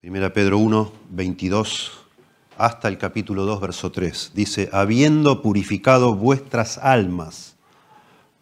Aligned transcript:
Primera 0.00 0.32
Pedro 0.32 0.58
1, 0.58 0.92
22 1.10 1.90
hasta 2.56 2.86
el 2.86 2.98
capítulo 2.98 3.44
2, 3.44 3.60
verso 3.60 3.90
3. 3.90 4.30
Dice, 4.32 4.68
habiendo 4.72 5.42
purificado 5.42 6.14
vuestras 6.14 6.78
almas 6.78 7.56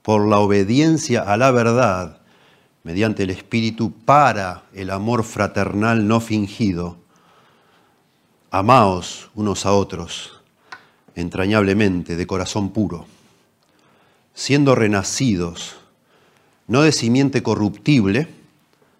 por 0.02 0.28
la 0.28 0.38
obediencia 0.38 1.22
a 1.22 1.38
la 1.38 1.50
verdad, 1.52 2.20
mediante 2.82 3.22
el 3.22 3.30
Espíritu, 3.30 3.90
para 3.90 4.64
el 4.74 4.90
amor 4.90 5.24
fraternal 5.24 6.06
no 6.06 6.20
fingido, 6.20 6.98
amaos 8.50 9.30
unos 9.34 9.64
a 9.64 9.72
otros 9.72 10.42
entrañablemente, 11.14 12.16
de 12.16 12.26
corazón 12.26 12.68
puro, 12.68 13.06
siendo 14.34 14.74
renacidos, 14.74 15.76
no 16.66 16.82
de 16.82 16.92
simiente 16.92 17.42
corruptible, 17.42 18.35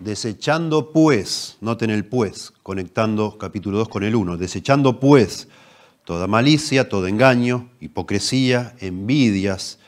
Desechando 0.00 0.92
pues, 0.92 1.56
noten 1.60 1.90
el 1.90 2.04
pues, 2.04 2.52
conectando 2.62 3.36
capítulo 3.36 3.78
2 3.78 3.88
con 3.88 4.04
el 4.04 4.14
1, 4.14 4.36
desechando 4.36 5.00
pues 5.00 5.48
toda 6.04 6.26
malicia, 6.28 6.88
todo 6.88 7.08
engaño, 7.08 7.68
hipocresía, 7.80 8.76
envidias 8.78 9.80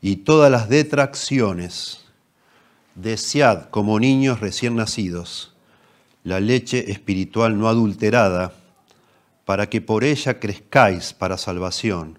y 0.00 0.16
todas 0.16 0.50
las 0.50 0.68
detracciones, 0.68 2.04
desead 2.94 3.68
como 3.70 3.98
niños 3.98 4.40
recién 4.40 4.76
nacidos 4.76 5.52
la 6.28 6.40
leche 6.40 6.92
espiritual 6.92 7.58
no 7.58 7.68
adulterada, 7.68 8.52
para 9.44 9.70
que 9.70 9.80
por 9.80 10.04
ella 10.04 10.38
crezcáis 10.38 11.14
para 11.14 11.38
salvación, 11.38 12.18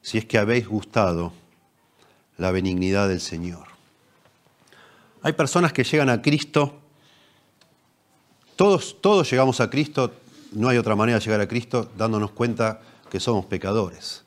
si 0.00 0.16
es 0.16 0.24
que 0.24 0.38
habéis 0.38 0.66
gustado 0.66 1.34
la 2.38 2.50
benignidad 2.52 3.08
del 3.08 3.20
Señor. 3.20 3.68
Hay 5.20 5.34
personas 5.34 5.74
que 5.74 5.84
llegan 5.84 6.08
a 6.08 6.22
Cristo 6.22 6.79
todos, 8.60 9.30
llegamos 9.30 9.58
a 9.62 9.70
Cristo, 9.70 10.12
no 10.52 10.68
hay 10.68 10.76
otra 10.76 10.94
manera 10.94 11.18
de 11.18 11.24
llegar 11.24 11.40
a 11.40 11.48
Cristo 11.48 11.90
dándonos 11.96 12.32
cuenta 12.32 12.82
que 13.10 13.18
somos 13.18 13.46
pecadores 13.46 14.22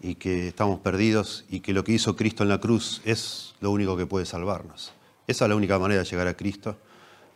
y 0.00 0.14
que 0.14 0.46
estamos 0.46 0.78
perdidos 0.78 1.44
y 1.50 1.58
que 1.58 1.72
lo 1.72 1.82
que 1.82 1.90
hizo 1.90 2.14
Cristo 2.14 2.44
en 2.44 2.50
la 2.50 2.60
cruz 2.60 3.02
es 3.04 3.56
lo 3.60 3.72
único 3.72 3.96
que 3.96 4.06
puede 4.06 4.26
salvarnos. 4.26 4.92
Esa 5.26 5.44
es 5.44 5.48
la 5.48 5.56
única 5.56 5.76
manera 5.76 6.04
de 6.04 6.08
llegar 6.08 6.28
a 6.28 6.34
Cristo, 6.34 6.76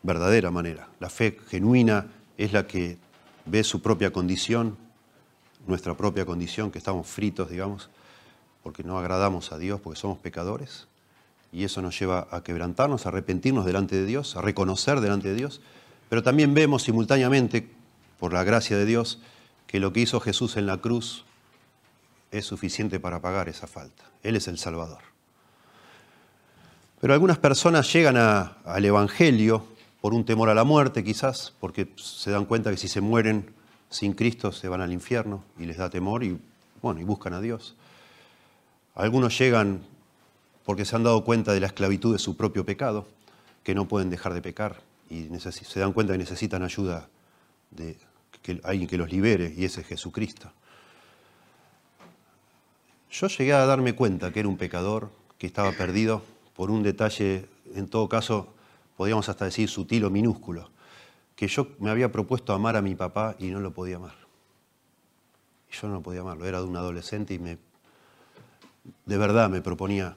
verdadera 0.05 0.53
manera. 0.53 0.89
La 1.01 1.11
fe 1.11 1.37
genuina 1.49 2.07
es 2.39 2.53
la 2.53 2.69
que 2.69 2.97
ve 3.47 3.65
su 3.65 3.83
propia 3.83 4.13
condición, 4.13 4.77
nuestra 5.67 5.97
propia 5.97 6.25
condición, 6.25 6.71
que 6.71 6.79
estamos 6.79 7.09
fritos, 7.09 7.51
digamos, 7.51 7.91
porque 8.63 8.85
no 8.85 8.97
agradamos 8.97 9.51
a 9.51 9.59
Dios, 9.59 9.81
porque 9.81 9.99
somos 9.99 10.19
pecadores. 10.19 10.87
Y 11.53 11.65
eso 11.65 11.83
nos 11.83 11.99
lleva 11.99 12.29
a 12.31 12.43
quebrantarnos, 12.43 13.07
a 13.07 13.09
arrepentirnos 13.09 13.67
delante 13.67 13.97
de 13.97 14.07
Dios, 14.07 14.37
a 14.37 14.43
reconocer 14.43 15.01
delante 15.01 15.29
de 15.29 15.35
Dios 15.35 15.61
pero 16.11 16.25
también 16.25 16.53
vemos 16.53 16.83
simultáneamente, 16.83 17.71
por 18.19 18.35
la 18.35 18.45
gracia 18.45 18.77
de 18.77 18.85
Dios, 18.85 19.21
que 19.69 19.79
lo 19.79 19.93
que 19.95 20.01
hizo 20.01 20.21
Jesús 20.21 20.57
en 20.57 20.67
la 20.67 20.79
cruz 20.79 21.25
es 22.33 22.45
suficiente 22.45 22.99
para 22.99 23.23
pagar 23.23 23.49
esa 23.49 23.69
falta. 23.69 24.03
Él 24.25 24.35
es 24.35 24.49
el 24.49 24.59
Salvador. 24.59 24.99
Pero 27.01 27.15
algunas 27.15 27.39
personas 27.39 27.91
llegan 27.91 28.17
al 28.17 28.85
Evangelio 28.85 29.65
por 30.01 30.13
un 30.13 30.25
temor 30.25 30.51
a 30.51 30.55
la 30.55 30.65
muerte, 30.65 31.05
quizás, 31.05 31.55
porque 31.61 31.89
se 31.95 32.33
dan 32.33 32.45
cuenta 32.45 32.71
que 32.71 32.77
si 32.77 32.89
se 32.89 33.01
mueren 33.01 33.55
sin 33.89 34.13
Cristo 34.13 34.51
se 34.51 34.69
van 34.69 34.81
al 34.81 34.93
infierno 34.93 35.45
y 35.59 35.65
les 35.65 35.77
da 35.77 35.91
temor 35.91 36.25
y, 36.25 36.39
bueno, 36.83 37.01
y 37.01 37.05
buscan 37.05 37.35
a 37.35 37.41
Dios. 37.41 37.77
Algunos 38.97 39.39
llegan 39.39 39.83
porque 40.71 40.85
se 40.85 40.95
han 40.95 41.03
dado 41.03 41.25
cuenta 41.25 41.53
de 41.53 41.59
la 41.59 41.67
esclavitud 41.67 42.13
de 42.13 42.21
su 42.21 42.37
propio 42.37 42.65
pecado, 42.65 43.05
que 43.65 43.75
no 43.75 43.89
pueden 43.89 44.09
dejar 44.09 44.35
de 44.35 44.41
pecar 44.41 44.81
y 45.09 45.29
se 45.41 45.81
dan 45.81 45.93
cuenta 45.93 46.13
que 46.13 46.19
necesitan 46.19 46.63
ayuda 46.63 47.09
de 47.73 47.97
que 48.41 48.61
alguien 48.63 48.89
que 48.89 48.97
los 48.97 49.11
libere, 49.11 49.53
y 49.57 49.65
ese 49.65 49.81
es 49.81 49.89
Jesucristo. 49.89 50.53
Yo 53.11 53.27
llegué 53.27 53.53
a 53.53 53.67
darme 53.67 53.97
cuenta 53.97 54.33
que 54.33 54.39
era 54.39 54.49
un 54.49 54.57
pecador, 54.57 55.11
que 55.39 55.49
estaba 55.49 55.73
perdido 55.73 56.23
por 56.55 56.71
un 56.71 56.85
detalle, 56.85 57.49
en 57.75 57.89
todo 57.89 58.09
caso, 58.09 58.55
podríamos 58.97 59.29
hasta 59.29 59.47
decir 59.47 59.69
sutil 59.69 60.05
o 60.05 60.11
minúsculo, 60.11 60.71
que 61.35 61.49
yo 61.49 61.67
me 61.81 61.91
había 61.91 62.13
propuesto 62.13 62.53
amar 62.53 62.77
a 62.77 62.81
mi 62.81 62.95
papá 62.95 63.35
y 63.41 63.49
no 63.49 63.59
lo 63.59 63.73
podía 63.73 63.97
amar. 63.97 64.15
Y 65.69 65.75
yo 65.75 65.89
no 65.89 66.01
podía 66.01 66.21
amarlo, 66.21 66.47
era 66.47 66.61
de 66.61 66.67
un 66.67 66.77
adolescente 66.77 67.35
y 67.35 67.41
me, 67.41 67.59
de 69.07 69.19
verdad 69.19 69.51
me 69.51 69.63
proponía 69.63 70.17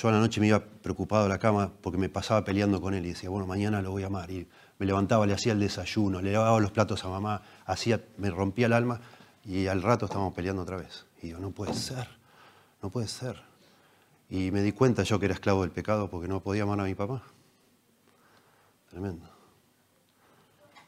yo 0.00 0.08
a 0.08 0.12
la 0.12 0.20
noche 0.20 0.40
me 0.40 0.46
iba 0.46 0.60
preocupado 0.60 1.26
a 1.26 1.28
la 1.28 1.38
cama 1.38 1.72
porque 1.80 1.98
me 1.98 2.08
pasaba 2.08 2.44
peleando 2.44 2.80
con 2.80 2.94
él 2.94 3.04
y 3.04 3.08
decía, 3.10 3.30
bueno, 3.30 3.46
mañana 3.46 3.82
lo 3.82 3.90
voy 3.90 4.04
a 4.04 4.06
amar. 4.06 4.30
Y 4.30 4.46
me 4.78 4.86
levantaba, 4.86 5.26
le 5.26 5.34
hacía 5.34 5.52
el 5.52 5.60
desayuno, 5.60 6.22
le 6.22 6.32
lavaba 6.32 6.60
los 6.60 6.70
platos 6.70 7.04
a 7.04 7.08
mamá, 7.08 7.42
hacía, 7.66 8.04
me 8.16 8.30
rompía 8.30 8.66
el 8.66 8.74
alma 8.74 9.00
y 9.44 9.66
al 9.66 9.82
rato 9.82 10.06
estábamos 10.06 10.34
peleando 10.34 10.62
otra 10.62 10.76
vez. 10.76 11.06
Y 11.20 11.30
yo, 11.30 11.40
no 11.40 11.50
puede 11.50 11.74
ser, 11.74 12.08
no 12.80 12.90
puede 12.90 13.08
ser. 13.08 13.42
Y 14.30 14.52
me 14.52 14.62
di 14.62 14.72
cuenta 14.72 15.02
yo 15.02 15.18
que 15.18 15.24
era 15.24 15.34
esclavo 15.34 15.62
del 15.62 15.72
pecado 15.72 16.08
porque 16.08 16.28
no 16.28 16.40
podía 16.40 16.62
amar 16.62 16.78
a 16.80 16.84
mi 16.84 16.94
papá. 16.94 17.22
Tremendo. 18.90 19.28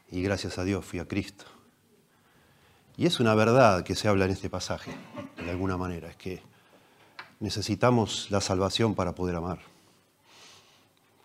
Y 0.09 0.21
gracias 0.21 0.57
a 0.57 0.63
Dios 0.63 0.85
fui 0.85 0.99
a 0.99 1.07
Cristo. 1.07 1.45
Y 2.95 3.07
es 3.07 3.19
una 3.19 3.35
verdad 3.35 3.83
que 3.83 3.95
se 3.95 4.07
habla 4.07 4.25
en 4.25 4.31
este 4.31 4.49
pasaje, 4.49 4.91
de 5.37 5.49
alguna 5.49 5.75
manera, 5.75 6.09
es 6.09 6.15
que 6.15 6.50
Necesitamos 7.41 8.27
la 8.29 8.39
salvación 8.39 8.93
para 8.93 9.15
poder 9.15 9.35
amar, 9.35 9.57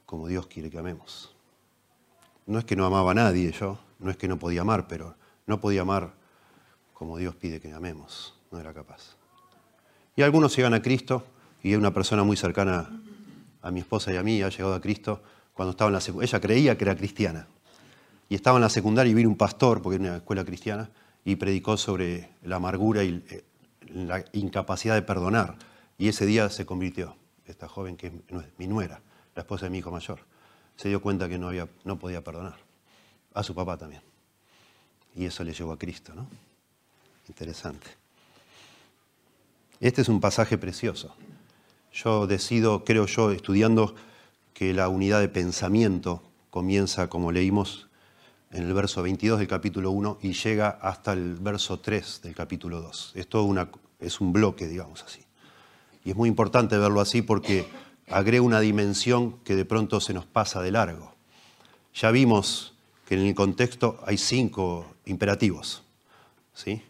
como 0.06 0.26
Dios 0.28 0.46
quiere 0.46 0.70
que 0.70 0.78
amemos. 0.78 1.30
No 2.46 2.58
es 2.58 2.64
que 2.64 2.74
no 2.74 2.86
amaba 2.86 3.10
a 3.10 3.14
nadie 3.14 3.52
yo, 3.52 3.78
no 3.98 4.10
es 4.10 4.16
que 4.16 4.26
no 4.26 4.38
podía 4.38 4.62
amar, 4.62 4.88
pero 4.88 5.14
no 5.46 5.60
podía 5.60 5.82
amar 5.82 6.14
como 6.94 7.18
Dios 7.18 7.34
pide 7.36 7.60
que 7.60 7.70
amemos, 7.70 8.34
no 8.50 8.58
era 8.58 8.72
capaz. 8.72 9.14
Y 10.16 10.22
algunos 10.22 10.56
llegan 10.56 10.72
a 10.72 10.80
Cristo, 10.80 11.22
y 11.62 11.74
una 11.74 11.92
persona 11.92 12.24
muy 12.24 12.38
cercana 12.38 12.88
a 13.60 13.70
mi 13.70 13.80
esposa 13.80 14.10
y 14.10 14.16
a 14.16 14.22
mí 14.22 14.40
ha 14.40 14.48
llegado 14.48 14.72
a 14.72 14.80
Cristo 14.80 15.22
cuando 15.52 15.72
estaba 15.72 15.88
en 15.88 15.94
la 15.94 16.00
secundaria. 16.00 16.30
Ella 16.30 16.40
creía 16.40 16.78
que 16.78 16.84
era 16.84 16.96
cristiana. 16.96 17.46
Y 18.30 18.36
estaba 18.36 18.56
en 18.56 18.62
la 18.62 18.70
secundaria 18.70 19.10
y 19.10 19.14
vino 19.14 19.28
un 19.28 19.36
pastor, 19.36 19.82
porque 19.82 19.96
era 19.96 20.04
una 20.04 20.16
escuela 20.16 20.46
cristiana, 20.46 20.88
y 21.26 21.36
predicó 21.36 21.76
sobre 21.76 22.30
la 22.42 22.56
amargura 22.56 23.04
y 23.04 23.22
eh, 23.28 23.44
la 23.92 24.24
incapacidad 24.32 24.94
de 24.94 25.02
perdonar 25.02 25.58
y 25.98 26.08
ese 26.08 26.26
día 26.26 26.48
se 26.50 26.66
convirtió, 26.66 27.16
esta 27.46 27.68
joven 27.68 27.96
que 27.96 28.08
es 28.08 28.12
mi 28.58 28.66
nuera, 28.66 29.00
la 29.34 29.42
esposa 29.42 29.66
de 29.66 29.70
mi 29.70 29.78
hijo 29.78 29.90
mayor. 29.90 30.20
Se 30.76 30.88
dio 30.88 31.00
cuenta 31.00 31.28
que 31.28 31.38
no, 31.38 31.48
había, 31.48 31.68
no 31.84 31.98
podía 31.98 32.22
perdonar. 32.22 32.56
A 33.34 33.42
su 33.42 33.54
papá 33.54 33.76
también. 33.76 34.02
Y 35.14 35.26
eso 35.26 35.44
le 35.44 35.52
llevó 35.52 35.72
a 35.72 35.78
Cristo, 35.78 36.14
¿no? 36.14 36.26
Interesante. 37.28 37.86
Este 39.80 40.02
es 40.02 40.08
un 40.08 40.20
pasaje 40.20 40.56
precioso. 40.56 41.14
Yo 41.92 42.26
decido, 42.26 42.84
creo 42.84 43.06
yo, 43.06 43.30
estudiando 43.30 43.94
que 44.54 44.72
la 44.72 44.88
unidad 44.88 45.20
de 45.20 45.28
pensamiento 45.28 46.22
comienza, 46.50 47.08
como 47.08 47.32
leímos, 47.32 47.88
en 48.50 48.62
el 48.62 48.72
verso 48.72 49.02
22 49.02 49.38
del 49.38 49.48
capítulo 49.48 49.90
1 49.90 50.18
y 50.22 50.32
llega 50.32 50.70
hasta 50.80 51.12
el 51.12 51.34
verso 51.34 51.80
3 51.80 52.22
del 52.22 52.34
capítulo 52.34 52.80
2. 52.80 53.12
Es 53.14 53.26
una, 53.34 53.68
es 54.00 54.20
un 54.20 54.32
bloque, 54.32 54.66
digamos 54.66 55.02
así. 55.02 55.25
Y 56.06 56.10
es 56.10 56.16
muy 56.16 56.28
importante 56.28 56.78
verlo 56.78 57.00
así 57.00 57.20
porque 57.20 57.66
agrega 58.08 58.40
una 58.40 58.60
dimensión 58.60 59.40
que 59.40 59.56
de 59.56 59.64
pronto 59.64 60.00
se 60.00 60.14
nos 60.14 60.24
pasa 60.24 60.62
de 60.62 60.70
largo. 60.70 61.12
Ya 61.92 62.12
vimos 62.12 62.74
que 63.08 63.16
en 63.16 63.22
el 63.22 63.34
contexto 63.34 63.98
hay 64.06 64.16
cinco 64.16 64.86
imperativos. 65.06 65.82
¿sí? 66.54 66.80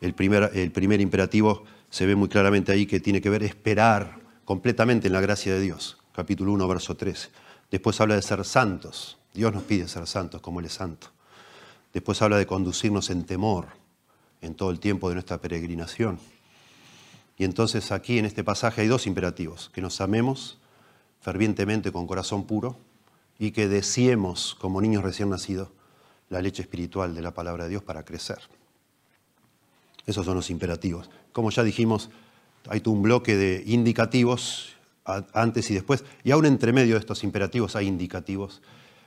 El, 0.00 0.14
primer, 0.14 1.00
imperativo 1.02 1.64
se 1.90 2.06
ve 2.06 2.16
muy 2.16 2.30
claramente 2.30 2.72
ahí 2.72 2.86
que 2.86 2.98
tiene 2.98 3.20
que 3.20 3.28
ver 3.28 3.42
esperar 3.42 4.20
completamente 4.46 5.08
en 5.08 5.12
la 5.12 5.20
gracia 5.20 5.52
de 5.52 5.60
Dios. 5.60 5.98
Capítulo 6.14 6.50
1, 6.52 6.66
verso 6.66 6.96
13. 6.96 7.28
Después 7.70 8.00
habla 8.00 8.14
de 8.14 8.22
ser 8.22 8.42
santos. 8.46 9.18
Dios 9.34 9.52
nos 9.52 9.64
pide 9.64 9.86
ser 9.86 10.06
santos 10.06 10.40
como 10.40 10.60
Él 10.60 10.66
es 10.66 10.72
santo. 10.72 11.08
Después 11.92 12.22
habla 12.22 12.38
de 12.38 12.46
conducirnos 12.46 13.10
en 13.10 13.24
temor 13.26 13.66
en 14.40 14.54
todo 14.54 14.70
el 14.70 14.80
tiempo 14.80 15.10
de 15.10 15.16
nuestra 15.16 15.42
peregrinación. 15.42 16.18
Y 17.38 17.44
entonces 17.44 17.92
aquí 17.92 18.18
en 18.18 18.24
este 18.24 18.44
pasaje 18.44 18.82
hay 18.82 18.88
dos 18.88 19.06
imperativos, 19.06 19.70
que 19.72 19.82
nos 19.82 20.00
amemos 20.00 20.58
fervientemente 21.20 21.92
con 21.92 22.06
corazón 22.06 22.46
puro 22.46 22.78
y 23.38 23.50
que 23.50 23.68
deseemos 23.68 24.54
como 24.54 24.80
niños 24.80 25.02
recién 25.02 25.28
nacidos 25.28 25.68
la 26.28 26.40
leche 26.40 26.62
espiritual 26.62 27.14
de 27.14 27.22
la 27.22 27.34
palabra 27.34 27.64
de 27.64 27.70
Dios 27.70 27.82
para 27.82 28.04
crecer. 28.04 28.38
Esos 30.06 30.24
son 30.24 30.36
los 30.36 30.50
imperativos. 30.50 31.10
Como 31.32 31.50
ya 31.50 31.62
dijimos, 31.62 32.10
hay 32.68 32.82
un 32.86 33.02
bloque 33.02 33.36
de 33.36 33.62
indicativos 33.66 34.72
antes 35.04 35.70
y 35.70 35.74
después, 35.74 36.04
y 36.24 36.32
aún 36.32 36.46
entre 36.46 36.72
medio 36.72 36.94
de 36.94 37.00
estos 37.00 37.22
imperativos 37.22 37.76
hay 37.76 37.86
indicativos, 37.86 38.62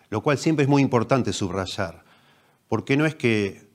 lo 0.09 0.21
cual 0.21 0.37
siempre 0.37 0.63
es 0.63 0.69
muy 0.69 0.81
importante 0.81 1.33
subrayar, 1.33 2.03
porque 2.67 2.95
no 2.95 3.05
es 3.05 3.15
que, 3.15 3.67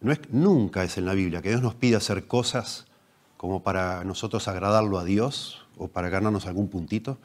no 0.00 0.12
es, 0.12 0.20
nunca 0.30 0.84
es 0.84 0.96
en 0.96 1.06
la 1.06 1.14
Biblia 1.14 1.42
que 1.42 1.48
Dios 1.48 1.62
nos 1.62 1.74
pide 1.74 1.96
hacer 1.96 2.26
cosas 2.26 2.86
como 3.36 3.62
para 3.62 4.04
nosotros 4.04 4.48
agradarlo 4.48 4.98
a 4.98 5.04
Dios 5.04 5.66
o 5.76 5.88
para 5.88 6.08
ganarnos 6.08 6.46
algún 6.46 6.68
puntito, 6.68 7.18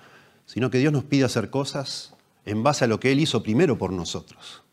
sino 0.46 0.70
que 0.70 0.80
Dios 0.80 0.92
nos 0.92 1.04
pide 1.04 1.24
hacer 1.24 1.50
cosas 1.50 2.14
en 2.46 2.64
base 2.64 2.86
a 2.86 2.88
lo 2.88 3.00
que 3.00 3.12
Él 3.12 3.20
hizo 3.20 3.44
primero 3.44 3.78
por 3.78 3.92
nosotros. 3.92 4.64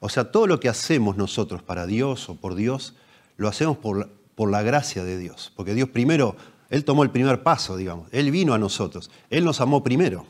O 0.00 0.08
sea, 0.08 0.30
todo 0.30 0.46
lo 0.46 0.60
que 0.60 0.68
hacemos 0.68 1.16
nosotros 1.16 1.62
para 1.62 1.86
Dios 1.86 2.28
o 2.28 2.36
por 2.36 2.54
Dios, 2.54 2.94
lo 3.36 3.48
hacemos 3.48 3.78
por, 3.78 4.10
por 4.34 4.50
la 4.50 4.62
gracia 4.62 5.04
de 5.04 5.18
Dios. 5.18 5.52
Porque 5.56 5.74
Dios 5.74 5.88
primero, 5.88 6.36
Él 6.70 6.84
tomó 6.84 7.02
el 7.02 7.10
primer 7.10 7.42
paso, 7.42 7.76
digamos. 7.76 8.08
Él 8.12 8.30
vino 8.30 8.54
a 8.54 8.58
nosotros. 8.58 9.10
Él 9.30 9.44
nos 9.44 9.60
amó 9.60 9.82
primero, 9.82 10.26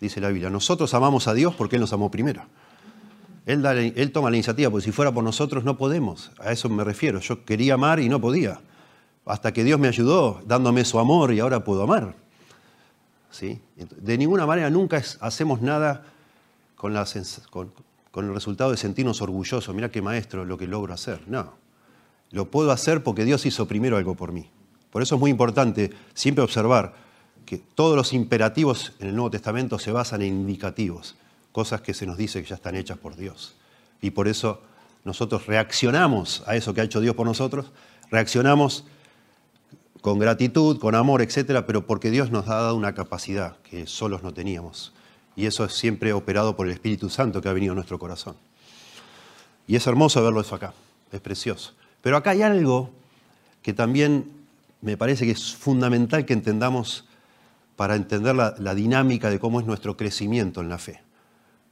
dice 0.00 0.20
la 0.20 0.28
Biblia. 0.28 0.50
Nosotros 0.50 0.94
amamos 0.94 1.28
a 1.28 1.34
Dios 1.34 1.54
porque 1.54 1.76
Él 1.76 1.80
nos 1.80 1.92
amó 1.92 2.10
primero. 2.10 2.42
Él, 3.44 3.64
él 3.96 4.12
toma 4.12 4.30
la 4.30 4.36
iniciativa, 4.36 4.70
porque 4.70 4.84
si 4.84 4.92
fuera 4.92 5.12
por 5.12 5.24
nosotros 5.24 5.64
no 5.64 5.76
podemos. 5.76 6.30
A 6.38 6.52
eso 6.52 6.68
me 6.68 6.84
refiero. 6.84 7.18
Yo 7.20 7.44
quería 7.44 7.74
amar 7.74 7.98
y 7.98 8.08
no 8.08 8.20
podía. 8.20 8.60
Hasta 9.24 9.52
que 9.52 9.64
Dios 9.64 9.78
me 9.78 9.88
ayudó 9.88 10.40
dándome 10.46 10.84
su 10.84 10.98
amor 10.98 11.32
y 11.32 11.40
ahora 11.40 11.64
puedo 11.64 11.82
amar. 11.82 12.14
¿Sí? 13.30 13.60
De 13.76 14.18
ninguna 14.18 14.46
manera 14.46 14.68
nunca 14.68 15.02
hacemos 15.20 15.62
nada 15.62 16.04
con, 16.76 16.92
con 18.10 18.26
el 18.26 18.34
resultado 18.34 18.70
de 18.72 18.76
sentirnos 18.76 19.22
orgullosos, 19.22 19.74
mira 19.74 19.90
qué 19.90 20.02
maestro 20.02 20.44
lo 20.44 20.58
que 20.58 20.66
logro 20.66 20.92
hacer. 20.92 21.22
No, 21.26 21.54
lo 22.30 22.50
puedo 22.50 22.72
hacer 22.72 23.02
porque 23.02 23.24
Dios 23.24 23.46
hizo 23.46 23.66
primero 23.66 23.96
algo 23.96 24.14
por 24.14 24.32
mí. 24.32 24.50
Por 24.90 25.02
eso 25.02 25.14
es 25.14 25.20
muy 25.20 25.30
importante 25.30 25.90
siempre 26.12 26.44
observar 26.44 26.94
que 27.46 27.58
todos 27.58 27.96
los 27.96 28.12
imperativos 28.12 28.92
en 28.98 29.08
el 29.08 29.14
Nuevo 29.14 29.30
Testamento 29.30 29.78
se 29.78 29.92
basan 29.92 30.22
en 30.22 30.28
indicativos, 30.28 31.16
cosas 31.52 31.80
que 31.80 31.94
se 31.94 32.06
nos 32.06 32.16
dice 32.16 32.42
que 32.42 32.48
ya 32.48 32.56
están 32.56 32.76
hechas 32.76 32.98
por 32.98 33.16
Dios. 33.16 33.54
Y 34.00 34.10
por 34.10 34.28
eso 34.28 34.60
nosotros 35.04 35.46
reaccionamos 35.46 36.42
a 36.46 36.56
eso 36.56 36.74
que 36.74 36.82
ha 36.82 36.84
hecho 36.84 37.00
Dios 37.00 37.14
por 37.14 37.26
nosotros, 37.26 37.72
reaccionamos 38.10 38.84
con 40.02 40.18
gratitud, 40.18 40.78
con 40.80 40.96
amor, 40.96 41.22
etcétera, 41.22 41.64
pero 41.64 41.86
porque 41.86 42.10
Dios 42.10 42.32
nos 42.32 42.48
ha 42.48 42.56
dado 42.56 42.76
una 42.76 42.92
capacidad 42.92 43.56
que 43.62 43.86
solos 43.86 44.24
no 44.24 44.34
teníamos. 44.34 44.92
Y 45.36 45.46
eso 45.46 45.64
es 45.64 45.72
siempre 45.74 46.12
operado 46.12 46.56
por 46.56 46.66
el 46.66 46.72
Espíritu 46.72 47.08
Santo 47.08 47.40
que 47.40 47.48
ha 47.48 47.52
venido 47.52 47.72
a 47.72 47.76
nuestro 47.76 48.00
corazón. 48.00 48.34
Y 49.68 49.76
es 49.76 49.86
hermoso 49.86 50.22
verlo 50.22 50.40
eso 50.40 50.56
acá, 50.56 50.74
es 51.12 51.20
precioso. 51.20 51.72
Pero 52.02 52.16
acá 52.16 52.30
hay 52.30 52.42
algo 52.42 52.90
que 53.62 53.72
también 53.72 54.30
me 54.80 54.96
parece 54.96 55.24
que 55.24 55.30
es 55.30 55.54
fundamental 55.54 56.26
que 56.26 56.32
entendamos 56.32 57.06
para 57.76 57.94
entender 57.94 58.34
la, 58.34 58.56
la, 58.58 58.74
dinámica 58.74 59.30
de 59.30 59.38
cómo 59.38 59.60
es 59.60 59.66
nuestro 59.66 59.96
crecimiento 59.96 60.60
en 60.60 60.68
la 60.68 60.78
fe. 60.78 61.00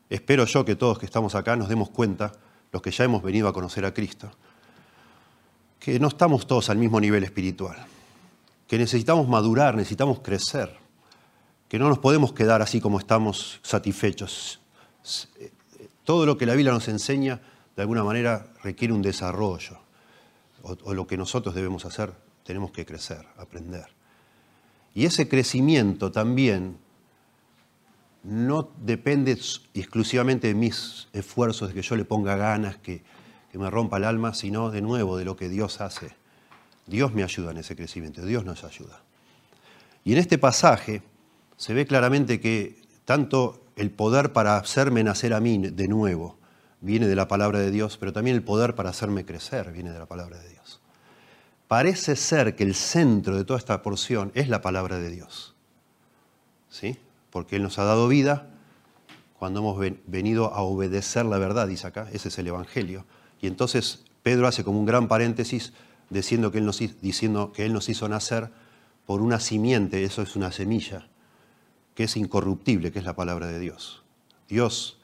Espero 0.09 0.45
yo 0.45 0.65
que 0.65 0.77
todos 0.77 1.01
que 1.01 1.07
estamos 1.07 1.35
acá 1.35 1.57
nos 1.57 1.69
demos 1.69 1.91
cuenta, 1.91 2.33
los 2.71 2.81
que 2.81 2.93
ya 2.93 3.05
hemos 3.05 3.25
venido 3.25 3.49
a 3.49 3.53
conocer 3.53 3.85
a 3.85 3.93
Cristo, 3.93 4.31
que 5.81 5.99
no 5.99 6.09
estamos 6.09 6.47
todos 6.47 6.71
al 6.71 6.79
mismo 6.79 7.01
nivel 7.01 7.25
espiritual, 7.25 7.77
que 8.71 8.79
necesitamos 8.79 9.27
madurar, 9.27 9.75
necesitamos 9.75 10.21
crecer 10.21 10.73
que 11.69 11.77
no 11.77 11.89
nos 11.89 11.99
podemos 11.99 12.33
quedar 12.33 12.63
así 12.63 12.81
como 12.81 13.01
estamos 13.01 13.59
satisfechos. 13.65 14.61
Todo 16.05 16.25
lo 16.25 16.39
que 16.39 16.47
la 16.47 16.55
Biblia 16.55 16.73
nos 16.73 16.87
enseña, 16.87 17.41
de 17.75 17.83
alguna 17.83 18.05
manera, 18.05 18.47
requiere 18.63 18.95
un 18.95 19.03
desarrollo. 19.03 19.81
O, 20.63 20.95
lo 20.95 21.05
que 21.09 21.17
nosotros 21.17 21.53
debemos 21.53 21.85
hacer, 21.85 22.13
tenemos 22.45 22.71
que 22.71 22.87
crecer, 22.87 23.27
aprender. 23.39 23.87
Y 24.95 25.05
ese 25.05 25.29
crecimiento 25.29 26.13
también 26.13 26.79
no 28.23 28.71
depende 28.85 29.37
exclusivamente 29.75 30.47
de 30.47 30.55
mis 30.55 31.09
esfuerzos, 31.13 31.71
de 31.71 31.75
que 31.75 31.83
yo 31.83 31.97
le 31.97 32.05
ponga 32.05 32.37
ganas, 32.37 32.77
que, 32.77 33.03
que 33.51 33.59
me 33.59 33.69
rompa 33.69 33.97
el 33.97 34.05
alma, 34.05 34.33
sino 34.33 34.71
de 34.71 34.81
nuevo 34.81 35.17
de 35.17 35.25
lo 35.25 35.35
que 35.35 35.49
Dios 35.49 35.81
hace. 35.81 36.20
Dios 36.91 37.15
me 37.15 37.23
ayuda 37.23 37.53
en 37.53 37.59
ese 37.59 37.77
crecimiento, 37.77 38.25
Dios 38.27 38.45
nos 38.45 38.65
ayuda. 38.65 39.01
Y 40.05 40.13
en 40.13 40.19
este 40.19 40.37
pasaje, 40.37 41.03
se 41.57 41.73
ve 41.73 41.87
claramente 41.87 42.41
que 42.41 42.81
tanto 43.05 43.65
el 43.77 43.91
poder 43.91 44.33
para 44.33 44.57
hacerme 44.57 45.03
nacer 45.05 45.33
a 45.33 45.41
mí 45.41 45.59
de 45.59 45.89
nuevo 45.89 46.39
viene 46.81 47.07
de 47.07 47.17
la 47.17 47.29
palabra 47.29 47.59
de 47.59 47.71
Dios, 47.71 47.97
pero 47.97 48.13
también 48.13 48.37
el 48.37 48.43
poder 48.43 48.75
para 48.75 48.91
hacerme 48.91 49.25
crecer 49.25 49.73
viene 49.73 49.93
de 49.93 49.99
la 49.99 50.07
palabra 50.07 50.39
de 50.39 50.49
Dios. 50.49 50.81
Parece 51.69 52.17
ser 52.17 52.57
que 52.57 52.65
el 52.65 52.75
centro 52.75 53.37
de 53.37 53.45
toda 53.45 53.59
esta 53.59 53.83
porción 53.83 54.33
es 54.35 54.49
la 54.49 54.61
palabra 54.61 54.99
de 54.99 55.11
Dios. 55.11 55.55
¿Sí? 56.69 56.99
Porque 57.31 57.57
Él 57.57 57.63
nos 57.63 57.79
ha 57.79 57.85
dado 57.85 58.09
vida 58.09 58.49
cuando 59.39 59.61
hemos 59.61 59.79
venido 60.07 60.53
a 60.53 60.63
obedecer 60.63 61.25
la 61.25 61.39
verdad, 61.39 61.69
dice 61.69 61.87
acá, 61.87 62.09
ese 62.13 62.29
es 62.29 62.39
el 62.39 62.49
Evangelio. 62.49 63.05
Y 63.41 63.47
entonces 63.47 64.05
Pedro 64.23 64.47
hace 64.47 64.65
como 64.65 64.79
un 64.79 64.85
gran 64.85 65.09
paréntesis 65.09 65.73
diciendo 66.11 66.51
que 66.53 66.59
Él 66.59 66.67
nos, 66.67 66.79
diciendo 67.01 67.53
que 67.53 67.65
él 67.65 67.73
nos 67.73 67.89
hizo 67.89 68.09
nacer 68.09 68.51
por 69.07 69.23
una 69.23 69.41
simiente, 69.41 70.05
eso 70.05 70.23
es 70.23 70.37
una 70.37 70.53
semilla, 70.53 71.09
que 71.95 72.05
es 72.05 72.17
incorruptible, 72.17 72.93
que 72.93 72.99
es 72.99 73.05
la 73.05 73.17
palabra 73.17 73.47
de 73.47 73.59
Dios. 73.59 74.03
Dios 74.49 74.99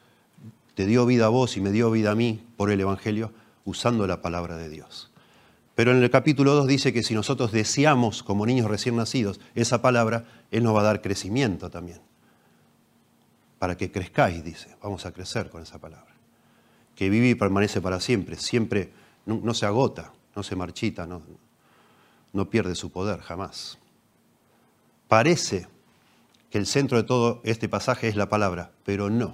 te 0.75 0.85
dio 0.85 1.05
vida 1.05 1.25
a 1.25 1.29
vos 1.29 1.57
y 1.57 1.61
me 1.61 1.71
dio 1.71 1.89
vida 1.89 2.11
a 2.11 2.15
mí 2.15 2.45
por 2.55 2.71
el 2.71 2.79
Evangelio 2.79 3.31
usando 3.65 4.05
la 4.05 4.21
palabra 4.21 4.57
de 4.57 4.69
Dios. 4.69 5.11
Pero 5.77 5.91
en 5.91 6.01
el 6.01 6.09
capítulo 6.09 6.55
2 6.55 6.67
dice 6.67 6.91
que 6.91 7.03
si 7.03 7.13
nosotros 7.13 7.51
deseamos 7.51 8.23
como 8.23 8.45
niños 8.45 8.67
recién 8.67 8.95
nacidos 8.95 9.39
esa 9.53 9.81
palabra, 9.81 10.25
Él 10.49 10.63
nos 10.63 10.75
va 10.75 10.81
a 10.81 10.85
dar 10.85 11.01
crecimiento 11.01 11.69
también. 11.69 11.99
Para 13.59 13.77
que 13.77 13.91
crezcáis, 13.91 14.43
dice, 14.43 14.75
vamos 14.81 15.05
a 15.05 15.11
crecer 15.11 15.49
con 15.49 15.61
esa 15.61 15.79
palabra. 15.79 16.15
Que 16.95 17.09
vive 17.09 17.29
y 17.29 17.35
permanece 17.35 17.79
para 17.79 17.99
siempre, 17.99 18.37
siempre 18.37 18.91
no, 19.27 19.53
se 19.53 19.65
agota, 19.65 20.13
no 20.37 20.43
se 20.43 20.55
marchita, 20.55 21.07
no, 21.07 21.23
no 22.31 22.47
pierde 22.47 22.75
su 22.75 22.91
poder 22.91 23.21
jamás. 23.21 23.79
Parece 25.07 25.67
que 26.51 26.59
el 26.59 26.67
centro 26.67 26.97
de 26.97 27.03
todo 27.03 27.41
este 27.43 27.67
pasaje 27.67 28.07
es 28.07 28.15
la 28.15 28.29
palabra, 28.29 28.71
pero 28.85 29.09
no. 29.09 29.33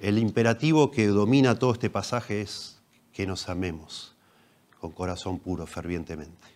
El 0.00 0.18
imperativo 0.18 0.90
que 0.90 1.06
domina 1.06 1.60
todo 1.60 1.72
este 1.72 1.90
pasaje 1.90 2.40
es 2.40 2.80
que 3.12 3.24
nos 3.24 3.48
amemos 3.48 4.16
con 4.80 4.90
corazón 4.90 5.38
puro, 5.38 5.64
fervientemente. 5.66 6.48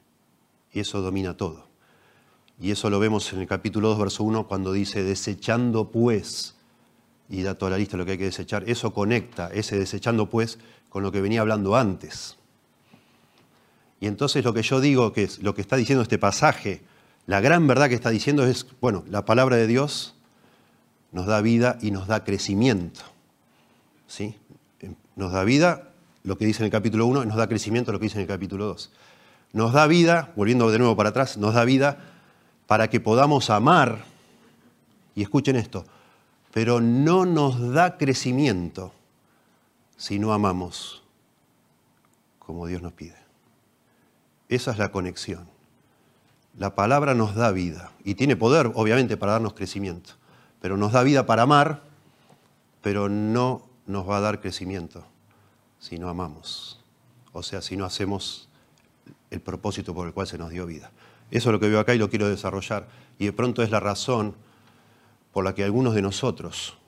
Y 0.73 0.81
eso 0.81 1.01
domina 1.01 1.37
todo. 1.37 1.69
Y 2.61 2.73
eso 2.73 2.91
lo 2.91 2.99
vemos 2.99 3.33
en 3.33 3.41
el 3.41 3.47
capítulo 3.47 3.91
2, 3.91 3.99
verso 4.01 4.25
1, 4.25 4.49
cuando 4.49 4.73
dice, 4.73 5.05
desechando 5.05 5.93
pues, 5.93 6.57
y 7.29 7.43
da 7.43 7.55
toda 7.55 7.71
la 7.71 7.79
lista 7.79 7.93
de 7.93 7.99
lo 7.99 8.05
que 8.05 8.13
hay 8.13 8.19
que 8.19 8.25
desechar, 8.25 8.69
eso 8.69 8.93
conecta 8.93 9.51
ese 9.53 9.79
desechando 9.79 10.29
pues 10.29 10.59
con 10.89 11.05
lo 11.05 11.13
que 11.13 11.21
venía 11.21 11.41
hablando 11.41 11.77
antes. 11.77 12.37
Y 14.05 14.07
entonces 14.07 14.45
lo 14.45 14.53
que 14.53 14.61
yo 14.61 14.83
digo, 14.83 15.15
que 15.15 15.23
es 15.23 15.43
lo 15.43 15.55
que 15.55 15.63
está 15.63 15.77
diciendo 15.77 16.03
este 16.03 16.19
pasaje, 16.19 16.83
la 17.25 17.41
gran 17.41 17.67
verdad 17.67 17.89
que 17.89 17.95
está 17.95 18.11
diciendo 18.11 18.47
es, 18.47 18.67
bueno, 18.79 19.03
la 19.09 19.25
palabra 19.25 19.57
de 19.57 19.67
Dios 19.67 20.15
nos 21.11 21.25
da 21.25 21.41
vida 21.41 21.79
y 21.81 21.91
nos 21.91 22.07
da 22.07 22.23
crecimiento. 22.23 23.01
¿sí? 24.07 24.37
Nos 25.17 25.33
da 25.33 25.43
vida, 25.43 25.89
lo 26.23 26.37
que 26.37 26.45
dice 26.45 26.63
en 26.63 26.67
el 26.67 26.71
capítulo 26.71 27.07
1, 27.07 27.23
y 27.23 27.27
nos 27.27 27.39
da 27.39 27.49
crecimiento, 27.49 27.93
lo 27.93 27.99
que 27.99 28.05
dice 28.05 28.19
en 28.19 28.25
el 28.25 28.29
capítulo 28.29 28.67
2. 28.67 28.93
Nos 29.55 29.73
da 29.73 29.87
vida, 29.87 30.35
volviendo 30.37 30.71
de 30.71 30.79
nuevo 30.79 30.95
para 30.97 31.09
atrás, 31.09 31.39
nos 31.39 31.55
da 31.55 31.65
vida 31.65 31.97
para 32.67 32.91
que 32.91 33.01
podamos 33.01 33.49
amar, 33.49 34.05
y 35.15 35.23
escuchen 35.23 35.57
esto, 35.57 35.87
pero 36.53 36.83
no 36.83 37.25
nos 37.25 37.73
da 37.73 37.97
crecimiento 37.97 38.93
si 39.97 40.19
no 40.19 40.35
amamos 40.35 41.03
como 42.39 42.67
Dios 42.67 42.83
nos 42.83 42.93
pide. 42.93 43.24
Esa 44.49 44.73
es 44.73 44.79
la 44.79 44.91
conexión. 44.91 45.49
La 46.57 46.75
palabra 46.75 47.15
nos 47.15 47.35
da 47.35 47.51
vida 47.51 47.91
y 48.05 48.15
tiene 48.15 48.37
poder, 48.37 48.71
obviamente, 48.75 49.17
para 49.17 49.33
darnos 49.33 49.55
crecimiento, 49.55 50.13
pero 50.61 50.77
nos 50.77 50.93
da 50.93 51.03
vida 51.03 51.27
para 51.27 51.43
amar, 51.43 51.83
pero 52.81 53.09
no 53.09 53.67
nos 53.87 54.09
va 54.09 54.19
a 54.19 54.21
dar 54.21 54.41
crecimiento 54.41 55.05
si 55.79 55.99
no 55.99 56.09
amamos, 56.09 56.81
o 57.33 57.43
sea, 57.43 57.61
si 57.61 57.77
no 57.77 57.85
hacemos 57.85 58.49
el 59.31 59.41
propósito 59.41 59.95
por 59.95 60.07
el 60.07 60.15
cual 60.15 60.27
se 60.27 60.39
nos 60.39 60.51
dio 60.51 60.65
vida. 60.65 60.93
Eso 61.31 61.49
es 61.49 61.53
lo 61.53 61.61
que 61.61 61.69
veo 61.69 61.81
acá 61.81 61.95
y 61.95 61.99
lo 61.99 62.09
quiero 62.09 62.29
desarrollar. 62.29 62.87
Y 63.19 63.27
de 63.27 63.33
pronto 63.33 63.63
es 63.63 63.71
la 63.71 63.81
razón 63.81 64.37
por 65.33 65.45
la 65.45 65.55
que 65.55 65.65
algunos 65.65 65.95
de 65.95 66.03
nosotros 66.03 66.79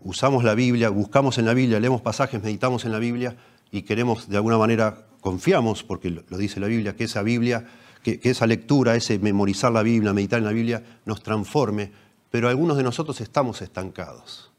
usamos 0.00 0.44
la 0.44 0.54
Biblia, 0.54 0.88
buscamos 0.88 1.38
en 1.38 1.44
la 1.44 1.54
Biblia, 1.54 1.80
leemos 1.80 2.00
pasajes, 2.00 2.42
meditamos 2.42 2.84
en 2.84 2.92
la 2.92 2.98
Biblia 2.98 3.36
y 3.70 3.82
queremos 3.82 4.28
de 4.28 4.36
alguna 4.36 4.58
manera, 4.58 5.06
confiamos, 5.22 5.82
porque 5.82 6.10
lo 6.10 6.36
dice 6.36 6.60
la 6.60 6.66
Biblia, 6.66 6.94
que 6.94 7.04
esa 7.04 7.22
Biblia 7.22 7.66
que, 8.02 8.20
esa 8.24 8.46
lectura, 8.46 8.96
ese 8.96 9.18
memorizar 9.18 9.72
la 9.72 9.82
Biblia, 9.82 10.12
meditar 10.12 10.38
en 10.40 10.44
la 10.44 10.52
Biblia, 10.52 11.00
nos 11.04 11.22
transforme, 11.22 11.92
pero 12.30 12.48
algunos 12.48 12.76
de 12.76 12.82
nosotros 12.82 13.20
estamos 13.20 13.62
estancados. 13.62 14.50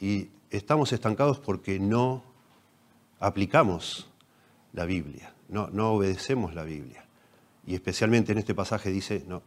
Y 0.00 0.30
estamos 0.50 0.92
estancados 0.92 1.38
porque 1.38 1.78
no 1.78 2.22
aplicamos 3.20 4.08
la 4.72 4.84
Biblia, 4.84 5.34
no, 5.48 5.68
no 5.68 5.92
obedecemos 5.92 6.54
la 6.54 6.64
Biblia. 6.64 7.04
Y 7.66 7.74
especialmente 7.74 8.32
en 8.32 8.38
este 8.38 8.54
pasaje 8.54 8.90
dice, 8.90 9.24
no, 9.26 9.42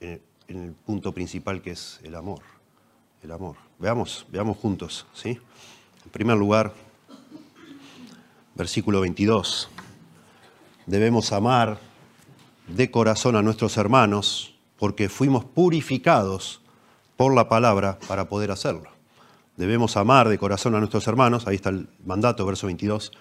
en 0.00 0.20
el 0.48 0.72
punto 0.72 1.12
principal 1.12 1.60
que 1.60 1.72
es 1.72 2.00
el 2.04 2.14
amor, 2.14 2.40
el 3.22 3.32
amor. 3.32 3.56
Veamos, 3.78 4.26
veamos 4.30 4.56
juntos, 4.58 5.06
¿sí? 5.14 5.40
En 6.04 6.10
primer 6.12 6.36
lugar, 6.36 6.72
versículo 8.54 9.00
22. 9.00 9.68
Debemos 10.86 11.32
amar 11.32 11.78
de 12.66 12.90
corazón 12.90 13.36
a 13.36 13.42
nuestros 13.42 13.76
hermanos 13.76 14.54
porque 14.78 15.08
fuimos 15.08 15.44
purificados 15.44 16.60
por 17.16 17.34
la 17.34 17.48
palabra 17.48 17.98
para 18.08 18.28
poder 18.28 18.50
hacerlo. 18.50 18.90
Debemos 19.56 19.96
amar 19.96 20.28
de 20.28 20.38
corazón 20.38 20.74
a 20.74 20.78
nuestros 20.78 21.06
hermanos, 21.06 21.46
ahí 21.46 21.56
está 21.56 21.68
el 21.68 21.88
mandato, 22.04 22.46
verso 22.46 22.66
22, 22.66 23.12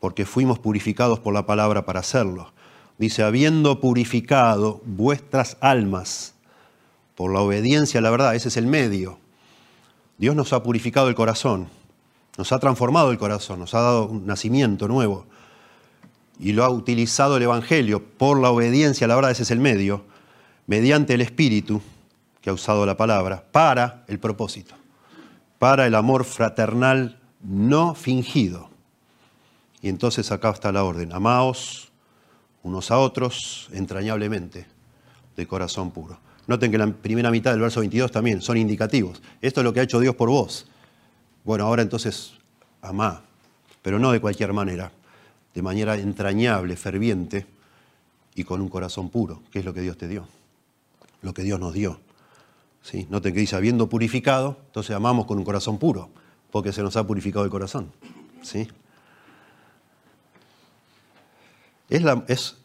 porque 0.00 0.24
fuimos 0.24 0.58
purificados 0.58 1.20
por 1.20 1.34
la 1.34 1.44
palabra 1.44 1.84
para 1.84 2.00
hacerlo. 2.00 2.52
Dice, 2.96 3.22
habiendo 3.22 3.78
purificado 3.78 4.80
vuestras 4.84 5.58
almas 5.60 6.34
por 7.14 7.32
la 7.32 7.40
obediencia 7.40 7.98
a 7.98 8.02
la 8.02 8.10
verdad, 8.10 8.34
ese 8.34 8.48
es 8.48 8.56
el 8.56 8.66
medio. 8.66 9.18
Dios 10.16 10.34
nos 10.34 10.52
ha 10.52 10.62
purificado 10.62 11.08
el 11.08 11.14
corazón, 11.14 11.68
nos 12.36 12.52
ha 12.52 12.58
transformado 12.58 13.10
el 13.10 13.18
corazón, 13.18 13.60
nos 13.60 13.74
ha 13.74 13.80
dado 13.80 14.06
un 14.06 14.26
nacimiento 14.26 14.88
nuevo 14.88 15.26
y 16.38 16.52
lo 16.52 16.64
ha 16.64 16.70
utilizado 16.70 17.36
el 17.36 17.42
Evangelio 17.42 18.02
por 18.02 18.40
la 18.40 18.50
obediencia 18.50 19.06
la 19.06 19.14
verdad, 19.14 19.30
ese 19.30 19.42
es 19.42 19.50
el 19.50 19.60
medio, 19.60 20.04
mediante 20.66 21.14
el 21.14 21.20
Espíritu 21.20 21.82
que 22.40 22.50
ha 22.50 22.52
usado 22.52 22.84
la 22.84 22.96
palabra, 22.96 23.44
para 23.52 24.04
el 24.08 24.18
propósito, 24.18 24.74
para 25.58 25.86
el 25.86 25.94
amor 25.94 26.24
fraternal 26.24 27.20
no 27.40 27.94
fingido. 27.94 28.68
Y 29.80 29.88
entonces 29.88 30.30
acá 30.32 30.50
está 30.50 30.72
la 30.72 30.84
orden, 30.84 31.12
amaos 31.12 31.92
unos 32.64 32.90
a 32.90 32.98
otros 32.98 33.68
entrañablemente, 33.72 34.66
de 35.36 35.46
corazón 35.46 35.90
puro. 35.90 36.18
Noten 36.46 36.70
que 36.70 36.78
la 36.78 36.86
primera 36.88 37.30
mitad 37.30 37.52
del 37.52 37.60
verso 37.60 37.80
22 37.80 38.10
también 38.10 38.42
son 38.42 38.56
indicativos. 38.56 39.22
Esto 39.40 39.60
es 39.60 39.64
lo 39.64 39.72
que 39.72 39.80
ha 39.80 39.84
hecho 39.84 40.00
Dios 40.00 40.14
por 40.14 40.28
vos. 40.28 40.66
Bueno, 41.44 41.64
ahora 41.64 41.82
entonces 41.82 42.34
amá, 42.80 43.22
pero 43.82 43.98
no 43.98 44.12
de 44.12 44.20
cualquier 44.20 44.52
manera, 44.52 44.92
de 45.54 45.62
manera 45.62 45.96
entrañable, 45.96 46.76
ferviente 46.76 47.46
y 48.34 48.44
con 48.44 48.60
un 48.60 48.68
corazón 48.68 49.10
puro, 49.10 49.42
que 49.50 49.58
es 49.58 49.64
lo 49.64 49.74
que 49.74 49.80
Dios 49.80 49.96
te 49.96 50.08
dio, 50.08 50.26
lo 51.22 51.34
que 51.34 51.42
Dios 51.42 51.58
nos 51.58 51.72
dio. 51.72 52.00
¿Sí? 52.82 53.06
Noten 53.10 53.32
que 53.32 53.40
dice, 53.40 53.54
habiendo 53.54 53.88
purificado, 53.88 54.58
entonces 54.66 54.96
amamos 54.96 55.26
con 55.26 55.38
un 55.38 55.44
corazón 55.44 55.78
puro, 55.78 56.10
porque 56.50 56.72
se 56.72 56.82
nos 56.82 56.96
ha 56.96 57.06
purificado 57.06 57.44
el 57.44 57.50
corazón. 57.50 57.92
¿Sí? 58.42 58.68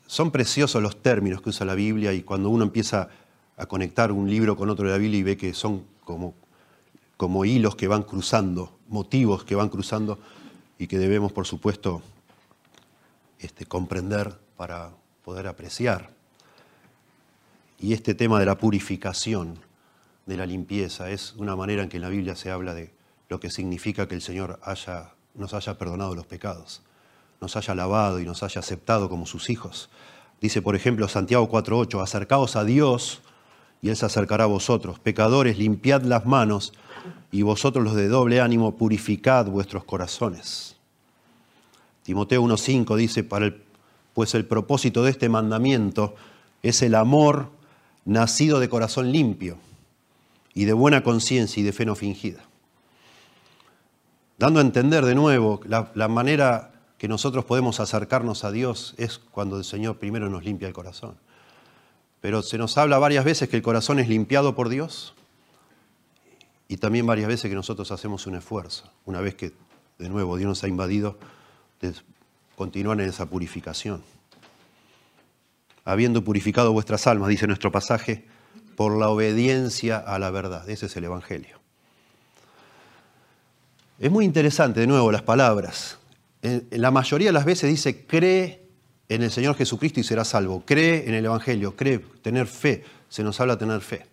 Son 0.08 0.32
preciosos 0.32 0.82
los 0.82 1.02
términos 1.04 1.42
que 1.42 1.50
usa 1.50 1.66
la 1.66 1.76
Biblia 1.76 2.14
y 2.14 2.24
cuando 2.24 2.50
uno 2.50 2.64
empieza 2.64 3.10
a 3.58 3.66
conectar 3.66 4.12
un 4.12 4.30
libro 4.30 4.56
con 4.56 4.70
otro 4.70 4.86
de 4.86 4.94
la 4.94 4.98
Biblia 4.98 5.20
y 5.20 5.24
ve 5.24 5.38
que 5.38 5.54
son 5.54 5.84
como, 6.06 6.34
como 7.18 7.46
hilos 7.46 7.76
que 7.76 7.88
van 7.88 8.04
cruzando, 8.04 8.78
motivos 8.88 9.44
que 9.44 9.56
van 9.56 9.70
cruzando 9.70 10.20
y 10.78 10.88
que 10.88 11.00
debemos, 11.00 11.32
por 11.32 11.48
supuesto, 11.48 12.04
este, 13.40 13.66
comprender 13.66 14.38
para 14.56 14.92
poder 15.24 15.48
apreciar. 15.48 16.12
Y 17.80 17.94
este 17.94 18.14
tema 18.14 18.40
de 18.40 18.46
la 18.46 18.58
purificación, 18.58 19.60
de 20.26 20.38
la 20.38 20.46
limpieza, 20.46 21.10
es 21.10 21.34
una 21.38 21.56
manera 21.56 21.84
en 21.84 21.90
que 21.90 21.98
en 21.98 22.04
la 22.04 22.10
Biblia 22.10 22.36
se 22.36 22.52
habla 22.52 22.74
de 22.74 22.94
lo 23.30 23.40
que 23.40 23.50
significa 23.50 24.08
que 24.08 24.16
el 24.16 24.22
Señor 24.22 24.60
haya, 24.64 25.14
nos 25.34 25.54
haya 25.54 25.78
perdonado 25.78 26.16
los 26.16 26.26
pecados, 26.26 26.82
nos 27.42 27.56
haya 27.56 27.76
lavado 27.76 28.20
y 28.20 28.26
nos 28.26 28.44
haya 28.44 28.60
aceptado 28.60 29.10
como 29.10 29.26
sus 29.26 29.50
hijos. 29.50 29.90
Dice, 30.40 30.62
por 30.62 30.76
ejemplo, 30.76 31.08
Santiago 31.08 31.50
4.8, 31.50 32.02
acercaos 32.02 32.56
a 32.56 32.64
Dios 32.64 33.22
y 33.82 33.90
Él 33.90 33.96
se 33.96 34.06
acercará 34.06 34.46
a 34.46 34.48
vosotros. 34.48 35.00
Pecadores, 35.00 35.58
limpiad 35.58 36.04
las 36.04 36.26
manos 36.26 36.74
y 37.38 37.44
vosotros 37.44 37.86
los 37.86 37.94
de 37.94 38.08
doble 38.08 38.42
ánimo, 38.42 38.78
purificad 38.78 39.46
vuestros 39.46 39.84
corazones. 39.84 40.76
Timoteo 42.02 42.42
1.5 42.42 42.96
dice, 42.96 43.24
para 43.24 43.54
pues 44.16 44.34
el 44.34 44.48
propósito 44.48 45.04
de 45.04 45.12
este 45.12 45.30
mandamiento 45.30 46.16
es 46.64 46.82
el 46.82 46.96
amor 46.96 47.52
nacido 48.06 48.60
de 48.60 48.70
corazón 48.70 49.12
limpio 49.12 49.60
y 50.56 50.66
de 50.66 50.74
buena 50.74 51.04
conciencia 51.04 51.62
y 51.62 51.64
de 51.64 51.74
fe 51.74 51.86
no 51.86 51.94
fingida. 51.94 52.44
Dando 54.40 54.60
a 54.60 54.64
entender 54.64 55.06
de 55.06 55.14
nuevo 55.14 55.62
la, 55.68 55.92
la 55.94 56.08
manera 56.08 56.72
que 56.98 57.08
nosotros 57.08 57.46
podemos 57.46 57.80
acercarnos 57.80 58.46
a 58.46 58.52
Dios 58.52 58.96
es 58.98 59.20
cuando 59.20 59.60
el 59.60 59.64
Señor 59.64 60.00
primero 60.00 60.28
nos 60.28 60.44
limpia 60.44 60.68
el 60.68 60.74
corazón. 60.74 61.18
Pero 62.20 62.42
se 62.42 62.58
nos 62.58 62.80
habla 62.80 62.98
varias 62.98 63.26
veces 63.26 63.48
que 63.48 63.58
el 63.58 63.62
corazón 63.62 64.00
es 64.00 64.10
limpiado 64.10 64.56
por 64.56 64.70
Dios 64.70 65.14
y 66.68 66.78
también 66.78 67.06
varias 67.06 67.28
veces 67.28 67.50
que 67.50 67.56
nosotros 67.56 67.92
hacemos 67.92 68.28
un 68.28 68.36
esfuerzo, 68.36 68.90
una 69.06 69.22
vez 69.22 69.36
que 69.36 69.54
de 69.98 70.10
nuevo 70.10 70.38
Dios 70.38 70.48
nos 70.48 70.64
ha 70.64 70.68
invadido, 70.68 71.18
de 71.82 71.94
continuar 72.56 73.00
en 73.02 73.10
esa 73.10 73.28
purificación. 73.28 74.04
Habiendo 75.86 76.24
purificado 76.24 76.74
vuestras 76.74 77.08
almas, 77.08 77.30
dice 77.30 77.48
nuestro 77.48 77.72
pasaje, 77.72 78.26
por 78.76 78.98
la 78.98 79.10
obediencia 79.10 79.98
a 79.98 80.20
la 80.20 80.30
verdad. 80.30 80.70
Ese 80.70 80.88
es 80.88 80.96
el 80.98 81.06
Evangelio. 81.06 81.58
Es 84.00 84.12
muy 84.12 84.26
interesante, 84.26 84.82
de 84.82 84.88
nuevo, 84.88 85.12
las 85.12 85.24
palabras. 85.24 85.98
En 86.44 86.68
la 86.72 86.92
mayoría 86.92 87.30
de 87.30 87.34
las 87.34 87.46
veces 87.46 87.70
dice, 87.70 88.06
cree 88.06 88.68
en 89.10 89.24
el 89.24 89.32
Señor 89.32 89.56
Jesucristo 89.56 90.00
y 90.00 90.04
será 90.04 90.24
salvo. 90.24 90.64
Cree 90.66 91.08
en 91.08 91.16
el 91.16 91.26
Evangelio, 91.26 91.76
cree, 91.76 92.00
tener 92.22 92.46
fe. 92.46 92.84
Se 93.10 93.24
nos 93.24 93.40
habla 93.40 93.58
tener 93.58 93.82
fe. 93.82 94.06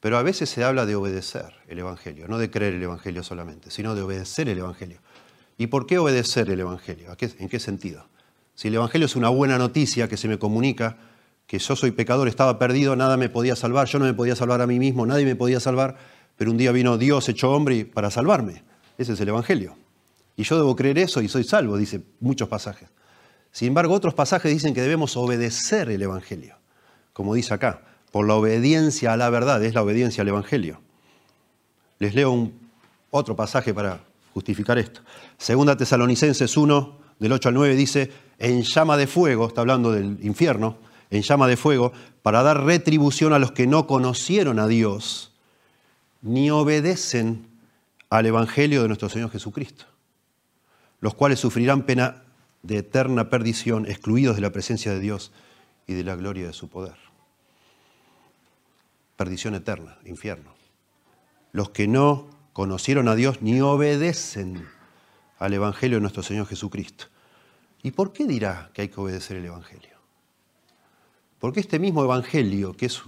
Pero 0.00 0.18
a 0.18 0.22
veces 0.22 0.50
se 0.50 0.62
habla 0.62 0.86
de 0.86 0.94
obedecer 0.94 1.54
el 1.68 1.78
Evangelio, 1.78 2.28
no 2.28 2.38
de 2.38 2.50
creer 2.50 2.74
el 2.74 2.82
Evangelio 2.82 3.22
solamente, 3.22 3.70
sino 3.70 3.94
de 3.94 4.02
obedecer 4.02 4.48
el 4.48 4.58
Evangelio. 4.58 5.00
¿Y 5.58 5.68
por 5.68 5.86
qué 5.86 5.98
obedecer 5.98 6.50
el 6.50 6.60
Evangelio? 6.60 7.16
¿En 7.18 7.48
qué 7.48 7.58
sentido? 7.58 8.06
Si 8.54 8.68
el 8.68 8.74
Evangelio 8.74 9.06
es 9.06 9.16
una 9.16 9.28
buena 9.28 9.58
noticia 9.58 10.08
que 10.08 10.16
se 10.16 10.28
me 10.28 10.38
comunica, 10.38 10.96
que 11.46 11.58
yo 11.58 11.76
soy 11.76 11.92
pecador, 11.92 12.28
estaba 12.28 12.58
perdido, 12.58 12.96
nada 12.96 13.16
me 13.16 13.28
podía 13.28 13.56
salvar, 13.56 13.86
yo 13.86 13.98
no 13.98 14.04
me 14.04 14.14
podía 14.14 14.36
salvar 14.36 14.60
a 14.60 14.66
mí 14.66 14.78
mismo, 14.78 15.06
nadie 15.06 15.24
me 15.24 15.36
podía 15.36 15.60
salvar, 15.60 15.96
pero 16.36 16.50
un 16.50 16.56
día 16.56 16.72
vino 16.72 16.98
Dios 16.98 17.28
hecho 17.28 17.52
hombre 17.52 17.84
para 17.84 18.10
salvarme. 18.10 18.64
Ese 18.98 19.12
es 19.12 19.20
el 19.20 19.28
Evangelio. 19.28 19.76
Y 20.36 20.42
yo 20.42 20.56
debo 20.56 20.76
creer 20.76 20.98
eso 20.98 21.22
y 21.22 21.28
soy 21.28 21.44
salvo, 21.44 21.76
dice 21.76 22.02
muchos 22.20 22.48
pasajes. 22.48 22.90
Sin 23.52 23.68
embargo, 23.68 23.94
otros 23.94 24.12
pasajes 24.12 24.52
dicen 24.52 24.74
que 24.74 24.82
debemos 24.82 25.16
obedecer 25.16 25.88
el 25.88 26.02
Evangelio, 26.02 26.56
como 27.14 27.34
dice 27.34 27.54
acá, 27.54 27.82
por 28.16 28.26
la 28.26 28.34
obediencia 28.34 29.12
a 29.12 29.16
la 29.18 29.28
verdad, 29.28 29.62
es 29.62 29.74
la 29.74 29.82
obediencia 29.82 30.22
al 30.22 30.28
Evangelio. 30.28 30.80
Les 31.98 32.14
leo 32.14 32.30
un, 32.30 32.58
otro 33.10 33.36
pasaje 33.36 33.74
para 33.74 34.00
justificar 34.32 34.78
esto. 34.78 35.02
Segunda 35.36 35.76
Tesalonicenses 35.76 36.56
1, 36.56 36.98
del 37.18 37.32
8 37.32 37.50
al 37.50 37.54
9, 37.54 37.76
dice, 37.76 38.10
en 38.38 38.62
llama 38.62 38.96
de 38.96 39.06
fuego, 39.06 39.48
está 39.48 39.60
hablando 39.60 39.92
del 39.92 40.18
infierno, 40.22 40.78
en 41.10 41.20
llama 41.20 41.46
de 41.46 41.58
fuego, 41.58 41.92
para 42.22 42.42
dar 42.42 42.64
retribución 42.64 43.34
a 43.34 43.38
los 43.38 43.52
que 43.52 43.66
no 43.66 43.86
conocieron 43.86 44.60
a 44.60 44.66
Dios, 44.66 45.34
ni 46.22 46.50
obedecen 46.50 47.46
al 48.08 48.24
Evangelio 48.24 48.80
de 48.80 48.88
nuestro 48.88 49.10
Señor 49.10 49.30
Jesucristo, 49.30 49.84
los 51.02 51.12
cuales 51.12 51.38
sufrirán 51.38 51.82
pena 51.82 52.22
de 52.62 52.78
eterna 52.78 53.28
perdición, 53.28 53.84
excluidos 53.84 54.36
de 54.36 54.40
la 54.40 54.52
presencia 54.52 54.90
de 54.94 55.00
Dios 55.00 55.32
y 55.86 55.92
de 55.92 56.02
la 56.02 56.16
gloria 56.16 56.46
de 56.46 56.54
su 56.54 56.70
poder. 56.70 57.05
Perdición 59.16 59.54
eterna, 59.54 59.98
infierno. 60.04 60.54
Los 61.52 61.70
que 61.70 61.88
no 61.88 62.28
conocieron 62.52 63.08
a 63.08 63.14
Dios 63.14 63.42
ni 63.42 63.60
obedecen 63.60 64.66
al 65.38 65.54
Evangelio 65.54 65.96
de 65.96 66.02
nuestro 66.02 66.22
Señor 66.22 66.46
Jesucristo. 66.46 67.06
¿Y 67.82 67.90
por 67.92 68.12
qué 68.12 68.26
dirá 68.26 68.70
que 68.72 68.82
hay 68.82 68.88
que 68.88 69.00
obedecer 69.00 69.36
el 69.36 69.46
Evangelio? 69.46 69.96
Porque 71.38 71.60
este 71.60 71.78
mismo 71.78 72.02
Evangelio, 72.02 72.76
que 72.76 72.86
es 72.86 73.02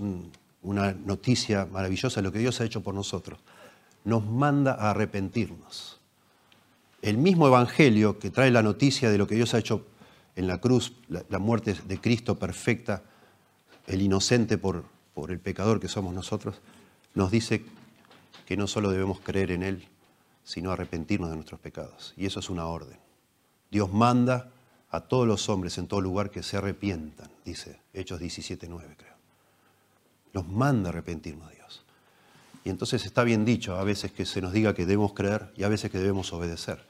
una 0.62 0.92
noticia 0.92 1.66
maravillosa 1.66 2.20
de 2.20 2.24
lo 2.24 2.32
que 2.32 2.38
Dios 2.38 2.60
ha 2.60 2.64
hecho 2.64 2.82
por 2.82 2.94
nosotros, 2.94 3.38
nos 4.04 4.24
manda 4.26 4.72
a 4.74 4.90
arrepentirnos 4.90 5.98
el 7.02 7.18
mismo 7.18 7.46
Evangelio 7.46 8.18
que 8.18 8.30
trae 8.30 8.50
la 8.50 8.62
noticia 8.62 9.10
de 9.10 9.18
lo 9.18 9.26
que 9.26 9.36
Dios 9.36 9.54
ha 9.54 9.58
hecho 9.58 9.86
en 10.36 10.46
la 10.46 10.58
cruz, 10.58 10.92
la, 11.08 11.38
muerte 11.38 11.74
de 11.86 12.00
Cristo 12.00 12.38
perfecta, 12.38 13.02
el 13.86 14.02
inocente 14.02 14.58
por, 14.58 14.84
por 15.18 15.32
el 15.32 15.40
pecador 15.40 15.80
que 15.80 15.88
somos 15.88 16.14
nosotros, 16.14 16.60
nos 17.14 17.32
dice 17.32 17.64
que 18.46 18.56
no 18.56 18.68
solo 18.68 18.92
debemos 18.92 19.18
creer 19.18 19.50
en 19.50 19.64
Él, 19.64 19.88
sino 20.44 20.70
arrepentirnos 20.70 21.28
de 21.28 21.34
nuestros 21.34 21.58
pecados. 21.58 22.14
Y 22.16 22.24
eso 22.24 22.38
es 22.38 22.48
una 22.48 22.66
orden. 22.66 22.96
Dios 23.68 23.92
manda 23.92 24.52
a 24.90 25.00
todos 25.00 25.26
los 25.26 25.48
hombres 25.48 25.76
en 25.76 25.88
todo 25.88 26.00
lugar 26.00 26.30
que 26.30 26.44
se 26.44 26.56
arrepientan, 26.56 27.28
dice 27.44 27.80
Hechos 27.92 28.20
17.9 28.20 28.94
creo. 28.96 29.14
Nos 30.34 30.46
manda 30.46 30.90
a 30.90 30.92
arrepentirnos 30.92 31.50
Dios. 31.50 31.84
Y 32.62 32.70
entonces 32.70 33.04
está 33.04 33.24
bien 33.24 33.44
dicho 33.44 33.74
a 33.74 33.82
veces 33.82 34.12
que 34.12 34.24
se 34.24 34.40
nos 34.40 34.52
diga 34.52 34.72
que 34.72 34.86
debemos 34.86 35.14
creer 35.14 35.52
y 35.56 35.64
a 35.64 35.68
veces 35.68 35.90
que 35.90 35.98
debemos 35.98 36.32
obedecer, 36.32 36.84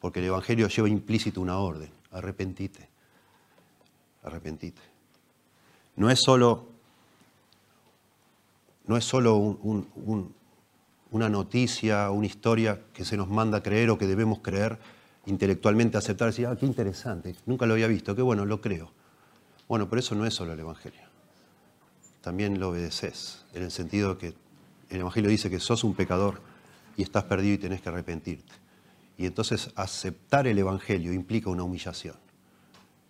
porque 0.00 0.18
el 0.18 0.24
Evangelio 0.26 0.66
lleva 0.66 0.88
implícito 0.88 1.40
una 1.40 1.58
orden, 1.58 1.92
arrepentite, 2.10 2.88
arrepentite. 4.24 4.82
No 5.94 6.10
es 6.10 6.18
solo, 6.18 6.77
no 8.88 8.96
es 8.96 9.04
solo 9.04 9.36
una 11.10 11.28
noticia, 11.28 12.10
una 12.10 12.26
historia 12.26 12.80
que 12.92 13.04
se 13.04 13.16
nos 13.16 13.28
manda 13.28 13.58
a 13.58 13.62
creer 13.62 13.90
o 13.90 13.98
que 13.98 14.06
debemos 14.06 14.40
creer 14.40 14.78
intelectualmente, 15.26 15.98
aceptar, 15.98 16.28
decir, 16.28 16.46
ah, 16.46 16.56
qué 16.56 16.64
interesante, 16.64 17.36
nunca 17.44 17.66
lo 17.66 17.74
había 17.74 17.86
visto, 17.86 18.16
qué 18.16 18.22
bueno, 18.22 18.46
lo 18.46 18.62
creo. 18.62 18.90
Bueno, 19.68 19.90
pero 19.90 20.00
eso 20.00 20.14
no 20.14 20.24
es 20.24 20.32
solo 20.32 20.54
el 20.54 20.60
Evangelio. 20.60 21.02
También 22.22 22.58
lo 22.58 22.70
obedeces, 22.70 23.44
en 23.52 23.62
el 23.62 23.70
sentido 23.70 24.16
que 24.16 24.34
el 24.88 25.00
Evangelio 25.00 25.28
dice 25.28 25.50
que 25.50 25.60
sos 25.60 25.84
un 25.84 25.94
pecador 25.94 26.40
y 26.96 27.02
estás 27.02 27.24
perdido 27.24 27.54
y 27.54 27.58
tenés 27.58 27.82
que 27.82 27.90
arrepentirte. 27.90 28.54
Y 29.18 29.26
entonces 29.26 29.70
aceptar 29.74 30.46
el 30.46 30.58
Evangelio 30.58 31.12
implica 31.12 31.50
una 31.50 31.62
humillación, 31.62 32.16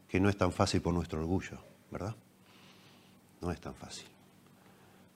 que 0.09 0.19
no 0.19 0.29
es 0.29 0.37
tan 0.37 0.51
fácil 0.51 0.83
por 0.83 0.93
nuestro 0.93 1.21
orgullo, 1.21 1.59
¿verdad? 1.93 2.17
No 3.41 3.53
es 3.53 3.61
tan 3.61 3.75
fácil. 3.75 4.18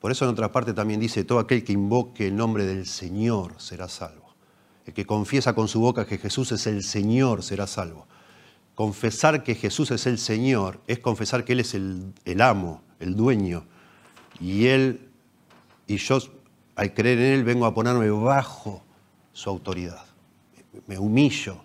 Por 0.02 0.10
eso 0.10 0.24
en 0.24 0.32
otra 0.32 0.50
parte 0.50 0.72
también 0.72 0.98
dice, 0.98 1.22
todo 1.22 1.38
aquel 1.38 1.62
que 1.62 1.72
invoque 1.72 2.26
el 2.26 2.34
nombre 2.34 2.66
del 2.66 2.86
Señor 2.86 3.54
será 3.58 3.88
salvo. 3.88 4.34
El 4.84 4.94
que 4.94 5.06
confiesa 5.06 5.54
con 5.54 5.68
su 5.68 5.78
boca 5.78 6.06
que 6.06 6.18
Jesús 6.18 6.50
es 6.50 6.66
el 6.66 6.82
Señor 6.82 7.44
será 7.44 7.68
salvo. 7.68 8.08
Confesar 8.74 9.44
que 9.44 9.54
Jesús 9.54 9.92
es 9.92 10.08
el 10.08 10.18
Señor 10.18 10.80
es 10.88 10.98
confesar 10.98 11.44
que 11.44 11.52
Él 11.52 11.60
es 11.60 11.74
el, 11.74 12.14
el 12.24 12.42
amo, 12.42 12.82
el 12.98 13.14
dueño, 13.14 13.64
y 14.40 14.66
Él 14.66 15.08
y 15.86 15.98
yo 15.98 16.18
al 16.74 16.94
creer 16.94 17.20
en 17.20 17.32
Él 17.34 17.44
vengo 17.44 17.64
a 17.64 17.72
ponerme 17.72 18.10
bajo 18.10 18.82
su 19.32 19.50
autoridad. 19.50 20.04
Me 20.88 20.98
humillo, 20.98 21.62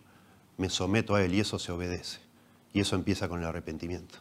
me 0.57 0.69
someto 0.69 1.15
a 1.15 1.23
Él 1.23 1.33
y 1.33 1.39
eso 1.39 1.57
se 1.57 1.71
obedece. 1.71 2.19
Y 2.71 2.81
eso 2.81 2.95
empieza 2.95 3.27
con 3.27 3.39
el 3.39 3.47
arrepentimiento. 3.47 4.19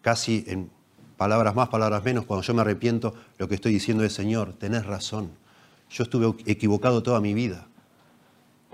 Casi 0.00 0.44
en 0.46 0.70
palabras 1.16 1.54
más, 1.54 1.68
palabras 1.68 2.04
menos, 2.04 2.24
cuando 2.24 2.42
yo 2.42 2.54
me 2.54 2.62
arrepiento, 2.62 3.14
lo 3.38 3.48
que 3.48 3.54
estoy 3.54 3.72
diciendo 3.72 4.04
es, 4.04 4.12
Señor, 4.12 4.54
tenés 4.54 4.86
razón. 4.86 5.30
Yo 5.90 6.04
estuve 6.04 6.34
equivocado 6.46 7.02
toda 7.02 7.20
mi 7.20 7.34
vida. 7.34 7.66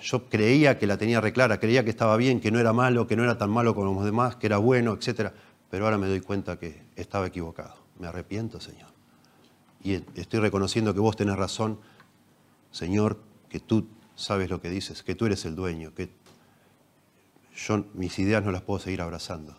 Yo 0.01 0.29
creía 0.29 0.79
que 0.79 0.87
la 0.87 0.97
tenía 0.97 1.21
reclara, 1.21 1.61
creía 1.61 1.85
que 1.85 1.91
estaba 1.91 2.17
bien, 2.17 2.41
que 2.41 2.51
no 2.51 2.59
era 2.59 2.73
malo, 2.73 3.07
que 3.07 3.17
no 3.17 3.25
era 3.25 3.37
tan 3.37 3.51
malo 3.51 3.75
como 3.75 3.95
los 3.95 4.05
demás, 4.05 4.37
que 4.37 4.47
era 4.47 4.59
bueno, 4.59 4.95
etc. 4.99 5.33
Pero 5.71 5.85
ahora 5.85 5.99
me 5.99 6.07
doy 6.07 6.21
cuenta 6.21 6.59
que 6.59 6.83
estaba 6.97 7.27
equivocado. 7.27 7.75
Me 7.99 8.07
arrepiento, 8.07 8.61
Señor 8.61 8.91
y 9.83 9.95
estoy 9.95 10.41
reconociendo 10.41 10.93
que 10.95 11.01
vos 11.01 11.17
tenés 11.17 11.37
razón, 11.37 11.79
Señor, 12.71 13.19
que 13.49 13.61
tú 13.61 13.89
sabes 14.15 14.51
lo 14.51 14.61
que 14.61 14.69
dices, 14.69 15.03
que 15.03 15.15
tú 15.15 15.27
eres 15.27 15.45
el 15.45 15.57
dueño, 15.57 15.95
que 15.95 16.11
yo 17.57 17.87
mis 17.95 18.19
ideas 18.19 18.45
no 18.45 18.53
las 18.53 18.63
puedo 18.63 18.79
seguir 18.79 19.01
abrazando, 19.01 19.59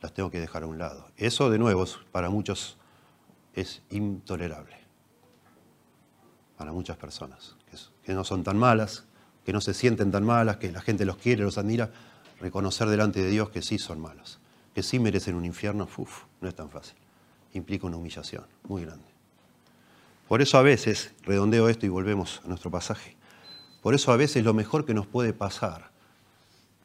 las 0.00 0.12
tengo 0.12 0.30
que 0.30 0.40
dejar 0.40 0.62
a 0.62 0.66
un 0.66 0.78
lado. 0.78 1.10
Eso, 1.16 1.50
de 1.50 1.58
nuevo, 1.58 1.84
para 2.12 2.30
muchos 2.30 2.78
es 3.54 3.82
intolerable, 3.90 4.76
para 6.56 6.72
muchas 6.72 6.96
personas, 6.96 7.56
que 8.02 8.14
no 8.14 8.24
son 8.24 8.44
tan 8.44 8.56
malas, 8.56 9.04
que 9.44 9.52
no 9.52 9.60
se 9.60 9.74
sienten 9.74 10.10
tan 10.10 10.24
malas, 10.24 10.58
que 10.58 10.70
la 10.70 10.80
gente 10.80 11.04
los 11.04 11.16
quiere, 11.16 11.42
los 11.42 11.58
admira, 11.58 11.90
reconocer 12.40 12.88
delante 12.88 13.22
de 13.22 13.30
Dios 13.30 13.50
que 13.50 13.62
sí 13.62 13.78
son 13.78 14.00
malos, 14.00 14.38
que 14.74 14.82
sí 14.82 14.98
merecen 14.98 15.34
un 15.34 15.44
infierno, 15.44 15.88
uf, 15.96 16.24
no 16.40 16.48
es 16.48 16.54
tan 16.54 16.70
fácil, 16.70 16.96
implica 17.52 17.86
una 17.86 17.96
humillación 17.96 18.44
muy 18.64 18.84
grande. 18.84 19.06
Por 20.28 20.42
eso 20.42 20.58
a 20.58 20.62
veces, 20.62 21.14
redondeo 21.22 21.68
esto 21.68 21.86
y 21.86 21.88
volvemos 21.88 22.40
a 22.44 22.48
nuestro 22.48 22.70
pasaje, 22.70 23.16
por 23.82 23.94
eso 23.94 24.12
a 24.12 24.16
veces 24.16 24.44
lo 24.44 24.54
mejor 24.54 24.84
que 24.84 24.94
nos 24.94 25.06
puede 25.06 25.32
pasar 25.32 25.90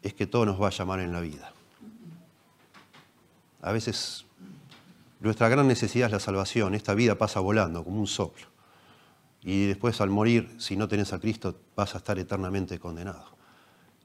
es 0.02 0.14
que 0.14 0.28
todo 0.28 0.46
nos 0.46 0.62
va 0.62 0.68
a 0.68 0.72
llamar 0.72 1.00
en 1.00 1.12
la 1.12 1.22
vida. 1.22 1.53
A 3.64 3.72
veces 3.72 4.26
nuestra 5.20 5.50
gran 5.50 5.68
necesidad 5.68 6.08
es 6.08 6.12
la 6.12 6.20
salvación, 6.20 6.76
esta 6.76 6.94
vida 6.94 7.18
pasa 7.18 7.40
volando 7.40 7.84
como 7.84 8.00
un 8.00 8.08
soplo. 8.08 8.46
Y 9.42 9.66
después 9.66 10.00
al 10.02 10.10
morir, 10.10 10.54
si 10.60 10.78
no 10.78 10.88
tenés 10.88 11.12
a 11.14 11.20
Cristo, 11.20 11.58
vas 11.76 11.96
a 11.96 11.98
estar 11.98 12.20
eternamente 12.20 12.78
condenado. 12.78 13.26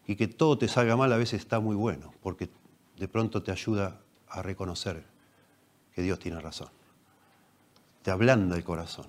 Y 0.06 0.16
que 0.16 0.28
todo 0.28 0.56
te 0.56 0.68
salga 0.68 0.96
mal 0.96 1.12
a 1.12 1.16
veces 1.16 1.40
está 1.40 1.60
muy 1.60 1.76
bueno, 1.76 2.14
porque 2.22 2.48
de 2.96 3.08
pronto 3.08 3.42
te 3.42 3.52
ayuda 3.52 4.00
a 4.28 4.42
reconocer 4.42 5.04
que 5.94 6.02
Dios 6.02 6.18
tiene 6.18 6.40
razón. 6.40 6.68
Te 8.02 8.10
ablanda 8.10 8.56
el 8.56 8.64
corazón. 8.64 9.06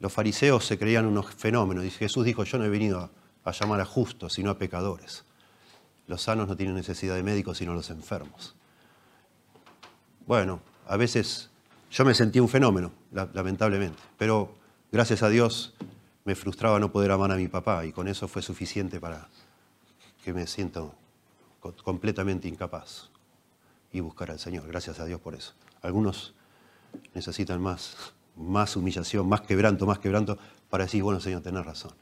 Los 0.00 0.12
fariseos 0.12 0.66
se 0.66 0.78
creían 0.78 1.06
unos 1.06 1.34
fenómenos. 1.34 1.84
Jesús 1.96 2.26
dijo, 2.26 2.44
yo 2.44 2.58
no 2.58 2.64
he 2.64 2.68
venido 2.68 3.10
a, 3.44 3.52
llamar 3.52 3.80
a 3.80 3.86
justos, 3.86 4.34
sino 4.34 4.50
a 4.50 4.58
pecadores. 4.58 5.24
Los 6.06 6.22
sanos 6.22 6.48
no 6.48 6.56
tienen 6.56 6.74
necesidad 6.74 7.14
de 7.14 7.22
médicos, 7.22 7.58
sino 7.58 7.74
los 7.74 7.90
enfermos. 7.90 8.54
Bueno, 10.26 10.60
a 10.86 10.96
veces 10.96 11.50
yo 11.90 12.04
me 12.04 12.14
sentí 12.14 12.40
un 12.40 12.48
fenómeno, 12.48 12.92
lamentablemente, 13.12 13.98
pero 14.18 14.54
gracias 14.92 15.22
a 15.22 15.28
Dios 15.28 15.74
me 16.24 16.34
frustraba 16.34 16.78
no 16.78 16.90
poder 16.92 17.10
amar 17.10 17.30
a 17.32 17.36
mi 17.36 17.48
papá 17.48 17.84
y 17.84 17.92
con 17.92 18.08
eso 18.08 18.28
fue 18.28 18.42
suficiente 18.42 19.00
para 19.00 19.28
que 20.24 20.32
me 20.32 20.46
siento 20.46 20.94
completamente 21.82 22.48
incapaz 22.48 23.10
y 23.92 24.00
buscar 24.00 24.30
al 24.30 24.38
Señor. 24.38 24.66
Gracias 24.66 25.00
a 25.00 25.04
Dios 25.04 25.20
por 25.20 25.34
eso. 25.34 25.52
Algunos 25.82 26.34
necesitan 27.14 27.60
más 27.60 28.14
más 28.36 28.76
humillación, 28.76 29.28
más 29.28 29.42
quebranto, 29.42 29.86
más 29.86 29.98
quebranto, 29.98 30.38
para 30.70 30.84
decir, 30.84 31.02
bueno, 31.02 31.20
Señor, 31.20 31.42
tenés 31.42 31.64
razón, 31.64 31.92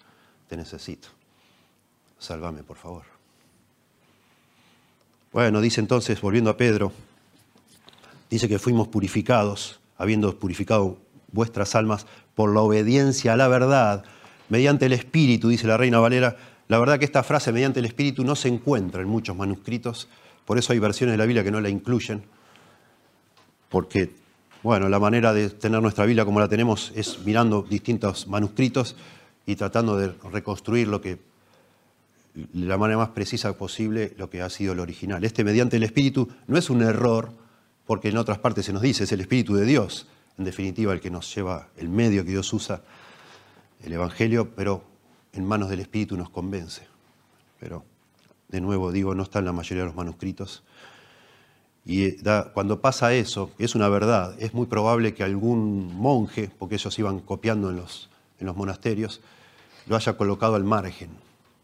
te 0.48 0.56
necesito. 0.56 1.08
Sálvame, 2.18 2.62
por 2.62 2.76
favor. 2.76 3.04
Bueno, 5.32 5.62
dice 5.62 5.80
entonces, 5.80 6.20
volviendo 6.20 6.50
a 6.50 6.58
Pedro, 6.58 6.92
dice 8.28 8.48
que 8.48 8.58
fuimos 8.58 8.88
purificados, 8.88 9.80
habiendo 9.96 10.38
purificado 10.38 10.98
vuestras 11.32 11.74
almas 11.74 12.06
por 12.34 12.52
la 12.52 12.60
obediencia 12.60 13.32
a 13.32 13.36
la 13.36 13.48
verdad, 13.48 14.04
mediante 14.50 14.86
el 14.86 14.92
Espíritu, 14.92 15.48
dice 15.48 15.66
la 15.66 15.78
Reina 15.78 16.00
Valera. 16.00 16.36
La 16.68 16.78
verdad 16.78 16.98
que 16.98 17.06
esta 17.06 17.22
frase, 17.22 17.50
mediante 17.50 17.80
el 17.80 17.86
Espíritu, 17.86 18.24
no 18.24 18.36
se 18.36 18.48
encuentra 18.48 19.00
en 19.00 19.08
muchos 19.08 19.34
manuscritos, 19.34 20.08
por 20.44 20.58
eso 20.58 20.74
hay 20.74 20.78
versiones 20.78 21.14
de 21.14 21.18
la 21.18 21.24
Biblia 21.24 21.42
que 21.42 21.50
no 21.50 21.62
la 21.62 21.70
incluyen, 21.70 22.22
porque 23.70 24.10
bueno, 24.62 24.88
la 24.90 25.00
manera 25.00 25.32
de 25.32 25.48
tener 25.48 25.80
nuestra 25.80 26.04
Biblia 26.04 26.26
como 26.26 26.40
la 26.40 26.48
tenemos 26.48 26.92
es 26.94 27.18
mirando 27.24 27.62
distintos 27.62 28.28
manuscritos 28.28 28.96
y 29.46 29.56
tratando 29.56 29.96
de 29.96 30.12
reconstruir 30.30 30.88
lo 30.88 31.00
que, 31.00 31.18
de 32.34 32.66
la 32.66 32.78
manera 32.78 32.98
más 32.98 33.10
precisa 33.10 33.52
posible, 33.56 34.14
lo 34.16 34.30
que 34.30 34.42
ha 34.42 34.48
sido 34.48 34.72
el 34.72 34.80
original. 34.80 35.22
Este 35.24 35.44
mediante 35.44 35.76
el 35.76 35.82
Espíritu 35.82 36.28
no 36.46 36.56
es 36.56 36.70
un 36.70 36.82
error, 36.82 37.32
porque 37.86 38.08
en 38.08 38.16
otras 38.16 38.38
partes 38.38 38.66
se 38.66 38.72
nos 38.72 38.82
dice, 38.82 39.04
es 39.04 39.12
el 39.12 39.20
Espíritu 39.20 39.54
de 39.54 39.66
Dios, 39.66 40.06
en 40.38 40.44
definitiva 40.44 40.92
el 40.92 41.00
que 41.00 41.10
nos 41.10 41.34
lleva, 41.34 41.68
el 41.76 41.88
medio 41.88 42.24
que 42.24 42.30
Dios 42.30 42.52
usa, 42.52 42.82
el 43.82 43.92
Evangelio, 43.92 44.50
pero 44.54 44.84
en 45.32 45.46
manos 45.46 45.68
del 45.68 45.80
Espíritu 45.80 46.16
nos 46.16 46.30
convence. 46.30 46.86
Pero, 47.60 47.84
de 48.48 48.60
nuevo 48.60 48.92
digo, 48.92 49.14
no 49.14 49.24
está 49.24 49.40
en 49.40 49.44
la 49.44 49.52
mayoría 49.52 49.82
de 49.82 49.88
los 49.88 49.96
manuscritos. 49.96 50.62
Y 51.84 52.04
eh, 52.04 52.16
cuando 52.54 52.80
pasa 52.80 53.12
eso, 53.12 53.50
es 53.58 53.74
una 53.74 53.88
verdad, 53.88 54.34
es 54.38 54.54
muy 54.54 54.66
probable 54.66 55.14
que 55.14 55.24
algún 55.24 55.94
monje, 55.96 56.50
porque 56.58 56.76
ellos 56.76 56.98
iban 56.98 57.20
copiando 57.20 57.70
en 57.70 57.76
los 57.76 58.56
monasterios, 58.56 59.20
lo 59.86 59.96
haya 59.96 60.16
colocado 60.16 60.54
al 60.54 60.64
margen, 60.64 61.10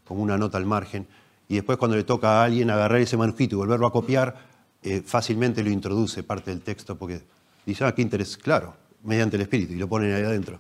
como 0.09 0.23
una 0.23 0.39
nota 0.39 0.57
al 0.57 0.65
margen, 0.65 1.07
y 1.49 1.57
después 1.57 1.79
cuando 1.79 1.97
le 1.97 2.05
toca 2.05 2.41
a 2.41 2.45
alguien 2.45 2.71
agarrar 2.71 3.01
ese 3.01 3.17
manuscrito 3.17 3.55
y 3.55 3.59
volverlo 3.59 3.87
a 3.87 3.93
copiar, 3.93 4.37
eh, 4.83 5.03
fácilmente 5.05 5.63
lo 5.63 5.71
introduce 5.71 6.23
parte 6.23 6.51
del 6.51 6.63
texto, 6.63 6.97
porque 6.97 7.21
dice, 7.67 7.85
ah, 7.85 7.95
qué 7.95 8.03
interés, 8.03 8.37
claro, 8.39 8.75
mediante 9.05 9.37
el 9.37 9.43
Espíritu, 9.43 9.75
y 9.75 9.77
lo 9.77 9.89
ponen 9.89 10.15
ahí 10.15 10.23
adentro. 10.23 10.59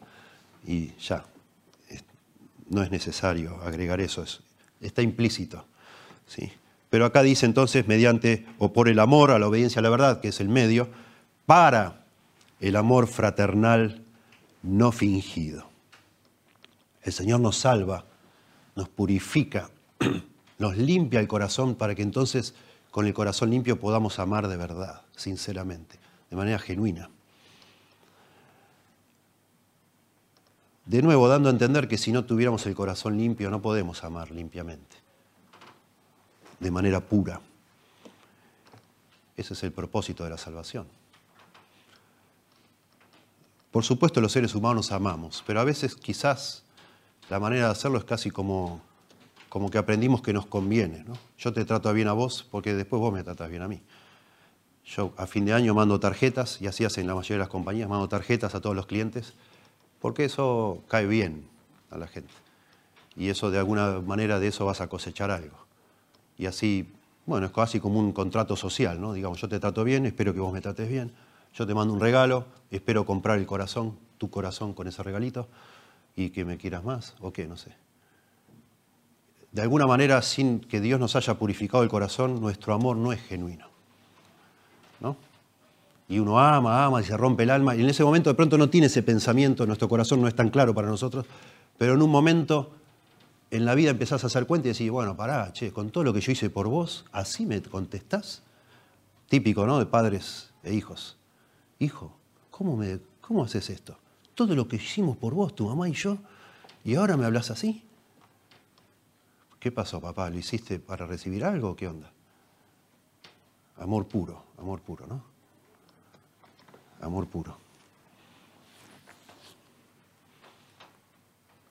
Y 0.66 0.92
ya, 0.98 1.24
no 2.68 2.82
es 2.82 2.90
necesario 2.90 3.60
agregar 3.62 4.00
eso, 4.00 4.24
está 4.80 5.02
implícito. 5.02 5.64
¿sí? 6.26 6.52
Pero 6.90 7.06
acá 7.06 7.22
dice 7.22 7.46
entonces, 7.46 7.86
mediante 7.86 8.46
o 8.58 8.72
por 8.72 8.88
el 8.88 8.98
amor 8.98 9.30
a 9.30 9.38
la 9.38 9.48
obediencia 9.48 9.80
a 9.80 9.82
la 9.82 9.90
verdad, 9.90 10.20
que 10.20 10.28
es 10.28 10.40
el 10.40 10.48
medio, 10.48 10.88
para 11.46 12.04
el 12.60 12.76
amor 12.76 13.06
fraternal 13.06 14.02
no 14.62 14.92
fingido. 14.92 15.68
El 17.02 17.12
Señor 17.12 17.40
nos 17.40 17.56
salva, 17.56 18.04
nos 18.78 18.88
purifica, 18.88 19.70
nos 20.58 20.76
limpia 20.76 21.18
el 21.18 21.26
corazón 21.26 21.74
para 21.74 21.96
que 21.96 22.02
entonces 22.02 22.54
con 22.92 23.08
el 23.08 23.12
corazón 23.12 23.50
limpio 23.50 23.80
podamos 23.80 24.20
amar 24.20 24.46
de 24.46 24.56
verdad, 24.56 25.02
sinceramente, 25.16 25.98
de 26.30 26.36
manera 26.36 26.60
genuina. 26.60 27.10
De 30.86 31.02
nuevo, 31.02 31.26
dando 31.26 31.48
a 31.48 31.52
entender 31.52 31.88
que 31.88 31.98
si 31.98 32.12
no 32.12 32.24
tuviéramos 32.24 32.66
el 32.66 32.76
corazón 32.76 33.18
limpio 33.18 33.50
no 33.50 33.60
podemos 33.60 34.04
amar 34.04 34.30
limpiamente 34.30 34.96
de 36.60 36.70
manera 36.70 37.00
pura. 37.00 37.40
Ese 39.36 39.54
es 39.54 39.62
el 39.64 39.72
propósito 39.72 40.22
de 40.22 40.30
la 40.30 40.38
salvación. 40.38 40.86
Por 43.72 43.82
supuesto 43.82 44.20
los 44.20 44.30
seres 44.30 44.54
humanos 44.54 44.92
amamos, 44.92 45.42
pero 45.44 45.58
a 45.58 45.64
veces 45.64 45.96
quizás 45.96 46.62
la 47.30 47.40
manera 47.40 47.66
de 47.66 47.72
hacerlo 47.72 47.98
es 47.98 48.04
casi 48.04 48.30
como, 48.30 48.80
como 49.48 49.70
que 49.70 49.78
aprendimos 49.78 50.22
que 50.22 50.32
nos 50.32 50.46
conviene. 50.46 51.04
¿no? 51.04 51.14
Yo 51.38 51.52
te 51.52 51.64
trato 51.64 51.92
bien 51.92 52.08
a 52.08 52.12
vos 52.12 52.46
porque 52.50 52.74
después 52.74 53.00
vos 53.00 53.12
me 53.12 53.22
tratas 53.22 53.50
bien 53.50 53.62
a 53.62 53.68
mí. 53.68 53.80
Yo 54.84 55.12
a 55.18 55.26
fin 55.26 55.44
de 55.44 55.52
año 55.52 55.74
mando 55.74 56.00
tarjetas, 56.00 56.62
y 56.62 56.66
así 56.66 56.84
hacen 56.84 57.06
la 57.06 57.14
mayoría 57.14 57.36
de 57.36 57.40
las 57.40 57.48
compañías, 57.48 57.88
mando 57.90 58.08
tarjetas 58.08 58.54
a 58.54 58.60
todos 58.60 58.74
los 58.74 58.86
clientes, 58.86 59.34
porque 60.00 60.24
eso 60.24 60.82
cae 60.88 61.06
bien 61.06 61.46
a 61.90 61.98
la 61.98 62.06
gente. 62.06 62.32
Y 63.14 63.28
eso 63.28 63.50
de 63.50 63.58
alguna 63.58 64.00
manera 64.00 64.40
de 64.40 64.48
eso 64.48 64.64
vas 64.64 64.80
a 64.80 64.88
cosechar 64.88 65.30
algo. 65.30 65.56
Y 66.38 66.46
así, 66.46 66.90
bueno, 67.26 67.46
es 67.46 67.52
casi 67.52 67.80
como 67.80 67.98
un 67.98 68.12
contrato 68.12 68.56
social, 68.56 68.98
¿no? 68.98 69.12
Digamos, 69.12 69.40
yo 69.40 69.48
te 69.48 69.60
trato 69.60 69.84
bien, 69.84 70.06
espero 70.06 70.32
que 70.32 70.40
vos 70.40 70.52
me 70.52 70.62
trates 70.62 70.88
bien. 70.88 71.12
Yo 71.52 71.66
te 71.66 71.74
mando 71.74 71.92
un 71.92 72.00
regalo, 72.00 72.46
espero 72.70 73.04
comprar 73.04 73.38
el 73.38 73.44
corazón, 73.46 73.98
tu 74.16 74.30
corazón 74.30 74.72
con 74.72 74.88
ese 74.88 75.02
regalito, 75.02 75.48
y 76.18 76.30
que 76.30 76.44
me 76.44 76.56
quieras 76.56 76.82
más, 76.82 77.14
o 77.20 77.32
qué, 77.32 77.46
no 77.46 77.56
sé. 77.56 77.70
De 79.52 79.62
alguna 79.62 79.86
manera, 79.86 80.20
sin 80.20 80.58
que 80.58 80.80
Dios 80.80 80.98
nos 80.98 81.14
haya 81.14 81.34
purificado 81.34 81.84
el 81.84 81.88
corazón, 81.88 82.40
nuestro 82.40 82.74
amor 82.74 82.96
no 82.96 83.12
es 83.12 83.20
genuino. 83.22 83.68
¿no? 84.98 85.16
Y 86.08 86.18
uno 86.18 86.40
ama, 86.40 86.84
ama 86.84 87.00
y 87.00 87.04
se 87.04 87.16
rompe 87.16 87.44
el 87.44 87.50
alma, 87.50 87.76
y 87.76 87.82
en 87.82 87.88
ese 87.88 88.02
momento 88.02 88.30
de 88.30 88.34
pronto 88.34 88.58
no 88.58 88.68
tiene 88.68 88.88
ese 88.88 89.04
pensamiento, 89.04 89.64
nuestro 89.64 89.88
corazón 89.88 90.20
no 90.20 90.26
es 90.26 90.34
tan 90.34 90.50
claro 90.50 90.74
para 90.74 90.88
nosotros, 90.88 91.24
pero 91.78 91.94
en 91.94 92.02
un 92.02 92.10
momento 92.10 92.72
en 93.52 93.64
la 93.64 93.76
vida 93.76 93.90
empezás 93.90 94.24
a 94.24 94.26
hacer 94.26 94.46
cuenta 94.46 94.66
y 94.68 94.72
decís, 94.72 94.90
bueno, 94.90 95.16
pará, 95.16 95.52
che, 95.52 95.72
con 95.72 95.90
todo 95.90 96.02
lo 96.02 96.12
que 96.12 96.20
yo 96.20 96.32
hice 96.32 96.50
por 96.50 96.66
vos, 96.66 97.04
¿así 97.12 97.46
me 97.46 97.62
contestás? 97.62 98.42
Típico, 99.28 99.66
¿no? 99.66 99.78
De 99.78 99.86
padres 99.86 100.50
e 100.64 100.74
hijos. 100.74 101.16
Hijo, 101.78 102.12
¿cómo, 102.50 102.76
me, 102.76 102.98
¿cómo 103.20 103.44
haces 103.44 103.70
esto? 103.70 103.96
Todo 104.38 104.54
lo 104.54 104.68
que 104.68 104.76
hicimos 104.76 105.16
por 105.16 105.34
vos, 105.34 105.52
tu 105.52 105.66
mamá 105.66 105.88
y 105.88 105.94
yo, 105.94 106.16
y 106.84 106.94
ahora 106.94 107.16
me 107.16 107.24
hablas 107.24 107.50
así. 107.50 107.82
¿Qué 109.58 109.72
pasó, 109.72 110.00
papá? 110.00 110.30
¿Lo 110.30 110.38
hiciste 110.38 110.78
para 110.78 111.06
recibir 111.06 111.44
algo? 111.44 111.74
¿Qué 111.74 111.88
onda? 111.88 112.12
Amor 113.78 114.06
puro, 114.06 114.44
amor 114.56 114.78
puro, 114.78 115.08
¿no? 115.08 115.24
Amor 117.00 117.26
puro. 117.26 117.56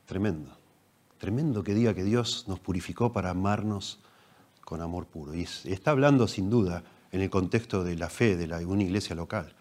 Tremendo. 0.06 0.52
Tremendo 1.20 1.64
que 1.64 1.74
diga 1.74 1.94
que 1.94 2.04
Dios 2.04 2.50
nos 2.50 2.60
purificó 2.60 3.14
para 3.14 3.30
amarnos 3.30 4.00
con 4.66 4.82
amor 4.82 5.06
puro. 5.06 5.34
Y 5.34 5.44
está 5.44 5.92
hablando 5.92 6.28
sin 6.28 6.50
duda 6.50 6.84
en 7.14 7.22
el 7.22 7.30
contexto 7.30 7.86
de 7.86 7.96
la 7.96 8.10
fe 8.10 8.36
de, 8.36 8.66
una 8.66 8.84
iglesia 8.84 9.16
local. 9.16 9.54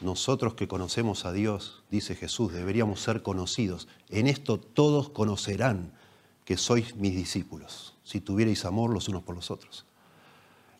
Nosotros 0.00 0.54
que 0.54 0.68
conocemos 0.68 1.24
a 1.24 1.32
Dios, 1.32 1.82
dice 1.90 2.14
Jesús, 2.14 2.52
deberíamos 2.52 3.00
ser 3.00 3.22
conocidos. 3.22 3.88
En 4.10 4.28
esto 4.28 4.58
todos 4.58 5.08
conocerán 5.08 5.92
que 6.44 6.56
sois 6.56 6.94
mis 6.96 7.14
discípulos, 7.14 7.96
si 8.04 8.20
tuvierais 8.20 8.64
amor 8.64 8.90
los 8.90 9.08
unos 9.08 9.22
por 9.22 9.34
los 9.34 9.50
otros. 9.50 9.84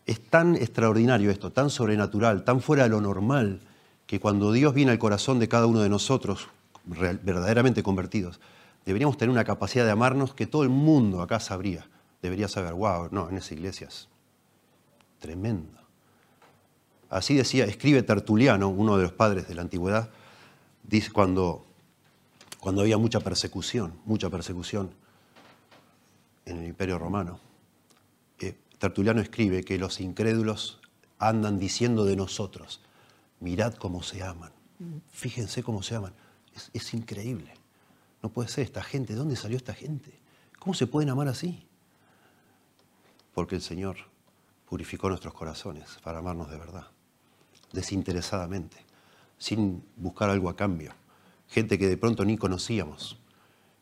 Es 0.05 0.21
tan 0.21 0.55
extraordinario 0.55 1.29
esto, 1.29 1.51
tan 1.51 1.69
sobrenatural, 1.69 2.43
tan 2.43 2.61
fuera 2.61 2.83
de 2.83 2.89
lo 2.89 3.01
normal, 3.01 3.61
que 4.07 4.19
cuando 4.19 4.51
Dios 4.51 4.73
viene 4.73 4.91
al 4.91 4.99
corazón 4.99 5.37
de 5.37 5.49
cada 5.49 5.67
uno 5.67 5.81
de 5.81 5.89
nosotros, 5.89 6.47
verdaderamente 6.85 7.83
convertidos, 7.83 8.39
deberíamos 8.85 9.17
tener 9.17 9.29
una 9.29 9.43
capacidad 9.43 9.85
de 9.85 9.91
amarnos 9.91 10.33
que 10.33 10.47
todo 10.47 10.63
el 10.63 10.69
mundo 10.69 11.21
acá 11.21 11.39
sabría. 11.39 11.87
Debería 12.21 12.47
saber, 12.47 12.73
wow, 12.73 13.09
no, 13.11 13.29
en 13.29 13.37
esa 13.37 13.53
iglesia 13.53 13.87
es 13.87 14.07
tremendo. 15.19 15.77
Así 17.09 17.35
decía, 17.35 17.65
escribe 17.65 18.03
Tertuliano, 18.03 18.69
uno 18.69 18.97
de 18.97 19.03
los 19.03 19.13
padres 19.13 19.47
de 19.47 19.55
la 19.55 19.61
antigüedad, 19.61 20.09
dice 20.83 21.11
cuando, 21.11 21.65
cuando 22.59 22.81
había 22.81 22.97
mucha 22.97 23.19
persecución, 23.19 23.93
mucha 24.05 24.29
persecución 24.29 24.91
en 26.45 26.57
el 26.57 26.67
Imperio 26.67 26.99
Romano. 26.99 27.39
Tertuliano 28.79 29.19
escribe 29.19 29.65
que 29.65 29.77
los 29.77 29.99
incrédulos 29.99 30.79
andan 31.17 31.59
diciendo 31.59 32.05
de 32.05 32.15
nosotros, 32.15 32.79
mirad 33.41 33.73
cómo 33.73 34.01
se 34.03 34.23
aman, 34.23 34.53
fíjense 35.11 35.63
cómo 35.63 35.83
se 35.83 35.95
aman. 35.95 36.13
Es, 36.55 36.71
es 36.73 36.93
increíble. 36.93 37.53
No 38.23 38.29
puede 38.29 38.47
ser 38.47 38.63
esta 38.63 38.81
gente, 38.81 39.13
¿de 39.13 39.19
dónde 39.19 39.35
salió 39.35 39.57
esta 39.57 39.73
gente? 39.73 40.17
¿Cómo 40.59 40.73
se 40.73 40.87
pueden 40.87 41.09
amar 41.09 41.27
así? 41.27 41.67
Porque 43.33 43.55
el 43.55 43.61
Señor 43.61 43.97
purificó 44.69 45.09
nuestros 45.09 45.33
corazones 45.33 45.99
para 46.01 46.19
amarnos 46.19 46.49
de 46.49 46.57
verdad, 46.57 46.87
desinteresadamente, 47.71 48.77
sin 49.37 49.83
buscar 49.95 50.29
algo 50.29 50.49
a 50.49 50.55
cambio. 50.55 50.93
Gente 51.47 51.77
que 51.79 51.87
de 51.87 51.97
pronto 51.97 52.25
ni 52.25 52.37
conocíamos, 52.37 53.17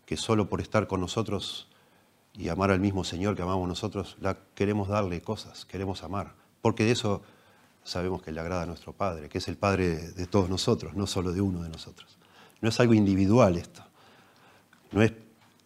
que 0.06 0.18
solo 0.18 0.50
por 0.50 0.62
estar 0.62 0.88
con 0.88 1.02
nosotros 1.02 1.68
y 2.34 2.50
amar 2.50 2.72
al 2.72 2.80
mismo 2.80 3.04
Señor 3.04 3.36
que 3.36 3.42
amamos 3.42 3.68
nosotros, 3.68 4.16
la, 4.22 4.38
queremos 4.56 4.88
darle 4.88 5.22
cosas, 5.22 5.66
queremos 5.66 6.04
amar, 6.04 6.36
porque 6.62 6.86
de 6.86 6.92
eso 6.92 7.22
sabemos 7.84 8.22
que 8.22 8.32
le 8.32 8.40
agrada 8.40 8.64
a 8.64 8.66
nuestro 8.66 8.94
Padre, 8.94 9.30
que 9.30 9.40
es 9.40 9.48
el 9.48 9.58
Padre 9.58 10.12
de 10.12 10.28
todos 10.28 10.50
nosotros, 10.50 10.94
no 10.94 11.08
solo 11.08 11.32
de 11.32 11.42
uno 11.42 11.64
de 11.64 11.70
nosotros. 11.70 12.18
No 12.62 12.70
es 12.70 12.80
algo 12.80 12.94
individual 12.94 13.58
esto. 13.58 13.84
No 14.92 15.02
es, 15.02 15.14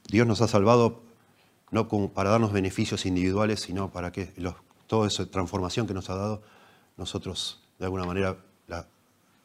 Dios 0.08 0.28
nos 0.28 0.42
ha 0.42 0.48
salvado 0.48 1.04
no 1.72 1.88
para 2.14 2.30
darnos 2.30 2.52
beneficios 2.52 3.06
individuales, 3.06 3.62
sino 3.62 3.92
para 3.92 4.12
que 4.12 4.34
toda 4.88 5.08
esa 5.08 5.26
transformación 5.26 5.88
que 5.88 5.94
nos 5.94 6.10
ha 6.10 6.16
dado, 6.16 6.42
nosotros 6.98 7.61
de 7.82 7.86
alguna 7.86 8.06
manera 8.06 8.38
la 8.68 8.88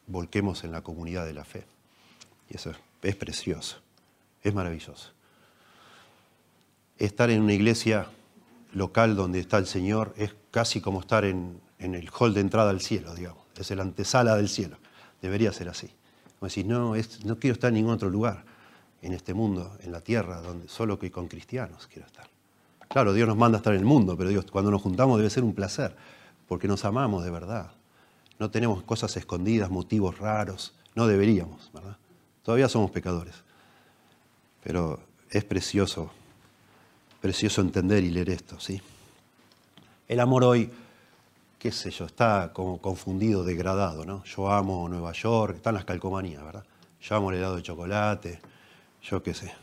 volquemos 0.07 0.63
en 0.63 0.71
la 0.71 0.81
comunidad 0.81 1.25
de 1.25 1.33
la 1.33 1.43
fe. 1.43 1.65
Y 2.49 2.55
eso 2.55 2.71
es 3.01 3.15
precioso, 3.17 3.77
es 4.41 4.53
maravilloso 4.53 5.17
estar 6.99 7.29
en 7.29 7.41
una 7.41 7.53
iglesia 7.53 8.07
local 8.73 9.15
donde 9.15 9.39
está 9.39 9.57
el 9.57 9.67
Señor 9.67 10.13
es 10.17 10.35
casi 10.51 10.81
como 10.81 10.99
estar 10.99 11.25
en, 11.25 11.61
el 11.79 12.09
hall 12.09 12.33
de 12.33 12.41
entrada 12.41 12.69
al 12.71 12.81
cielo, 12.81 13.13
digamos. 13.13 13.43
Es 13.55 13.69
la 13.71 13.83
antesala 13.83 14.35
del 14.35 14.49
cielo. 14.49 14.77
Debería 15.21 15.51
ser 15.51 15.69
así. 15.69 15.89
Como 16.39 16.49
decís, 16.49 16.65
no, 16.65 16.95
no 17.25 17.39
quiero 17.39 17.53
estar 17.53 17.69
en 17.69 17.75
ningún 17.75 17.93
otro 17.93 18.09
lugar 18.09 18.43
en 19.01 19.13
este 19.13 19.33
mundo, 19.33 19.77
en 19.81 19.91
la 19.91 20.01
tierra, 20.01 20.41
donde 20.41 20.67
solo 20.67 20.99
que 20.99 21.11
con 21.11 21.27
cristianos 21.27 21.87
quiero 21.87 22.07
estar. 22.07 22.27
Claro, 22.87 23.13
Dios 23.13 23.27
nos 23.27 23.37
manda 23.37 23.57
a 23.57 23.59
estar 23.59 23.73
en 23.73 23.79
el 23.79 23.85
mundo, 23.85 24.15
pero 24.17 24.29
Dios, 24.29 24.45
cuando 24.49 24.71
nos 24.71 24.81
juntamos 24.81 25.17
debe 25.17 25.29
ser 25.29 25.43
un 25.43 25.53
placer, 25.53 25.95
porque 26.47 26.67
nos 26.67 26.85
amamos 26.85 27.23
de 27.23 27.31
verdad. 27.31 27.71
No 28.39 28.51
tenemos 28.51 28.83
cosas 28.83 29.15
escondidas, 29.17 29.69
motivos 29.69 30.17
raros. 30.19 30.73
No 30.95 31.07
deberíamos, 31.07 31.71
¿verdad? 31.73 31.97
Todavía 32.43 32.69
somos 32.69 32.91
pecadores. 32.91 33.35
Pero 34.63 34.99
es 35.29 35.43
precioso 35.43 36.11
precioso 37.19 37.61
entender 37.61 38.03
y 38.03 38.09
leer 38.09 38.29
esto, 38.29 38.59
¿sí? 38.59 38.81
El 40.07 40.19
amor 40.19 40.43
hoy, 40.43 40.69
qué 41.59 41.71
sé 41.71 41.91
yo, 41.91 42.05
está 42.05 42.51
como 42.53 42.79
confundido, 42.79 43.43
degradado, 43.43 44.05
¿no? 44.05 44.23
Yo 44.23 44.51
amo 44.51 44.87
Nueva 44.87 45.11
York, 45.11 45.55
están 45.57 45.73
las 45.73 45.85
calcomanías, 45.85 46.43
¿verdad? 46.43 46.63
Yo 47.01 47.15
amo 47.15 47.31
el 47.31 47.37
helado 47.37 47.57
de 47.57 47.63
chocolate, 47.63 48.39
yo 49.03 49.21
qué 49.21 49.33
sé. 49.33 49.53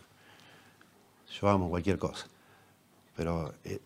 Yo 1.40 1.48
amo 1.48 1.68
cualquier 1.68 1.98
cosa. 1.98 2.26
Pero 3.16 3.54
eh, 3.64 3.80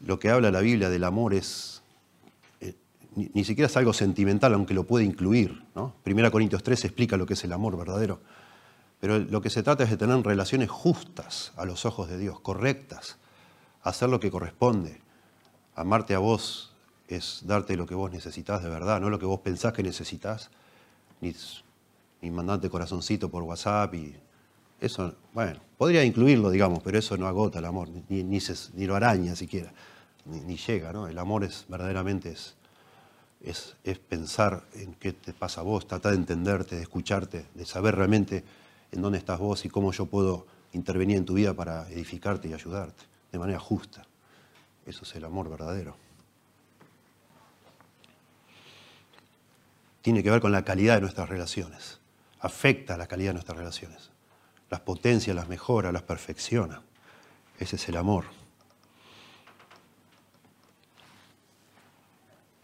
lo 0.00 0.18
que 0.18 0.30
habla 0.30 0.50
la 0.50 0.60
Biblia 0.60 0.90
del 0.90 1.04
amor 1.04 1.34
es, 1.34 1.73
ni, 3.16 3.44
siquiera 3.44 3.66
es 3.66 3.76
algo 3.76 3.92
sentimental, 3.92 4.54
aunque 4.54 4.74
lo 4.74 4.84
puede 4.84 5.04
incluir, 5.04 5.64
¿no? 5.74 5.94
Primera 6.02 6.30
Corintios 6.30 6.62
3 6.62 6.84
explica 6.86 7.16
lo 7.16 7.26
que 7.26 7.34
es 7.34 7.44
el 7.44 7.52
amor 7.52 7.76
verdadero 7.76 8.20
pero 9.04 9.18
lo 9.18 9.42
que 9.42 9.50
se 9.50 9.62
trata 9.62 9.84
es 9.84 9.90
de 9.90 9.98
tener 9.98 10.18
relaciones 10.24 10.70
justas 10.70 11.52
a 11.56 11.66
los 11.66 11.84
ojos 11.84 12.08
de 12.08 12.16
Dios, 12.16 12.40
correctas, 12.40 13.18
hacer 13.82 14.08
lo 14.08 14.18
que 14.18 14.30
corresponde. 14.30 14.98
Amarte 15.74 16.14
a 16.14 16.20
vos 16.20 16.72
es 17.06 17.42
darte 17.44 17.76
lo 17.76 17.84
que 17.84 17.94
vos 17.94 18.10
necesitas 18.10 18.62
de 18.62 18.70
verdad, 18.70 19.02
no 19.02 19.10
lo 19.10 19.18
que 19.18 19.26
vos 19.26 19.40
pensás 19.40 19.74
que 19.74 19.82
necesitas, 19.82 20.50
ni, 21.20 21.34
ni 22.22 22.30
mandarte 22.30 22.70
corazoncito 22.70 23.30
por 23.30 23.42
WhatsApp 23.42 23.94
y 23.94 24.16
eso, 24.80 25.14
bueno, 25.34 25.60
podría 25.76 26.02
incluirlo, 26.02 26.50
digamos, 26.50 26.82
pero 26.82 26.98
eso 26.98 27.18
no 27.18 27.26
agota 27.26 27.58
el 27.58 27.66
amor, 27.66 27.90
ni 28.08 28.86
lo 28.86 28.96
araña 28.96 29.36
siquiera, 29.36 29.74
ni, 30.24 30.56
llega, 30.56 30.94
¿no? 30.94 31.08
El 31.08 31.18
amor 31.18 31.44
es 31.44 31.66
verdaderamente 31.68 32.30
es, 32.30 32.56
es, 33.44 33.76
es 33.84 33.98
pensar 33.98 34.64
en 34.74 34.94
qué 34.94 35.12
te 35.12 35.32
pasa 35.32 35.60
a 35.60 35.64
vos, 35.64 35.86
tratar 35.86 36.12
de 36.12 36.18
entenderte, 36.18 36.76
de 36.76 36.82
escucharte, 36.82 37.46
de 37.54 37.66
saber 37.66 37.94
realmente 37.94 38.42
en 38.90 39.02
dónde 39.02 39.18
estás 39.18 39.38
vos 39.38 39.64
y 39.64 39.68
cómo 39.68 39.92
yo 39.92 40.06
puedo 40.06 40.46
intervenir 40.72 41.16
en 41.16 41.24
tu 41.24 41.34
vida 41.34 41.54
para 41.54 41.88
edificarte 41.90 42.48
y 42.48 42.52
ayudarte 42.52 43.04
de 43.30 43.38
manera 43.38 43.58
justa. 43.58 44.06
Eso 44.86 45.04
es 45.04 45.14
el 45.14 45.24
amor 45.24 45.48
verdadero. 45.48 45.96
Tiene 50.02 50.22
que 50.22 50.30
ver 50.30 50.40
con 50.40 50.52
la 50.52 50.64
calidad 50.64 50.96
de 50.96 51.00
nuestras 51.00 51.28
relaciones. 51.28 51.98
Afecta 52.40 52.96
la 52.96 53.06
calidad 53.06 53.30
de 53.30 53.34
nuestras 53.34 53.56
relaciones. 53.56 54.10
Las 54.70 54.80
potencia, 54.80 55.32
las 55.32 55.48
mejora, 55.48 55.92
las 55.92 56.02
perfecciona. 56.02 56.82
Ese 57.58 57.76
es 57.76 57.88
el 57.88 57.96
amor. 57.96 58.24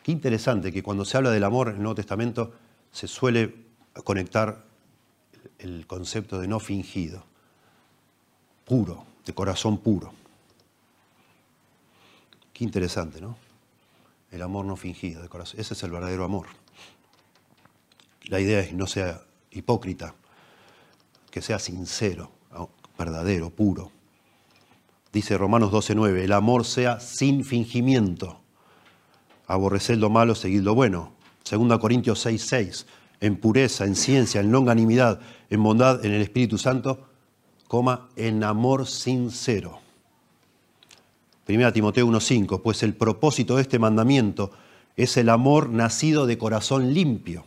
Qué 0.03 0.13
interesante 0.13 0.73
que 0.73 0.83
cuando 0.83 1.05
se 1.05 1.17
habla 1.17 1.31
del 1.31 1.45
amor 1.45 1.69
en 1.69 1.77
el 1.77 1.83
Nuevo 1.83 1.95
Testamento 1.95 2.53
se 2.91 3.07
suele 3.07 3.55
conectar 4.05 4.65
el 5.59 5.87
concepto 5.87 6.39
de 6.39 6.49
no 6.49 6.61
fingido, 6.61 7.25
puro, 8.65 9.05
de 9.25 9.35
corazón 9.35 9.79
puro. 9.79 10.13
Qué 12.53 12.65
interesante, 12.65 13.21
¿no? 13.21 13.37
El 14.31 14.43
amor 14.43 14.65
no 14.65 14.77
fingido 14.77 15.23
de 15.23 15.29
corazón. 15.29 15.61
Ese 15.61 15.75
es 15.75 15.83
el 15.83 15.91
verdadero 15.91 16.25
amor. 16.25 16.47
La 18.25 18.41
idea 18.41 18.61
es 18.61 18.69
que 18.69 18.75
no 18.75 18.87
sea 18.87 19.23
hipócrita, 19.51 20.15
que 21.31 21.43
sea 21.43 21.59
sincero, 21.59 22.31
verdadero, 22.97 23.51
puro. 23.51 23.91
Dice 25.13 25.37
Romanos 25.37 25.73
12:9, 25.73 26.23
el 26.23 26.33
amor 26.33 26.65
sea 26.65 27.01
sin 27.01 27.45
fingimiento. 27.45 28.41
Aborreced 29.51 29.99
lo 29.99 30.11
malo, 30.11 30.37
seguid 30.37 30.63
lo 30.63 30.77
bueno. 30.77 31.13
2 31.45 31.79
Corintios 31.81 32.25
6:6, 32.25 32.87
en 33.21 33.37
pureza, 33.37 33.85
en 33.85 33.97
ciencia, 33.97 34.41
en 34.41 34.53
longanimidad, 34.53 35.19
en 35.51 35.61
bondad, 35.61 36.05
en 36.05 36.13
el 36.13 36.23
Espíritu 36.23 36.57
Santo, 36.57 37.09
coma, 37.67 38.09
en 38.15 38.45
amor 38.45 38.87
sincero. 38.87 39.81
1 41.49 41.73
Timoteo 41.73 42.07
1:5, 42.07 42.63
pues 42.63 42.85
el 42.85 42.95
propósito 42.95 43.57
de 43.57 43.63
este 43.63 43.81
mandamiento 43.81 44.53
es 44.97 45.17
el 45.17 45.29
amor 45.29 45.69
nacido 45.69 46.27
de 46.27 46.39
corazón 46.39 46.95
limpio, 46.95 47.45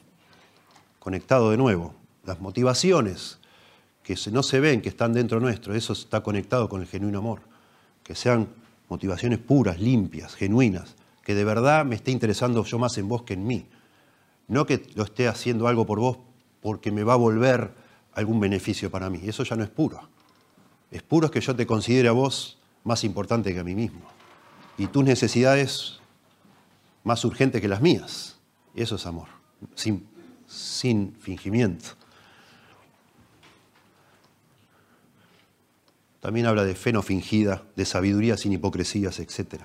conectado 0.99 1.51
de 1.51 1.57
nuevo. 1.57 1.95
Las 2.25 2.41
motivaciones 2.41 3.39
que 4.03 4.17
no 4.29 4.43
se 4.43 4.59
ven, 4.59 4.81
que 4.81 4.89
están 4.89 5.13
dentro 5.13 5.39
nuestro, 5.39 5.73
eso 5.73 5.93
está 5.93 6.21
conectado 6.21 6.67
con 6.67 6.81
el 6.81 6.87
genuino 6.87 7.19
amor. 7.19 7.39
Que 8.03 8.13
sean 8.13 8.49
motivaciones 8.89 9.39
puras, 9.39 9.79
limpias, 9.79 10.35
genuinas, 10.35 10.97
que 11.23 11.36
de 11.36 11.43
verdad 11.43 11.86
me 11.86 11.95
esté 11.95 12.12
interesando 12.12 12.63
yo 12.63 12.79
más 12.79 12.97
en 12.97 13.07
vos 13.07 13.23
que 13.23 13.33
en 13.33 13.47
mí. 13.47 13.67
No 14.47 14.65
que 14.65 14.86
lo 14.95 15.03
esté 15.03 15.27
haciendo 15.27 15.67
algo 15.67 15.86
por 15.86 15.99
vos 15.99 16.17
porque 16.62 16.91
me 16.91 17.03
va 17.03 17.13
a 17.13 17.17
volver 17.17 17.73
algún 18.13 18.39
beneficio 18.39 18.91
para 18.91 19.09
mí. 19.09 19.21
Eso 19.23 19.43
ya 19.43 19.55
no 19.55 19.63
es 19.63 19.69
puro. 19.69 20.01
Es 20.91 21.01
puro 21.01 21.31
que 21.31 21.41
yo 21.41 21.55
te 21.55 21.65
considere 21.65 22.07
a 22.07 22.12
vos 22.12 22.59
más 22.83 23.03
importante 23.03 23.53
que 23.53 23.59
a 23.59 23.63
mí 23.63 23.73
mismo. 23.73 24.01
Y 24.77 24.88
tus 24.88 25.03
necesidades 25.03 25.99
más 27.03 27.23
urgentes 27.25 27.62
que 27.62 27.67
las 27.67 27.81
mías. 27.81 28.38
Eso 28.75 28.95
es 28.95 29.05
amor, 29.05 29.27
sin, 29.75 30.07
sin 30.47 31.15
fingimiento. 31.15 31.89
También 36.19 36.45
habla 36.45 36.63
de 36.63 36.73
fe 36.73 36.93
no 36.93 37.01
fingida, 37.01 37.63
de 37.75 37.86
sabiduría 37.86 38.38
sin 38.38 38.53
hipocresías, 38.53 39.19
etc. 39.19 39.63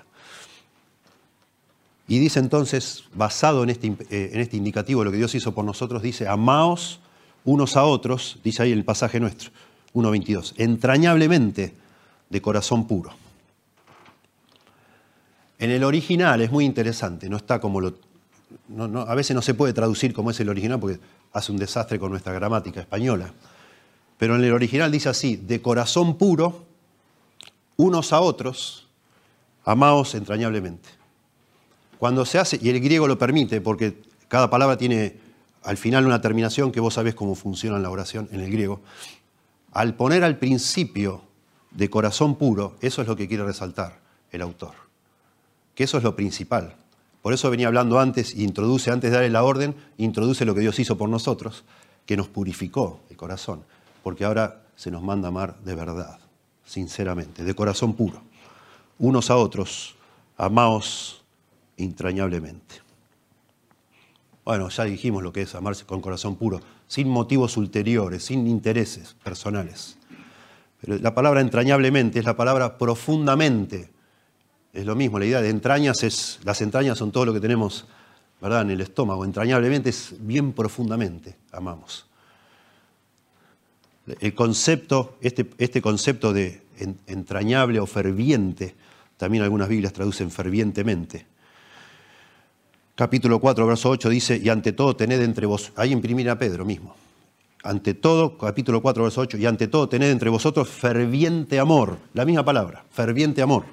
Y 2.09 2.17
dice 2.17 2.39
entonces, 2.39 3.03
basado 3.13 3.61
en 3.61 3.69
este, 3.69 3.87
eh, 4.09 4.31
en 4.33 4.39
este 4.39 4.57
indicativo 4.57 5.03
lo 5.03 5.11
que 5.11 5.17
Dios 5.17 5.35
hizo 5.35 5.53
por 5.53 5.63
nosotros, 5.63 6.01
dice, 6.01 6.27
amaos 6.27 6.99
unos 7.45 7.77
a 7.77 7.83
otros, 7.83 8.39
dice 8.43 8.63
ahí 8.63 8.71
el 8.71 8.83
pasaje 8.83 9.19
nuestro, 9.19 9.51
1.22, 9.93 10.55
entrañablemente 10.57 11.75
de 12.27 12.41
corazón 12.41 12.87
puro. 12.87 13.11
En 15.59 15.69
el 15.69 15.83
original 15.83 16.41
es 16.41 16.51
muy 16.51 16.65
interesante, 16.65 17.29
no 17.29 17.37
está 17.37 17.61
como 17.61 17.79
lo... 17.79 17.93
a 19.07 19.13
veces 19.13 19.35
no 19.35 19.43
se 19.43 19.53
puede 19.53 19.73
traducir 19.73 20.11
como 20.11 20.31
es 20.31 20.39
el 20.39 20.49
original 20.49 20.79
porque 20.79 20.99
hace 21.31 21.51
un 21.51 21.59
desastre 21.59 21.99
con 21.99 22.09
nuestra 22.09 22.33
gramática 22.33 22.79
española. 22.79 23.31
Pero 24.17 24.35
en 24.35 24.43
el 24.43 24.53
original 24.53 24.91
dice 24.91 25.09
así, 25.09 25.35
de 25.35 25.61
corazón 25.61 26.17
puro, 26.17 26.65
unos 27.77 28.13
a 28.13 28.19
otros, 28.19 28.87
amaos 29.63 30.15
entrañablemente. 30.15 30.98
Cuando 31.99 32.25
se 32.25 32.39
hace, 32.39 32.57
y 32.59 32.69
el 32.69 32.79
griego 32.79 33.07
lo 33.07 33.19
permite, 33.19 33.61
porque 33.61 34.01
cada 34.27 34.49
palabra 34.49 34.77
tiene 34.77 35.17
al 35.61 35.77
final 35.77 36.07
una 36.07 36.21
terminación 36.21 36.71
que 36.71 36.79
vos 36.79 36.95
sabés 36.95 37.13
cómo 37.13 37.35
funciona 37.35 37.77
en 37.77 37.83
la 37.83 37.91
oración 37.91 38.27
en 38.31 38.39
el 38.39 38.51
griego, 38.51 38.81
al 39.71 39.93
poner 39.93 40.23
al 40.23 40.37
principio 40.37 41.21
de 41.69 41.89
corazón 41.91 42.35
puro, 42.35 42.75
eso 42.81 43.03
es 43.03 43.07
lo 43.07 43.15
que 43.15 43.27
quiere 43.27 43.43
resaltar 43.43 43.99
el 44.31 44.41
autor, 44.41 44.73
que 45.75 45.83
eso 45.83 45.97
es 45.97 46.03
lo 46.03 46.15
principal. 46.15 46.75
Por 47.21 47.33
eso 47.33 47.51
venía 47.51 47.67
hablando 47.67 47.99
antes, 47.99 48.33
introduce, 48.33 48.89
antes 48.89 49.11
de 49.11 49.17
darle 49.17 49.29
la 49.29 49.43
orden, 49.43 49.75
introduce 49.97 50.45
lo 50.45 50.55
que 50.55 50.61
Dios 50.61 50.79
hizo 50.79 50.97
por 50.97 51.09
nosotros, 51.09 51.65
que 52.05 52.17
nos 52.17 52.29
purificó 52.29 53.01
el 53.09 53.17
corazón 53.17 53.63
porque 54.03 54.25
ahora 54.25 54.63
se 54.75 54.91
nos 54.91 55.03
manda 55.03 55.27
amar 55.27 55.59
de 55.59 55.75
verdad, 55.75 56.19
sinceramente, 56.65 57.43
de 57.43 57.53
corazón 57.53 57.93
puro. 57.93 58.21
Unos 58.97 59.29
a 59.29 59.35
otros, 59.35 59.95
amaos 60.37 61.18
entrañablemente. 61.83 62.75
Bueno, 64.45 64.69
ya 64.69 64.83
dijimos 64.85 65.21
lo 65.21 65.31
que 65.31 65.43
es 65.43 65.55
amarse 65.55 65.85
con 65.85 66.01
corazón 66.01 66.35
puro, 66.35 66.59
sin 66.87 67.07
motivos 67.09 67.57
ulteriores, 67.57 68.25
sin 68.25 68.47
intereses 68.47 69.15
personales. 69.23 69.97
Pero 70.81 70.97
la 70.97 71.13
palabra 71.13 71.41
entrañablemente 71.41 72.19
es 72.19 72.25
la 72.25 72.35
palabra 72.35 72.77
profundamente. 72.77 73.89
Es 74.73 74.85
lo 74.85 74.95
mismo, 74.95 75.19
la 75.19 75.25
idea 75.25 75.41
de 75.41 75.49
entrañas 75.49 76.03
es, 76.03 76.39
las 76.43 76.61
entrañas 76.61 76.97
son 76.97 77.11
todo 77.11 77.25
lo 77.25 77.33
que 77.33 77.39
tenemos, 77.39 77.87
¿verdad?, 78.41 78.61
en 78.61 78.71
el 78.71 78.81
estómago. 78.81 79.25
Entrañablemente 79.25 79.89
es 79.89 80.15
bien 80.19 80.53
profundamente, 80.53 81.35
amamos 81.51 82.09
el 84.19 84.33
concepto, 84.33 85.17
este, 85.21 85.49
este 85.57 85.81
concepto 85.81 86.33
de 86.33 86.61
entrañable 87.07 87.79
o 87.79 87.85
ferviente, 87.85 88.75
también 89.17 89.43
algunas 89.43 89.67
Biblias 89.67 89.93
traducen 89.93 90.31
fervientemente. 90.31 91.25
Capítulo 92.99 93.39
4, 93.39 93.65
verso 93.65 93.89
8 93.91 94.09
dice, 94.09 94.41
y 94.43 94.49
ante 94.49 94.73
todo 94.73 94.93
tened 94.93 95.21
entre 95.21 95.45
vos, 95.45 95.71
ahí 95.77 95.93
en 95.93 96.29
a 96.29 96.37
Pedro 96.37 96.65
mismo, 96.65 96.97
ante 97.63 97.93
todo, 97.93 98.37
capítulo 98.37 98.81
4, 98.81 99.03
verso 99.03 99.21
8, 99.21 99.37
y 99.37 99.45
ante 99.45 99.69
todo 99.69 99.87
tened 99.87 100.11
entre 100.11 100.29
vosotros 100.29 100.67
ferviente 100.67 101.59
amor, 101.59 101.97
la 102.13 102.25
misma 102.25 102.43
palabra, 102.43 102.83
ferviente 102.91 103.41
amor, 103.41 103.63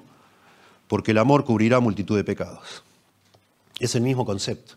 porque 0.87 1.11
el 1.11 1.19
amor 1.19 1.45
cubrirá 1.45 1.81
multitud 1.81 2.17
de 2.17 2.23
pecados. 2.23 2.85
Es 3.81 3.97
el 3.97 4.03
mismo 4.03 4.25
concepto, 4.25 4.75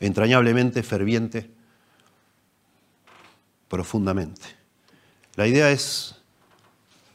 entrañablemente, 0.00 0.82
ferviente, 0.82 1.50
profundamente. 3.68 4.46
La 5.36 5.46
idea 5.46 5.70
es, 5.70 6.16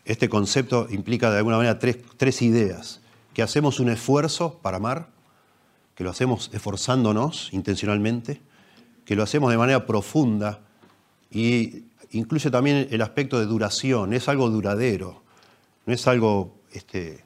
este 0.05 0.29
concepto 0.29 0.85
implica 0.91 1.31
de 1.31 1.39
alguna 1.39 1.57
manera 1.57 1.79
tres, 1.79 2.43
ideas, 2.43 3.01
que 3.33 3.41
hacemos 3.41 3.79
un 3.79 3.89
esfuerzo 3.89 4.59
para 4.61 4.77
amar, 4.77 5.14
que 5.95 6.03
lo 6.03 6.09
hacemos 6.09 6.51
esforzándonos 6.53 7.49
intencionalmente, 7.53 8.41
que 9.05 9.15
lo 9.15 9.23
hacemos 9.23 9.49
de 9.51 9.57
manera 9.57 9.85
profunda 9.85 10.61
y 11.31 11.85
incluye 12.11 12.51
también 12.51 12.87
el 12.91 13.01
aspecto 13.01 13.39
de 13.39 13.45
duración, 13.45 14.13
es 14.13 14.27
algo 14.29 14.49
duradero, 14.49 15.23
no 15.85 15.93
es 15.93 16.07
algo 16.07 16.55
este, 16.71 17.23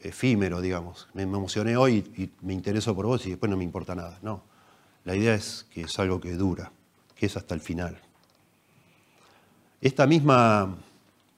efímero, 0.00 0.60
digamos. 0.60 1.08
Me, 1.14 1.22
emocioné 1.22 1.76
hoy 1.76 2.04
y 2.16 2.30
me 2.42 2.52
intereso 2.52 2.94
por 2.94 3.06
vos 3.06 3.26
y 3.26 3.30
después 3.30 3.50
no 3.50 3.56
me 3.56 3.64
importa 3.64 3.94
nada. 3.94 4.18
No, 4.22 4.42
la 5.04 5.16
idea 5.16 5.34
es 5.34 5.66
que 5.72 5.82
es 5.82 5.98
algo 5.98 6.20
que 6.20 6.34
dura, 6.34 6.72
que 7.14 7.26
es 7.26 7.36
hasta 7.36 7.54
el 7.54 7.60
final. 7.60 7.98
Esta 9.80 10.06
misma, 10.06 10.76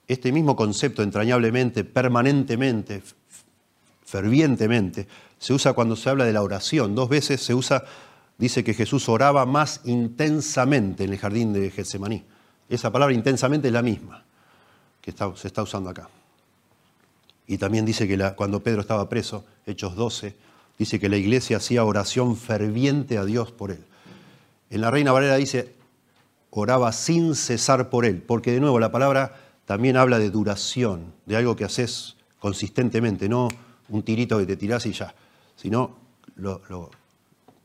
este 0.06 0.32
mismo 0.32 0.56
concepto 0.56 1.02
entrañablemente, 1.02 1.84
permanentemente, 1.84 3.02
fervientemente, 4.04 5.06
se 5.38 5.52
usa 5.52 5.72
cuando 5.72 5.96
se 5.96 6.10
habla 6.10 6.24
de 6.24 6.32
la 6.32 6.42
oración. 6.42 6.94
Dos 6.94 7.08
veces 7.08 7.40
se 7.42 7.54
usa, 7.54 7.84
dice 8.36 8.64
que 8.64 8.74
Jesús 8.74 9.08
oraba 9.08 9.46
más 9.46 9.80
intensamente 9.84 11.04
en 11.04 11.12
el 11.12 11.18
jardín 11.18 11.52
de 11.52 11.70
Getsemaní. 11.70 12.24
Esa 12.68 12.92
palabra 12.92 13.14
intensamente 13.14 13.68
es 13.68 13.74
la 13.74 13.82
misma 13.82 14.24
que 15.00 15.12
se 15.12 15.48
está 15.48 15.62
usando 15.62 15.90
acá. 15.90 16.08
Y 17.46 17.56
también 17.56 17.86
dice 17.86 18.06
que 18.06 18.18
cuando 18.36 18.62
Pedro 18.62 18.82
estaba 18.82 19.08
preso, 19.08 19.44
Hechos 19.64 19.96
12, 19.96 20.36
dice 20.78 21.00
que 21.00 21.08
la 21.08 21.16
iglesia 21.16 21.56
hacía 21.56 21.84
oración 21.84 22.36
ferviente 22.36 23.16
a 23.16 23.24
Dios 23.24 23.52
por 23.52 23.70
él. 23.70 23.84
En 24.68 24.82
la 24.82 24.90
Reina 24.90 25.12
Valera 25.12 25.36
dice, 25.36 25.74
oraba 26.50 26.92
sin 26.92 27.34
cesar 27.34 27.88
por 27.88 28.04
él, 28.04 28.22
porque 28.22 28.52
de 28.52 28.60
nuevo 28.60 28.78
la 28.78 28.92
palabra 28.92 29.34
también 29.64 29.96
habla 29.96 30.18
de 30.18 30.30
duración, 30.30 31.14
de 31.24 31.36
algo 31.36 31.56
que 31.56 31.64
haces 31.64 32.16
consistentemente, 32.38 33.28
no 33.28 33.48
un 33.88 34.02
tirito 34.02 34.38
que 34.38 34.46
te 34.46 34.56
tirás 34.56 34.84
y 34.84 34.92
ya, 34.92 35.14
sino 35.58 35.96
lo, 36.36 36.90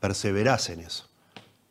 perseverás 0.00 0.68
en 0.70 0.80
eso. 0.80 1.08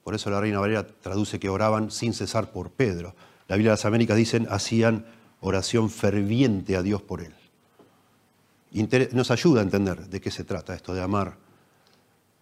Por 0.03 0.15
eso 0.15 0.29
la 0.29 0.39
Reina 0.39 0.59
Valera 0.59 0.88
traduce 0.88 1.38
que 1.39 1.49
oraban 1.49 1.91
sin 1.91 2.13
cesar 2.13 2.51
por 2.51 2.71
Pedro. 2.71 3.13
La 3.47 3.57
Biblia 3.57 3.71
de 3.71 3.73
las 3.73 3.86
Américas 3.86 4.15
dicen 4.15 4.47
hacían 4.49 5.05
oración 5.41 5.89
ferviente 5.89 6.77
a 6.77 6.81
Dios 6.81 7.01
por 7.01 7.21
él. 7.21 7.36
nos 9.12 9.31
ayuda 9.31 9.59
a 9.59 9.63
entender 9.63 10.07
de 10.07 10.21
qué 10.21 10.31
se 10.31 10.45
trata 10.45 10.73
esto 10.73 10.93
de 10.93 11.01
amar 11.01 11.38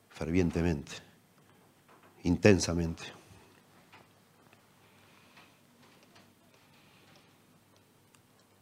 fervientemente, 0.09 0.91
intensamente. 2.23 3.03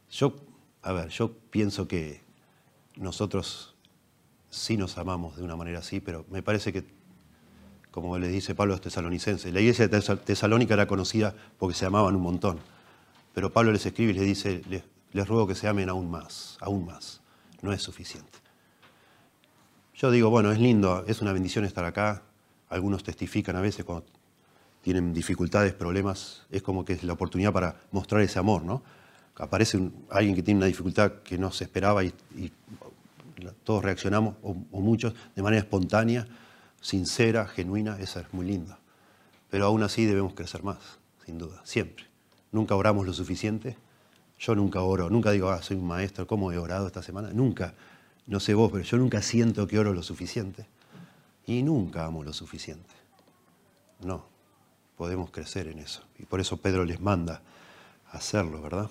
Yo, 0.09 0.33
a 0.81 0.93
ver, 0.93 1.09
yo 1.09 1.33
pienso 1.51 1.87
que 1.87 2.21
nosotros 2.95 3.75
sí 4.49 4.77
nos 4.77 4.97
amamos 4.97 5.37
de 5.37 5.43
una 5.43 5.55
manera 5.55 5.79
así, 5.79 5.99
pero 5.99 6.25
me 6.29 6.41
parece 6.41 6.73
que, 6.73 6.83
como 7.91 8.17
le 8.17 8.27
dice 8.27 8.55
Pablo 8.55 8.73
a 8.73 8.75
los 8.75 8.81
tesalonicenses. 8.81 9.53
La 9.53 9.61
iglesia 9.61 9.87
de 9.87 10.01
Tesalónica 10.17 10.73
era 10.73 10.87
conocida 10.87 11.35
porque 11.57 11.75
se 11.75 11.85
amaban 11.85 12.15
un 12.15 12.21
montón. 12.21 12.59
Pero 13.33 13.51
Pablo 13.51 13.71
les 13.71 13.85
escribe 13.85 14.11
y 14.11 14.15
les 14.15 14.25
dice, 14.25 14.61
les, 14.69 15.27
ruego 15.27 15.47
que 15.47 15.55
se 15.55 15.67
amen 15.67 15.89
aún 15.89 16.09
más, 16.09 16.57
aún 16.61 16.85
más. 16.85 17.21
No 17.61 17.73
es 17.73 17.81
suficiente. 17.81 18.37
Yo 19.95 20.11
digo, 20.11 20.29
bueno, 20.29 20.51
es 20.51 20.59
lindo, 20.59 21.03
es 21.07 21.21
una 21.21 21.33
bendición 21.33 21.65
estar 21.65 21.85
acá. 21.85 22.23
Algunos 22.69 23.03
testifican 23.03 23.55
a 23.55 23.61
veces 23.61 23.85
cuando 23.85 24.05
tienen 24.81 25.13
dificultades, 25.13 25.73
problemas, 25.73 26.45
es 26.51 26.61
como 26.61 26.85
que 26.85 26.93
es 26.93 27.03
la 27.03 27.13
oportunidad 27.13 27.51
para 27.51 27.81
mostrar 27.91 28.21
ese 28.21 28.39
amor, 28.39 28.63
¿no? 28.63 28.81
Aparece 29.35 29.79
alguien 30.09 30.35
que 30.35 30.43
tiene 30.43 30.59
una 30.59 30.67
dificultad 30.67 31.13
que 31.23 31.37
no 31.37 31.51
se 31.51 31.63
esperaba 31.63 32.03
y, 32.03 32.13
todos 33.63 33.83
reaccionamos, 33.83 34.35
o, 34.41 34.53
muchos, 34.81 35.13
de 35.35 35.41
manera 35.41 35.61
espontánea, 35.61 36.27
sincera, 36.81 37.47
genuina, 37.47 37.97
esa 37.99 38.21
es 38.21 38.33
muy 38.33 38.45
linda. 38.45 38.79
Pero 39.49 39.65
aún 39.65 39.83
así 39.83 40.05
debemos 40.05 40.33
crecer 40.33 40.63
más, 40.63 40.77
sin 41.25 41.37
duda, 41.37 41.61
siempre. 41.63 42.05
Nunca 42.51 42.75
oramos 42.75 43.05
lo 43.05 43.13
suficiente. 43.13 43.77
Yo 44.39 44.55
nunca 44.55 44.81
oro, 44.81 45.09
nunca 45.09 45.31
digo, 45.31 45.49
ah, 45.49 45.61
soy 45.61 45.77
un 45.77 45.87
maestro, 45.87 46.25
¿cómo 46.25 46.51
he 46.51 46.57
orado 46.57 46.87
esta 46.87 47.03
semana? 47.03 47.31
Nunca, 47.33 47.73
no 48.25 48.39
sé 48.39 48.53
vos, 48.53 48.71
pero 48.71 48.83
yo 48.83 48.97
nunca 48.97 49.21
siento 49.21 49.67
que 49.67 49.79
oro 49.79 49.93
lo 49.93 50.03
suficiente. 50.03 50.67
Y 51.45 51.63
nunca 51.63 52.05
amo 52.05 52.23
lo 52.23 52.31
suficiente. 52.31 52.93
No, 54.01 54.25
podemos 54.95 55.31
crecer 55.31 55.67
en 55.67 55.79
eso. 55.79 56.03
Y 56.17 56.25
por 56.25 56.39
eso 56.39 56.57
Pedro 56.57 56.85
les 56.85 57.01
manda 57.01 57.41
hacerlo, 58.11 58.61
¿verdad? 58.61 58.89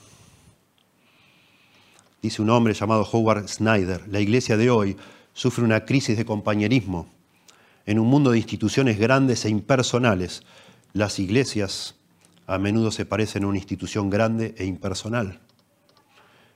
Dice 2.21 2.43
un 2.43 2.51
hombre 2.51 2.75
llamado 2.75 3.09
Howard 3.11 3.47
Snyder, 3.49 4.09
la 4.09 4.21
iglesia 4.21 4.57
de 4.57 4.71
hoy 4.71 4.97
sufre 5.35 5.65
una 5.65 5.85
crisis 5.85 6.17
de 6.17 6.25
compañerismo. 6.25 7.09
En 7.87 8.01
un 8.01 8.09
mundo 8.09 8.33
de 8.33 8.39
instituciones 8.39 8.99
grandes 8.99 9.45
e 9.45 9.51
impersonales, 9.51 10.43
las 10.93 11.21
iglesias 11.21 11.95
a 12.49 12.59
menudo 12.59 12.91
se 12.91 13.07
parecen 13.07 13.45
a 13.45 13.47
una 13.47 13.59
institución 13.59 14.11
grande 14.11 14.55
e 14.59 14.65
impersonal. 14.65 15.39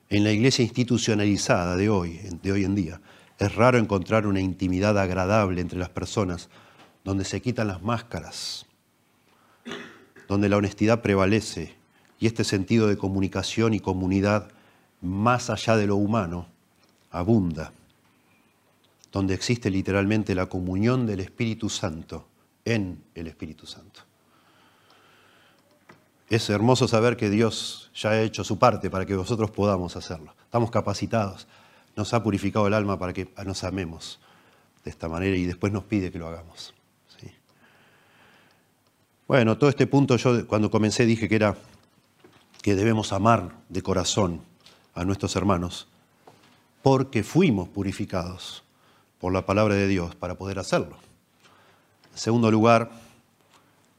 En 0.08 0.24
la 0.24 0.32
iglesia 0.32 0.64
institucionalizada 0.64 1.76
de 1.76 1.88
hoy, 1.88 2.18
de 2.42 2.52
hoy 2.52 2.64
en 2.64 2.74
día, 2.74 3.00
es 3.38 3.54
raro 3.54 3.78
encontrar 3.78 4.26
una 4.26 4.40
intimidad 4.40 4.98
agradable 4.98 5.60
entre 5.60 5.78
las 5.78 5.90
personas 5.90 6.48
donde 7.04 7.24
se 7.24 7.40
quitan 7.40 7.68
las 7.68 7.82
máscaras, 7.82 8.66
donde 10.28 10.48
la 10.48 10.56
honestidad 10.56 11.02
prevalece 11.02 11.74
y 12.18 12.26
este 12.26 12.42
sentido 12.42 12.88
de 12.88 12.98
comunicación 12.98 13.74
y 13.74 13.80
comunidad 13.80 14.48
más 15.02 15.50
allá 15.50 15.76
de 15.76 15.86
lo 15.86 15.96
humano 15.96 16.46
abunda, 17.10 17.72
donde 19.10 19.34
existe 19.34 19.70
literalmente 19.70 20.34
la 20.34 20.46
comunión 20.46 21.06
del 21.06 21.20
Espíritu 21.20 21.68
Santo 21.68 22.26
en 22.64 23.02
el 23.14 23.26
Espíritu 23.26 23.66
Santo. 23.66 24.00
Es 26.30 26.48
hermoso 26.48 26.88
saber 26.88 27.16
que 27.16 27.28
Dios 27.28 27.90
ya 27.94 28.10
ha 28.10 28.22
hecho 28.22 28.42
su 28.42 28.58
parte 28.58 28.88
para 28.88 29.04
que 29.04 29.14
vosotros 29.14 29.50
podamos 29.50 29.96
hacerlo. 29.96 30.34
Estamos 30.44 30.70
capacitados, 30.70 31.46
nos 31.94 32.14
ha 32.14 32.22
purificado 32.22 32.66
el 32.66 32.74
alma 32.74 32.98
para 32.98 33.12
que 33.12 33.28
nos 33.44 33.64
amemos 33.64 34.18
de 34.84 34.90
esta 34.90 35.08
manera 35.08 35.36
y 35.36 35.44
después 35.44 35.72
nos 35.72 35.84
pide 35.84 36.10
que 36.10 36.18
lo 36.18 36.28
hagamos. 36.28 36.74
Bueno, 39.28 39.56
todo 39.56 39.70
este 39.70 39.86
punto 39.86 40.16
yo 40.16 40.46
cuando 40.46 40.70
comencé 40.70 41.06
dije 41.06 41.28
que 41.28 41.36
era 41.36 41.56
que 42.60 42.74
debemos 42.74 43.12
amar 43.12 43.56
de 43.68 43.82
corazón 43.82 44.42
a 44.94 45.04
nuestros 45.04 45.34
hermanos 45.36 45.88
porque 46.82 47.22
fuimos 47.22 47.68
purificados 47.68 48.64
por 49.20 49.32
la 49.32 49.46
palabra 49.46 49.74
de 49.74 49.86
Dios 49.86 50.14
para 50.16 50.34
poder 50.34 50.58
hacerlo. 50.58 50.96
En 52.12 52.18
segundo 52.18 52.50
lugar, 52.50 52.90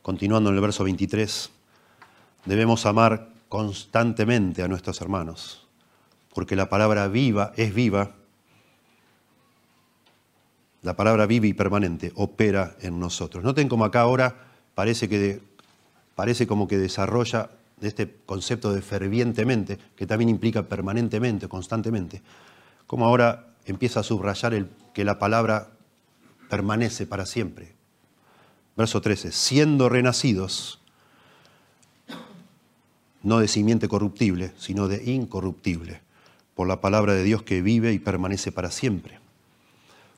continuando 0.02 0.50
en 0.50 0.56
el 0.56 0.62
verso 0.62 0.84
23, 0.84 1.50
debemos 2.46 2.86
amar 2.86 3.30
constantemente 3.48 4.64
a 4.64 4.68
nuestros 4.68 5.00
hermanos, 5.02 5.66
porque 6.34 6.56
la 6.56 6.70
palabra 6.70 7.08
viva 7.08 7.54
es 7.56 7.74
viva, 7.74 8.12
la 10.82 10.96
palabra 10.98 11.26
viva 11.26 11.48
y 11.48 11.54
permanente 11.54 12.12
opera 12.16 12.76
en 12.82 13.00
nosotros. 13.00 13.44
Noten 13.44 13.70
como 13.70 13.86
acá 13.86 14.02
ahora 14.02 14.36
parece, 14.76 15.08
que 15.08 15.42
parece 16.16 16.46
como 16.46 16.68
que 16.68 16.78
desarrolla 16.78 17.52
este 17.88 18.18
concepto 18.26 18.74
de 18.74 18.82
fervientemente, 18.82 19.78
que 19.96 20.08
también 20.08 20.30
implica 20.30 20.64
permanentemente, 20.64 21.48
constantemente, 21.48 22.22
como 22.88 23.06
ahora 23.06 23.56
empieza 23.66 24.02
a 24.02 24.04
subrayar 24.04 24.54
el, 24.54 24.70
que 24.94 25.06
la 25.06 25.20
palabra 25.20 25.72
permanece 26.50 27.06
para 27.06 27.26
siempre. 27.26 27.76
Verso 28.76 29.02
13, 29.02 29.32
siendo 29.32 29.90
renacidos, 29.90 30.82
no 33.22 33.40
de 33.40 33.48
simiente 33.48 33.88
corruptible, 33.88 34.52
sino 34.58 34.88
de 34.88 35.04
incorruptible, 35.12 36.02
por 36.56 36.68
la 36.68 36.82
palabra 36.82 37.14
de 37.14 37.24
Dios 37.24 37.44
que 37.44 37.62
vive 37.62 37.94
y 37.94 38.00
permanece 38.00 38.52
para 38.52 38.72
siempre 38.72 39.24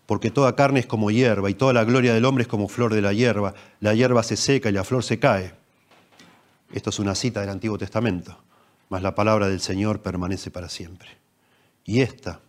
porque 0.06 0.32
toda 0.32 0.56
carne 0.56 0.80
es 0.80 0.86
como 0.86 1.12
hierba 1.12 1.49
y 1.49 1.56
toda 1.56 1.73
la 1.73 1.84
gloria 1.84 2.13
del 2.13 2.25
hombre 2.25 2.43
es 2.43 2.47
como 2.47 2.67
flor 2.67 2.93
de 2.93 3.01
la 3.01 3.13
hierba. 3.13 3.54
La 3.80 3.93
hierba 3.93 4.23
se 4.23 4.38
seca 4.38 4.69
y 4.69 4.73
la 4.73 4.84
flor 4.84 5.04
se 5.04 5.19
cae. 5.19 5.54
Esto 6.75 6.91
es 6.91 6.99
una 6.99 7.15
cita 7.15 7.41
del 7.41 7.49
Antiguo 7.49 7.79
Testamento, 7.79 8.38
mas 8.89 9.01
la 9.01 9.15
palabra 9.15 9.47
del 9.47 9.59
Señor 9.61 10.03
permanece 10.03 10.51
para 10.51 10.69
siempre. 10.69 11.09
Y 11.83 12.01
esta 12.01 12.41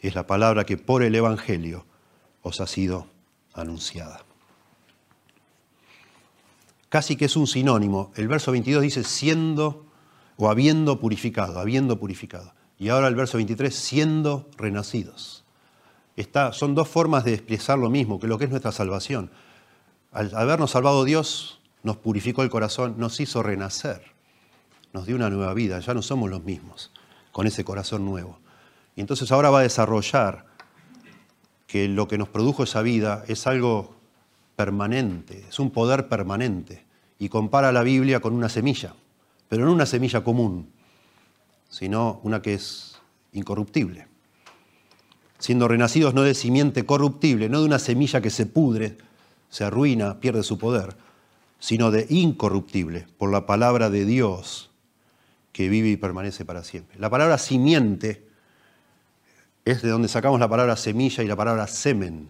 es 0.00 0.16
la 0.16 0.26
palabra 0.26 0.64
que 0.64 0.76
por 0.76 1.04
el 1.04 1.14
Evangelio 1.14 1.86
os 2.42 2.60
ha 2.60 2.66
sido 2.66 3.06
anunciada. 3.52 4.24
Casi 6.88 7.14
que 7.14 7.26
es 7.26 7.36
un 7.36 7.46
sinónimo. 7.46 8.10
El 8.16 8.26
verso 8.26 8.50
22 8.50 8.82
dice 8.82 9.04
siendo 9.04 9.86
o 10.36 10.50
habiendo 10.50 10.98
purificado, 10.98 11.60
habiendo 11.60 12.00
purificado. 12.00 12.52
Y 12.78 12.88
ahora 12.88 13.06
el 13.06 13.14
verso 13.14 13.36
23, 13.36 13.72
siendo 13.72 14.48
renacidos 14.56 15.44
son 16.52 16.74
dos 16.74 16.88
formas 16.88 17.24
de 17.24 17.34
expresar 17.34 17.78
lo 17.78 17.90
mismo, 17.90 18.20
que 18.20 18.26
lo 18.26 18.38
que 18.38 18.44
es 18.44 18.50
nuestra 18.50 18.72
salvación. 18.72 19.30
Al 20.12 20.34
habernos 20.34 20.70
salvado 20.70 21.04
Dios, 21.04 21.60
nos 21.84 21.96
purificó 21.98 22.42
el 22.42 22.50
corazón, 22.50 22.96
nos 22.98 23.20
hizo 23.20 23.44
renacer, 23.44 24.02
nos 24.92 25.06
dio 25.06 25.14
una 25.14 25.30
nueva 25.30 25.54
vida, 25.54 25.78
ya 25.78 25.94
no 25.94 26.02
somos 26.02 26.28
los 26.28 26.42
mismos 26.42 26.90
con 27.30 27.46
ese 27.46 27.64
corazón 27.64 28.04
nuevo. 28.04 28.40
Y 28.96 29.00
entonces 29.00 29.30
ahora 29.30 29.50
va 29.50 29.60
a 29.60 29.62
desarrollar 29.62 30.46
que 31.68 31.86
lo 31.86 32.08
que 32.08 32.18
nos 32.18 32.28
produjo 32.28 32.64
esa 32.64 32.82
vida 32.82 33.24
es 33.28 33.46
algo 33.46 33.94
permanente, 34.56 35.44
es 35.48 35.60
un 35.60 35.70
poder 35.70 36.08
permanente. 36.08 36.84
Y 37.20 37.28
compara 37.28 37.70
la 37.70 37.84
Biblia 37.84 38.18
con 38.18 38.34
una 38.34 38.48
semilla, 38.48 38.94
pero 39.48 39.64
no 39.64 39.72
una 39.72 39.86
semilla 39.86 40.24
común, 40.24 40.72
sino 41.68 42.18
una 42.24 42.42
que 42.42 42.54
es 42.54 42.98
incorruptible 43.32 44.08
siendo 45.44 45.68
renacidos 45.68 46.14
no 46.14 46.22
de 46.22 46.32
simiente 46.32 46.86
corruptible, 46.86 47.50
no 47.50 47.60
de 47.60 47.66
una 47.66 47.78
semilla 47.78 48.22
que 48.22 48.30
se 48.30 48.46
pudre, 48.46 48.96
se 49.50 49.62
arruina, 49.62 50.18
pierde 50.18 50.42
su 50.42 50.56
poder, 50.56 50.96
sino 51.64 51.90
de 51.90 52.06
incorruptible, 52.10 53.06
por 53.16 53.32
la 53.32 53.46
palabra 53.46 53.88
de 53.88 54.04
Dios 54.04 54.70
que 55.52 55.70
vive 55.70 55.88
y 55.88 55.96
permanece 55.96 56.44
para 56.44 56.62
siempre. 56.62 56.98
La 56.98 57.08
palabra 57.08 57.38
simiente 57.38 58.28
es 59.64 59.80
de 59.80 59.88
donde 59.88 60.08
sacamos 60.08 60.38
la 60.38 60.46
palabra 60.46 60.76
semilla 60.76 61.24
y 61.24 61.26
la 61.26 61.36
palabra 61.36 61.66
semen. 61.66 62.28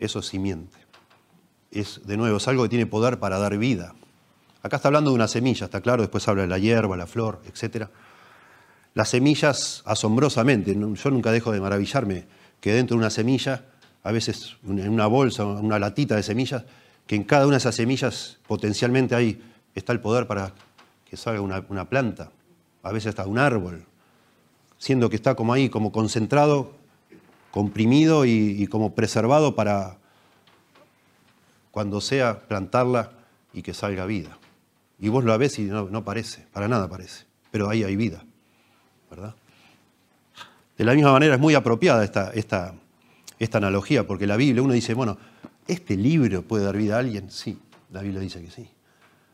Eso 0.00 0.18
es 0.18 0.26
simiente. 0.26 0.76
Es, 1.70 2.04
de 2.04 2.16
nuevo, 2.16 2.38
es 2.38 2.48
algo 2.48 2.64
que 2.64 2.70
tiene 2.70 2.86
poder 2.86 3.20
para 3.20 3.38
dar 3.38 3.56
vida. 3.56 3.94
Acá 4.64 4.78
está 4.78 4.88
hablando 4.88 5.10
de 5.10 5.14
una 5.14 5.28
semilla, 5.28 5.66
está 5.66 5.80
claro, 5.80 6.02
después 6.02 6.26
habla 6.26 6.42
de 6.42 6.48
la 6.48 6.58
hierba, 6.58 6.96
la 6.96 7.06
flor, 7.06 7.40
etcétera 7.46 7.88
las 8.94 9.08
semillas 9.10 9.82
asombrosamente. 9.86 10.74
Yo 10.74 11.10
nunca 11.10 11.32
dejo 11.32 11.52
de 11.52 11.60
maravillarme 11.60 12.26
que 12.60 12.72
dentro 12.72 12.96
de 12.96 12.98
una 12.98 13.10
semilla, 13.10 13.64
a 14.02 14.12
veces 14.12 14.56
en 14.68 14.88
una 14.88 15.06
bolsa, 15.06 15.44
una 15.44 15.78
latita 15.78 16.16
de 16.16 16.22
semillas, 16.22 16.64
que 17.06 17.16
en 17.16 17.24
cada 17.24 17.46
una 17.46 17.54
de 17.54 17.58
esas 17.58 17.74
semillas 17.74 18.38
potencialmente 18.46 19.14
ahí 19.14 19.42
está 19.74 19.92
el 19.92 20.00
poder 20.00 20.26
para 20.26 20.52
que 21.08 21.16
salga 21.16 21.40
una, 21.40 21.88
planta, 21.88 22.30
a 22.82 22.92
veces 22.92 23.10
hasta 23.10 23.26
un 23.26 23.38
árbol, 23.38 23.84
siendo 24.78 25.10
que 25.10 25.16
está 25.16 25.34
como 25.34 25.52
ahí, 25.52 25.68
como 25.68 25.92
concentrado, 25.92 26.72
comprimido 27.50 28.24
y, 28.24 28.66
como 28.68 28.94
preservado 28.94 29.54
para 29.54 29.98
cuando 31.70 32.00
sea 32.00 32.40
plantarla 32.40 33.12
y 33.52 33.62
que 33.62 33.74
salga 33.74 34.06
vida. 34.06 34.38
Y 34.98 35.08
vos 35.08 35.24
lo 35.24 35.36
ves 35.36 35.58
y 35.58 35.64
no, 35.64 35.88
no 35.90 36.04
parece, 36.04 36.46
para 36.52 36.68
nada 36.68 36.88
parece, 36.88 37.26
pero 37.50 37.68
ahí 37.68 37.84
hay 37.84 37.96
vida. 37.96 38.24
De 40.78 40.84
la 40.84 40.94
misma 40.94 41.12
manera 41.12 41.34
es 41.34 41.40
muy 41.40 41.54
apropiada 41.54 42.02
esta, 42.04 42.30
esta, 42.32 42.74
esta 43.38 43.58
analogía, 43.58 44.06
porque 44.06 44.26
la 44.26 44.36
Biblia, 44.36 44.62
uno 44.62 44.72
dice, 44.72 44.94
bueno, 44.94 45.18
¿este 45.66 45.96
libro 45.96 46.42
puede 46.42 46.64
dar 46.64 46.76
vida 46.76 46.96
a 46.96 46.98
alguien? 47.00 47.30
Sí, 47.30 47.58
la 47.90 48.02
Biblia 48.02 48.20
dice 48.20 48.42
que 48.42 48.50
sí. 48.50 48.68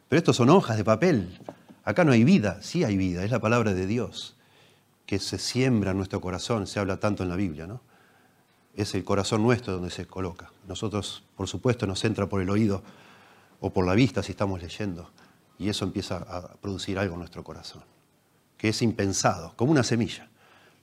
Pero 0.09 0.19
estos 0.19 0.37
son 0.37 0.51
hojas 0.51 0.77
de 0.77 0.85
papel. 0.85 1.39
Acá 1.85 2.05
no 2.05 2.13
hay 2.13 2.25
vida, 2.25 2.63
sí 2.63 2.85
hay 2.85 2.97
vida, 2.97 3.25
es 3.25 3.31
la 3.31 3.41
palabra 3.41 3.75
de 3.75 3.87
Dios 3.87 4.37
que 5.07 5.19
se 5.19 5.39
siembra 5.39 5.93
en 5.93 5.97
nuestro 5.97 6.21
corazón, 6.21 6.67
se 6.67 6.79
habla 6.79 7.01
tanto 7.01 7.23
en 7.23 7.31
la 7.31 7.37
Biblia, 7.37 7.67
¿no? 7.67 7.81
es 8.79 8.95
el 8.95 9.05
corazón 9.05 9.43
nuestro 9.43 9.73
donde 9.73 9.91
se 9.91 10.07
coloca. 10.07 10.53
Nosotros, 10.69 11.25
por 11.37 11.49
supuesto, 11.49 11.85
nos 11.87 12.05
entra 12.05 12.29
por 12.29 12.41
el 12.41 12.49
oído 12.49 12.83
o 13.59 13.73
por 13.73 13.85
la 13.85 13.95
vista 13.95 14.23
si 14.23 14.31
estamos 14.31 14.63
leyendo, 14.63 15.11
y 15.59 15.69
eso 15.69 15.85
empieza 15.85 16.19
a 16.19 16.55
producir 16.61 16.97
algo 16.97 17.15
en 17.15 17.21
nuestro 17.21 17.43
corazón, 17.43 17.83
que 18.57 18.69
es 18.69 18.81
impensado, 18.81 19.53
como 19.57 19.73
una 19.73 19.83
semilla. 19.83 20.29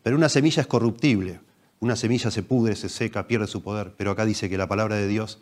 Pero 0.03 0.17
una 0.17 0.27
semilla 0.27 0.61
es 0.61 0.67
corruptible, 0.67 1.39
una 1.79 1.95
semilla 1.95 2.31
se 2.31 2.43
pudre, 2.43 2.75
se 2.75 2.89
seca, 2.89 3.27
pierde 3.27 3.47
su 3.47 3.61
poder, 3.61 3.93
pero 3.97 4.11
acá 4.11 4.25
dice 4.25 4.49
que 4.49 4.57
la 4.57 4.67
palabra 4.67 4.95
de 4.95 5.07
Dios 5.07 5.39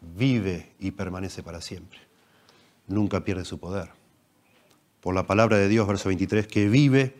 vive 0.00 0.72
y 0.78 0.92
permanece 0.92 1.42
para 1.42 1.60
siempre. 1.60 1.98
Nunca 2.86 3.24
pierde 3.24 3.44
su 3.44 3.58
poder. 3.58 3.90
Por 5.00 5.14
la 5.14 5.26
palabra 5.26 5.56
de 5.56 5.68
Dios, 5.68 5.86
verso 5.86 6.08
23, 6.08 6.46
que 6.46 6.68
vive 6.68 7.16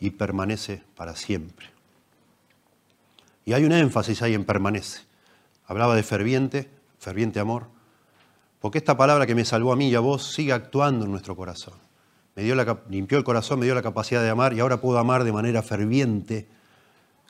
y 0.00 0.10
permanece 0.10 0.82
para 0.96 1.16
siempre. 1.16 1.66
Y 3.44 3.54
hay 3.54 3.64
un 3.64 3.72
énfasis 3.72 4.22
ahí 4.22 4.34
en 4.34 4.44
permanece. 4.44 5.02
Hablaba 5.66 5.96
de 5.96 6.02
ferviente, 6.02 6.68
ferviente 6.98 7.40
amor, 7.40 7.66
porque 8.60 8.78
esta 8.78 8.96
palabra 8.96 9.26
que 9.26 9.34
me 9.34 9.44
salvó 9.44 9.72
a 9.72 9.76
mí 9.76 9.88
y 9.88 9.94
a 9.94 10.00
vos 10.00 10.32
sigue 10.32 10.52
actuando 10.52 11.04
en 11.04 11.10
nuestro 11.10 11.34
corazón. 11.34 11.74
Me 12.36 12.44
limpió 12.88 13.18
el 13.18 13.24
corazón, 13.24 13.58
me 13.58 13.66
dio 13.66 13.74
la 13.74 13.82
capacidad 13.82 14.22
de 14.22 14.30
amar 14.30 14.54
y 14.54 14.60
ahora 14.60 14.80
puedo 14.80 14.98
amar 14.98 15.24
de 15.24 15.32
manera 15.32 15.62
ferviente, 15.62 16.48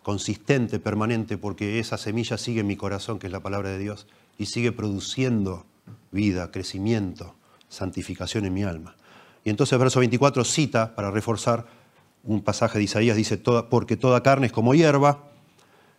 consistente, 0.03 0.79
permanente, 0.79 1.39
porque 1.39 1.79
esa 1.79 1.99
semilla 1.99 2.39
sigue 2.39 2.61
en 2.61 2.67
mi 2.67 2.77
corazón, 2.77 3.19
que 3.19 3.27
es 3.27 3.33
la 3.33 3.41
palabra 3.41 3.71
de 3.71 3.79
Dios, 3.79 4.07
y 4.39 4.47
sigue 4.47 4.73
produciendo 4.73 5.65
vida, 6.11 6.51
crecimiento, 6.51 7.35
santificación 7.69 8.45
en 8.45 8.55
mi 8.55 8.65
alma. 8.65 8.97
Y 9.45 9.51
entonces 9.51 9.79
verso 9.79 10.01
24 10.01 10.45
cita, 10.45 10.95
para 10.95 11.11
reforzar 11.11 11.67
un 12.25 12.43
pasaje 12.43 12.79
de 12.79 12.85
Isaías, 12.85 13.17
dice, 13.17 13.37
porque 13.39 13.97
toda 13.97 14.23
carne 14.23 14.47
es 14.47 14.53
como 14.53 14.75
hierba, 14.75 15.25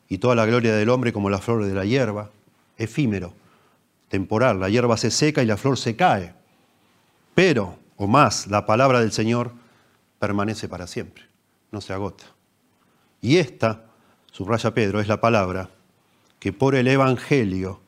y 0.10 0.18
toda 0.20 0.36
la 0.36 0.46
gloria 0.46 0.76
del 0.76 0.90
hombre 0.90 1.14
como 1.14 1.30
la 1.30 1.40
flor 1.40 1.66
de 1.66 1.74
la 1.74 1.86
hierba, 1.86 2.30
efímero, 2.78 3.34
temporal, 4.10 4.60
la 4.60 4.70
hierba 4.70 4.98
se 4.98 5.10
seca 5.10 5.42
y 5.42 5.46
la 5.46 5.58
flor 5.58 5.78
se 5.78 5.96
cae, 5.96 6.36
pero, 7.34 7.78
o 7.96 8.08
más, 8.08 8.48
la 8.48 8.66
palabra 8.66 9.00
del 9.00 9.12
Señor 9.12 9.54
permanece 10.20 10.68
para 10.68 10.88
siempre, 10.88 11.24
no 11.72 11.82
se 11.82 11.94
agota. 11.94 12.26
Y 13.22 13.38
esta, 13.38 13.86
subraya 14.34 14.74
Pedro, 14.74 15.00
es 15.00 15.08
la 15.08 15.22
palabra 15.22 15.70
que 16.40 16.52
por 16.52 16.76
el 16.76 16.90
Evangelio 16.90 17.80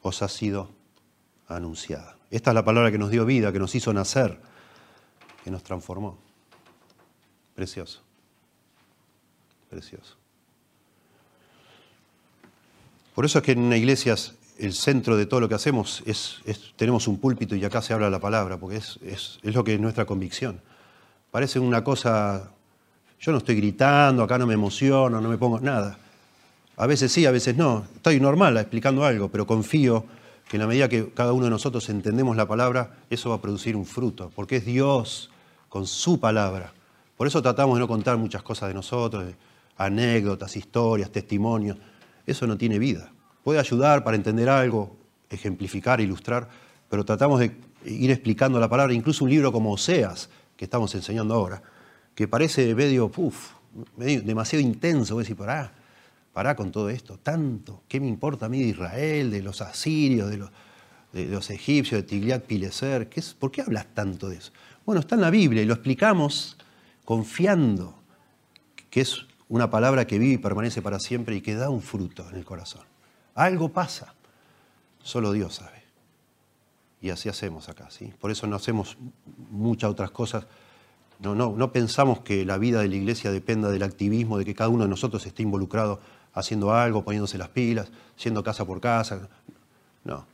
os 0.00 0.22
ha 0.22 0.28
sido 0.28 0.70
anunciada. 1.48 2.16
Esta 2.30 2.52
es 2.52 2.54
la 2.54 2.64
palabra 2.64 2.90
que 2.90 2.96
nos 2.96 3.10
dio 3.10 3.26
vida, 3.26 3.52
que 3.52 3.58
nos 3.58 3.74
hizo 3.74 3.92
nacer, 3.92 4.40
que 5.44 5.50
nos 5.50 5.62
transformó. 5.62 6.16
Precioso. 7.54 8.00
Precioso. 9.68 10.16
Por 13.14 13.24
eso 13.26 13.38
es 13.38 13.44
que 13.44 13.52
en 13.52 13.72
iglesias 13.72 14.34
el 14.58 14.72
centro 14.72 15.16
de 15.16 15.26
todo 15.26 15.40
lo 15.40 15.48
que 15.48 15.56
hacemos 15.56 16.02
es, 16.06 16.40
tenemos 16.76 17.08
un 17.08 17.18
púlpito 17.18 17.56
y 17.56 17.64
acá 17.64 17.82
se 17.82 17.92
habla 17.92 18.08
la 18.08 18.20
palabra, 18.20 18.58
porque 18.58 18.76
es, 18.76 18.98
es, 19.02 19.40
lo 19.42 19.64
que 19.64 19.74
es 19.74 19.80
nuestra 19.80 20.06
convicción. 20.06 20.62
Parece 21.30 21.58
una 21.58 21.82
cosa, 21.82 22.52
yo 23.20 23.32
no 23.32 23.38
estoy 23.38 23.56
gritando, 23.56 24.22
acá 24.22 24.38
no 24.38 24.46
me 24.46 24.54
emociono, 24.54 25.20
no 25.20 25.28
me 25.28 25.38
pongo 25.38 25.60
nada. 25.60 25.98
A 26.76 26.86
veces 26.86 27.12
sí, 27.12 27.26
a 27.26 27.30
veces 27.30 27.56
no. 27.56 27.84
Estoy 27.94 28.18
normal 28.20 28.56
explicando 28.56 29.04
algo, 29.04 29.28
pero 29.28 29.46
confío 29.46 30.04
que 30.48 30.56
en 30.56 30.62
la 30.62 30.66
medida 30.66 30.88
que 30.88 31.10
cada 31.12 31.32
uno 31.32 31.44
de 31.44 31.50
nosotros 31.50 31.88
entendemos 31.90 32.36
la 32.36 32.48
palabra, 32.48 32.96
eso 33.10 33.30
va 33.30 33.36
a 33.36 33.40
producir 33.40 33.76
un 33.76 33.84
fruto, 33.84 34.30
porque 34.34 34.56
es 34.56 34.64
Dios 34.64 35.30
con 35.68 35.86
su 35.86 36.18
palabra. 36.18 36.72
Por 37.16 37.26
eso 37.26 37.42
tratamos 37.42 37.76
de 37.76 37.80
no 37.80 37.88
contar 37.88 38.16
muchas 38.16 38.42
cosas 38.42 38.68
de 38.68 38.74
nosotros, 38.74 39.24
anécdotas, 39.76 40.56
historias, 40.56 41.10
testimonios 41.10 41.76
eso 42.26 42.46
no 42.46 42.56
tiene 42.56 42.78
vida. 42.78 43.10
Puede 43.42 43.58
ayudar 43.58 44.04
para 44.04 44.16
entender 44.16 44.48
algo, 44.48 44.96
ejemplificar, 45.28 46.00
ilustrar, 46.00 46.48
pero 46.88 47.04
tratamos 47.04 47.40
de 47.40 47.56
ir 47.84 48.10
explicando 48.10 48.60
la 48.60 48.68
palabra, 48.68 48.92
incluso 48.94 49.24
un 49.24 49.30
libro 49.30 49.52
como 49.52 49.72
Oseas, 49.72 50.28
que 50.56 50.64
estamos 50.64 50.94
enseñando 50.94 51.34
ahora, 51.34 51.62
que 52.20 52.28
parece 52.28 52.74
medio, 52.74 53.10
demasiado 53.96 54.62
intenso, 54.62 55.14
voy 55.14 55.22
a 55.22 55.24
decir, 55.24 55.38
pará, 55.38 55.72
pará 56.34 56.54
con 56.54 56.70
todo 56.70 56.90
esto, 56.90 57.16
tanto, 57.16 57.82
¿qué 57.88 57.98
me 57.98 58.08
importa 58.08 58.44
a 58.44 58.48
mí 58.50 58.58
de 58.58 58.68
Israel, 58.68 59.30
de 59.30 59.40
los 59.40 59.62
asirios, 59.62 60.28
de 60.28 60.36
los, 60.36 60.50
de 61.14 61.24
los 61.24 61.48
egipcios, 61.48 62.02
de 62.02 62.06
Tigliat 62.06 62.44
Pileser? 62.44 63.08
¿Qué 63.08 63.20
es, 63.20 63.32
¿Por 63.32 63.50
qué 63.50 63.62
hablas 63.62 63.86
tanto 63.94 64.28
de 64.28 64.36
eso? 64.36 64.52
Bueno, 64.84 65.00
está 65.00 65.14
en 65.14 65.22
la 65.22 65.30
Biblia 65.30 65.62
y 65.62 65.64
lo 65.64 65.72
explicamos 65.72 66.58
confiando 67.06 67.94
que 68.90 69.00
es 69.00 69.24
una 69.48 69.70
palabra 69.70 70.06
que 70.06 70.18
vive 70.18 70.34
y 70.34 70.36
permanece 70.36 70.82
para 70.82 71.00
siempre 71.00 71.36
y 71.36 71.40
que 71.40 71.54
da 71.54 71.70
un 71.70 71.80
fruto 71.80 72.28
en 72.28 72.36
el 72.36 72.44
corazón. 72.44 72.82
Algo 73.34 73.70
pasa, 73.70 74.12
solo 75.02 75.32
Dios 75.32 75.54
sabe. 75.54 75.84
Y 77.00 77.08
así 77.08 77.30
hacemos 77.30 77.70
acá, 77.70 77.90
¿sí? 77.90 78.12
Por 78.20 78.30
eso 78.30 78.46
no 78.46 78.56
hacemos 78.56 78.98
muchas 79.50 79.90
otras 79.90 80.10
cosas. 80.10 80.46
No, 81.20 81.34
no, 81.34 81.54
no 81.54 81.70
pensamos 81.72 82.20
que 82.20 82.44
la 82.44 82.56
vida 82.56 82.80
de 82.80 82.88
la 82.88 82.96
iglesia 82.96 83.30
dependa 83.30 83.70
del 83.70 83.82
activismo, 83.82 84.38
de 84.38 84.44
que 84.44 84.54
cada 84.54 84.70
uno 84.70 84.84
de 84.84 84.90
nosotros 84.90 85.26
esté 85.26 85.42
involucrado 85.42 86.00
haciendo 86.32 86.72
algo, 86.72 87.04
poniéndose 87.04 87.38
las 87.38 87.48
pilas, 87.48 87.90
siendo 88.16 88.42
casa 88.42 88.64
por 88.64 88.80
casa. 88.80 89.28
No. 90.04 90.26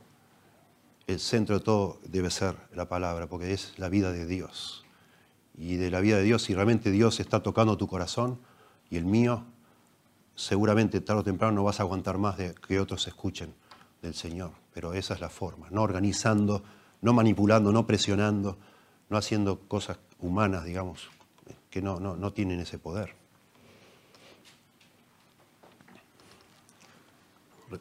El 1.06 1.18
centro 1.18 1.58
de 1.58 1.64
todo 1.64 1.98
debe 2.06 2.30
ser 2.30 2.56
la 2.74 2.88
palabra, 2.88 3.28
porque 3.28 3.52
es 3.52 3.74
la 3.78 3.88
vida 3.88 4.12
de 4.12 4.26
Dios. 4.26 4.84
Y 5.56 5.76
de 5.76 5.90
la 5.90 6.00
vida 6.00 6.18
de 6.18 6.22
Dios, 6.22 6.42
si 6.42 6.54
realmente 6.54 6.90
Dios 6.90 7.18
está 7.18 7.42
tocando 7.42 7.76
tu 7.76 7.88
corazón, 7.88 8.38
y 8.90 8.96
el 8.96 9.04
mío, 9.04 9.44
seguramente 10.34 11.00
tarde 11.00 11.20
o 11.20 11.24
temprano 11.24 11.54
no 11.54 11.64
vas 11.64 11.80
a 11.80 11.82
aguantar 11.82 12.18
más 12.18 12.36
de 12.36 12.54
que 12.54 12.78
otros 12.78 13.06
escuchen 13.08 13.54
del 14.02 14.14
Señor. 14.14 14.52
Pero 14.72 14.92
esa 14.92 15.14
es 15.14 15.20
la 15.20 15.30
forma, 15.30 15.68
no 15.70 15.82
organizando, 15.82 16.62
no 17.00 17.12
manipulando, 17.12 17.72
no 17.72 17.86
presionando, 17.86 18.58
no 19.08 19.16
haciendo 19.16 19.60
cosas 19.60 19.98
humanas, 20.20 20.64
digamos, 20.64 21.08
que 21.70 21.82
no, 21.82 22.00
no, 22.00 22.16
no 22.16 22.32
tienen 22.32 22.60
ese 22.60 22.78
poder. 22.78 23.14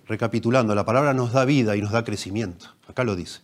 Recapitulando, 0.07 0.73
la 0.73 0.85
palabra 0.85 1.13
nos 1.13 1.31
da 1.31 1.45
vida 1.45 1.75
y 1.75 1.81
nos 1.81 1.91
da 1.91 2.03
crecimiento. 2.03 2.67
Acá 2.87 3.03
lo 3.03 3.15
dice. 3.15 3.41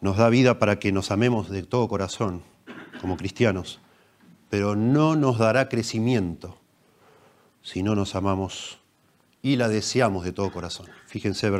Nos 0.00 0.16
da 0.16 0.28
vida 0.28 0.58
para 0.58 0.78
que 0.78 0.92
nos 0.92 1.10
amemos 1.10 1.50
de 1.50 1.62
todo 1.62 1.88
corazón 1.88 2.42
como 3.00 3.16
cristianos 3.16 3.80
pero 4.52 4.76
no 4.76 5.16
nos 5.16 5.38
dará 5.38 5.70
crecimiento 5.70 6.58
si 7.62 7.82
no 7.82 7.94
nos 7.94 8.14
amamos 8.14 8.80
y 9.40 9.56
la 9.56 9.70
deseamos 9.70 10.26
de 10.26 10.32
todo 10.32 10.52
corazón. 10.52 10.88
Fíjense 11.06 11.50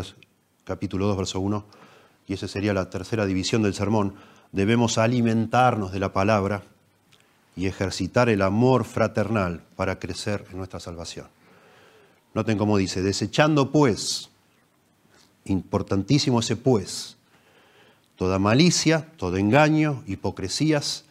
capítulo 0.64 1.06
2, 1.06 1.16
verso 1.16 1.40
1, 1.40 1.64
y 2.26 2.34
esa 2.34 2.48
sería 2.48 2.74
la 2.74 2.90
tercera 2.90 3.24
división 3.24 3.62
del 3.62 3.72
sermón. 3.72 4.14
Debemos 4.52 4.98
alimentarnos 4.98 5.92
de 5.92 5.98
la 5.98 6.12
palabra 6.12 6.62
y 7.56 7.66
ejercitar 7.66 8.28
el 8.28 8.42
amor 8.42 8.84
fraternal 8.84 9.62
para 9.76 9.98
crecer 9.98 10.46
en 10.50 10.58
nuestra 10.58 10.78
salvación. 10.78 11.26
Noten 12.34 12.58
cómo 12.58 12.76
dice, 12.76 13.02
desechando 13.02 13.70
pues, 13.72 14.30
importantísimo 15.44 16.40
ese 16.40 16.56
pues, 16.56 17.16
toda 18.16 18.38
malicia, 18.38 19.08
todo 19.16 19.36
engaño, 19.36 20.02
hipocresías, 20.06 21.04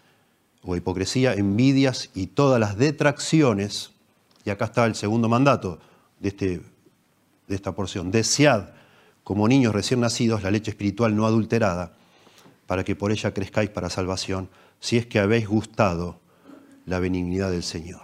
o 0.64 0.76
hipocresía, 0.76 1.34
envidias 1.34 2.10
y 2.14 2.28
todas 2.28 2.60
las 2.60 2.78
detracciones, 2.78 3.92
y 4.46 4.50
acá 4.52 4.66
está 4.66 4.86
el 4.86 4.96
segundo 4.96 5.28
mandato 5.28 5.80
de, 6.20 6.30
este, 6.30 6.62
de 7.48 7.56
esta 7.56 7.72
porción, 7.72 8.12
desead 8.12 8.70
como 9.24 9.48
niños 9.48 9.74
recién 9.74 10.00
nacidos 10.00 10.44
la 10.44 10.52
leche 10.52 10.72
espiritual 10.72 11.16
no 11.16 11.26
adulterada, 11.26 11.94
para 12.72 12.86
que 12.86 12.96
por 12.96 13.12
ella 13.12 13.34
crezcáis 13.34 13.70
para 13.70 13.90
salvación, 13.90 14.48
si 14.80 14.96
es 14.96 15.06
que 15.06 15.20
habéis 15.20 15.46
gustado 15.46 16.22
la 16.86 17.02
benignidad 17.02 17.52
del 17.52 17.64
Señor. 17.64 18.04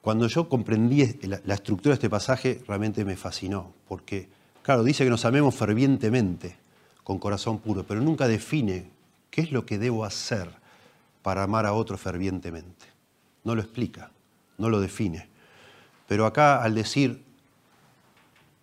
Cuando 0.00 0.26
yo 0.26 0.48
comprendí 0.48 1.04
la 1.44 1.52
estructura 1.52 1.90
de 1.90 1.96
este 1.96 2.08
pasaje, 2.08 2.62
realmente 2.66 3.04
me 3.04 3.14
fascinó, 3.14 3.74
porque, 3.86 4.30
claro, 4.62 4.84
dice 4.84 5.04
que 5.04 5.10
nos 5.10 5.26
amemos 5.26 5.54
fervientemente, 5.54 6.56
con 7.04 7.18
corazón 7.18 7.58
puro, 7.58 7.84
pero 7.84 8.00
nunca 8.00 8.26
define 8.26 8.88
qué 9.30 9.42
es 9.42 9.52
lo 9.52 9.66
que 9.66 9.76
debo 9.76 10.06
hacer 10.06 10.48
para 11.20 11.42
amar 11.42 11.66
a 11.66 11.74
otro 11.74 11.98
fervientemente. 11.98 12.86
No 13.44 13.54
lo 13.54 13.60
explica, 13.60 14.12
no 14.56 14.70
lo 14.70 14.80
define. 14.80 15.28
Pero 16.08 16.24
acá 16.24 16.62
al 16.62 16.74
decir, 16.74 17.22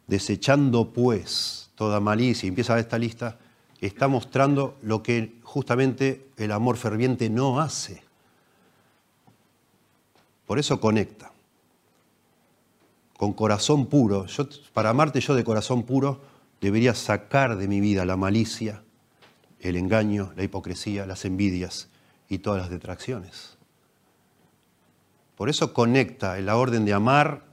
desechando 0.07 0.93
pues 0.93 1.69
toda 1.75 1.99
malicia, 1.99 2.47
empieza 2.47 2.79
esta 2.79 2.97
lista, 2.97 3.37
está 3.79 4.07
mostrando 4.07 4.77
lo 4.81 5.03
que 5.03 5.35
justamente 5.43 6.29
el 6.37 6.51
amor 6.51 6.77
ferviente 6.77 7.29
no 7.29 7.59
hace. 7.59 8.01
Por 10.45 10.59
eso 10.59 10.79
conecta. 10.79 11.31
Con 13.17 13.33
corazón 13.33 13.87
puro. 13.87 14.25
Yo, 14.27 14.47
para 14.73 14.89
amarte 14.89 15.19
yo 15.19 15.35
de 15.35 15.43
corazón 15.43 15.83
puro, 15.83 16.21
debería 16.61 16.95
sacar 16.95 17.57
de 17.57 17.67
mi 17.67 17.81
vida 17.81 18.05
la 18.05 18.15
malicia, 18.15 18.83
el 19.59 19.75
engaño, 19.75 20.31
la 20.35 20.43
hipocresía, 20.43 21.05
las 21.05 21.25
envidias 21.25 21.89
y 22.29 22.39
todas 22.39 22.61
las 22.61 22.69
detracciones. 22.69 23.57
Por 25.35 25.49
eso 25.49 25.73
conecta 25.73 26.39
la 26.39 26.57
orden 26.57 26.85
de 26.85 26.93
amar 26.93 27.46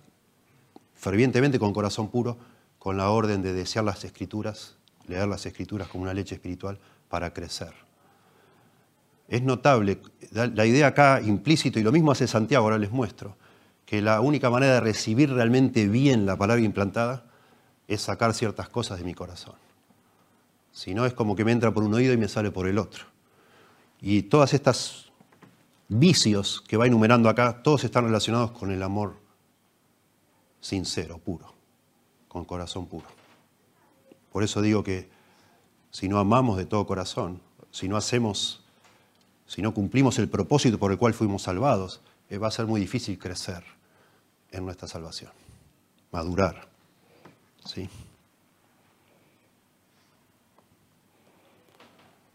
fervientemente 1.04 1.58
con 1.58 1.74
corazón 1.74 2.08
puro 2.08 2.38
con 2.78 2.96
la 2.96 3.10
orden 3.10 3.42
de 3.42 3.52
desear 3.52 3.84
las 3.84 4.04
escrituras, 4.04 4.76
leer 5.06 5.28
las 5.28 5.44
escrituras 5.44 5.86
como 5.86 6.04
una 6.04 6.14
leche 6.14 6.34
espiritual 6.34 6.78
para 7.10 7.34
crecer. 7.34 7.74
Es 9.28 9.42
notable, 9.42 10.00
la 10.32 10.64
idea 10.64 10.86
acá 10.86 11.20
implícito, 11.20 11.78
y 11.78 11.82
lo 11.82 11.92
mismo 11.92 12.10
hace 12.10 12.26
Santiago, 12.26 12.64
ahora 12.64 12.78
les 12.78 12.90
muestro, 12.90 13.36
que 13.84 14.00
la 14.00 14.22
única 14.22 14.48
manera 14.48 14.74
de 14.74 14.80
recibir 14.80 15.30
realmente 15.30 15.88
bien 15.88 16.24
la 16.24 16.36
palabra 16.36 16.64
implantada 16.64 17.26
es 17.86 18.00
sacar 18.00 18.32
ciertas 18.32 18.70
cosas 18.70 18.98
de 18.98 19.04
mi 19.04 19.12
corazón. 19.12 19.56
Si 20.72 20.94
no, 20.94 21.04
es 21.04 21.12
como 21.12 21.36
que 21.36 21.44
me 21.44 21.52
entra 21.52 21.72
por 21.72 21.84
un 21.84 21.92
oído 21.92 22.14
y 22.14 22.16
me 22.16 22.28
sale 22.28 22.50
por 22.50 22.66
el 22.66 22.78
otro. 22.78 23.04
Y 24.00 24.22
todas 24.22 24.54
estas 24.54 25.12
vicios 25.88 26.64
que 26.66 26.78
va 26.78 26.86
enumerando 26.86 27.28
acá, 27.28 27.62
todos 27.62 27.84
están 27.84 28.06
relacionados 28.06 28.52
con 28.52 28.70
el 28.70 28.82
amor 28.82 29.23
sincero, 30.64 31.18
puro, 31.18 31.52
con 32.26 32.46
corazón 32.46 32.86
puro. 32.86 33.06
Por 34.32 34.42
eso 34.42 34.62
digo 34.62 34.82
que 34.82 35.10
si 35.90 36.08
no 36.08 36.18
amamos 36.18 36.56
de 36.56 36.64
todo 36.64 36.86
corazón, 36.86 37.42
si 37.70 37.86
no 37.86 37.98
hacemos, 37.98 38.64
si 39.46 39.60
no 39.60 39.74
cumplimos 39.74 40.18
el 40.18 40.30
propósito 40.30 40.78
por 40.78 40.90
el 40.90 40.96
cual 40.96 41.12
fuimos 41.12 41.42
salvados, 41.42 42.00
eh, 42.30 42.38
va 42.38 42.48
a 42.48 42.50
ser 42.50 42.64
muy 42.64 42.80
difícil 42.80 43.18
crecer 43.18 43.62
en 44.52 44.64
nuestra 44.64 44.88
salvación, 44.88 45.32
madurar. 46.10 46.66
¿sí? 47.66 47.86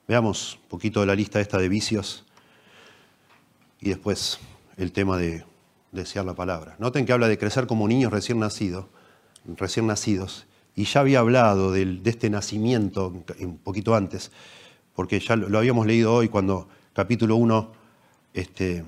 Veamos 0.07 0.59
un 0.61 0.69
poquito 0.69 0.99
de 0.99 1.07
la 1.07 1.15
lista 1.15 1.41
esta 1.41 1.57
de 1.57 1.67
vicios 1.67 2.25
y 3.79 3.89
después 3.89 4.37
el 4.77 4.91
tema 4.91 5.17
de 5.17 5.48
desear 5.91 6.25
la 6.25 6.33
palabra. 6.33 6.75
Noten 6.79 7.05
que 7.05 7.13
habla 7.13 7.27
de 7.27 7.37
crecer 7.37 7.67
como 7.67 7.87
niños 7.87 8.11
recién 8.11 8.39
nacidos, 8.39 8.85
recién 9.45 9.87
nacidos, 9.87 10.45
y 10.75 10.85
ya 10.85 11.01
había 11.01 11.19
hablado 11.19 11.71
de, 11.71 12.01
este 12.05 12.29
nacimiento 12.29 13.13
un 13.39 13.57
poquito 13.57 13.95
antes, 13.95 14.31
porque 14.95 15.19
ya 15.19 15.35
lo, 15.35 15.57
habíamos 15.57 15.85
leído 15.85 16.13
hoy 16.13 16.29
cuando 16.29 16.67
capítulo 16.93 17.35
1, 17.35 17.71
este, 18.33 18.83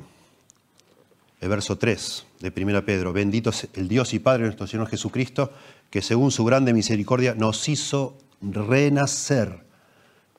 el 1.39 1.49
verso 1.49 1.77
3 1.77 2.25
de 2.39 2.53
1 2.55 2.85
Pedro, 2.85 3.13
bendito 3.13 3.49
es 3.49 3.67
el 3.73 3.87
Dios 3.87 4.13
y 4.13 4.19
Padre 4.19 4.43
de 4.43 4.47
nuestro 4.49 4.67
Señor 4.67 4.87
Jesucristo, 4.87 5.51
que 5.89 6.01
según 6.01 6.31
su 6.31 6.45
grande 6.45 6.73
misericordia 6.73 7.35
nos 7.35 7.67
hizo 7.67 8.17
renacer 8.41 9.65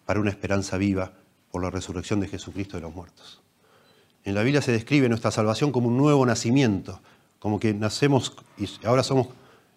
para 0.06 0.20
una 0.20 0.30
esperanza 0.30 0.76
viva 0.78 1.12
por 1.50 1.62
la 1.62 1.70
resurrección 1.70 2.20
de 2.20 2.28
Jesucristo 2.28 2.76
de 2.76 2.82
los 2.82 2.94
muertos. 2.94 3.42
En 4.24 4.34
la 4.34 4.42
Biblia 4.42 4.62
se 4.62 4.72
describe 4.72 5.08
nuestra 5.08 5.30
salvación 5.30 5.72
como 5.72 5.88
un 5.88 5.96
nuevo 5.96 6.24
nacimiento, 6.24 7.00
como 7.38 7.58
que 7.58 7.74
nacemos 7.74 8.34
y 8.56 8.68
ahora 8.86 9.02
somos, 9.02 9.28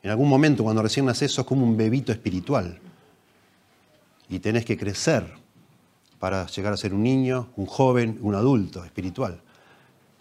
en 0.03 0.11
algún 0.11 0.29
momento 0.29 0.63
cuando 0.63 0.83
recién 0.83 1.05
naces, 1.05 1.31
sos 1.31 1.45
como 1.45 1.65
un 1.65 1.75
bebito 1.75 2.11
espiritual. 2.11 2.79
Y 4.29 4.39
tenés 4.39 4.65
que 4.65 4.77
crecer 4.77 5.33
para 6.19 6.45
llegar 6.47 6.73
a 6.73 6.77
ser 6.77 6.93
un 6.93 7.03
niño, 7.03 7.49
un 7.55 7.65
joven, 7.65 8.19
un 8.21 8.35
adulto 8.35 8.83
espiritual. 8.83 9.41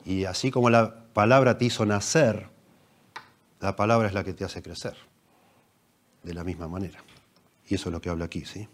Y 0.05 0.25
así 0.25 0.51
como 0.51 0.71
la 0.71 1.05
palabra 1.13 1.57
te 1.57 1.67
hizo 1.67 1.87
nacer, 1.87 2.49
la 3.61 3.77
palabra 3.77 4.09
es 4.09 4.15
la 4.15 4.25
que 4.25 4.35
te 4.35 4.45
hace 4.45 4.63
crecer. 4.63 4.95
De 6.23 6.35
la 6.35 6.45
misma 6.45 6.69
manera. 6.69 7.03
Y 7.67 7.75
eso 7.75 7.89
es 7.89 7.93
lo 7.93 8.01
que 8.01 8.11
habla 8.11 8.27
aquí, 8.27 8.45
¿sí? 8.45 8.69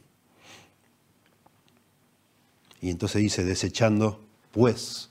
Y 2.81 2.91
entonces 2.91 3.21
dice, 3.21 3.45
desechando, 3.45 4.25
pues, 4.53 5.10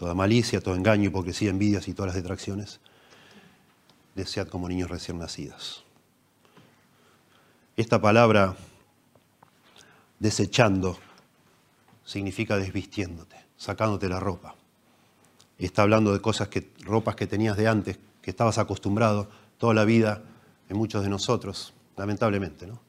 toda 0.00 0.14
malicia, 0.14 0.62
todo 0.62 0.76
engaño, 0.76 1.10
hipocresía, 1.10 1.50
envidias 1.50 1.86
y 1.86 1.92
todas 1.92 2.14
las 2.14 2.16
detracciones, 2.16 2.80
desead 4.14 4.48
como 4.48 4.66
niños 4.66 4.88
recién 4.88 5.18
nacidos. 5.18 5.84
Esta 7.76 8.00
palabra, 8.00 8.56
desechando, 10.18 10.98
significa 12.02 12.56
desvistiéndote, 12.56 13.36
sacándote 13.58 14.08
la 14.08 14.18
ropa 14.20 14.54
está 15.58 15.82
hablando 15.82 16.14
de 16.14 16.22
cosas 16.22 16.48
que, 16.48 16.72
ropas 16.80 17.14
que 17.14 17.26
tenías 17.26 17.58
de 17.58 17.68
antes, 17.68 17.98
que 18.22 18.30
estabas 18.30 18.56
acostumbrado 18.56 19.28
toda 19.58 19.74
la 19.74 19.84
vida 19.84 20.22
en 20.70 20.78
muchos 20.78 21.02
de 21.02 21.10
nosotros, 21.10 21.74
lamentablemente, 21.98 22.66
¿no? 22.66 22.80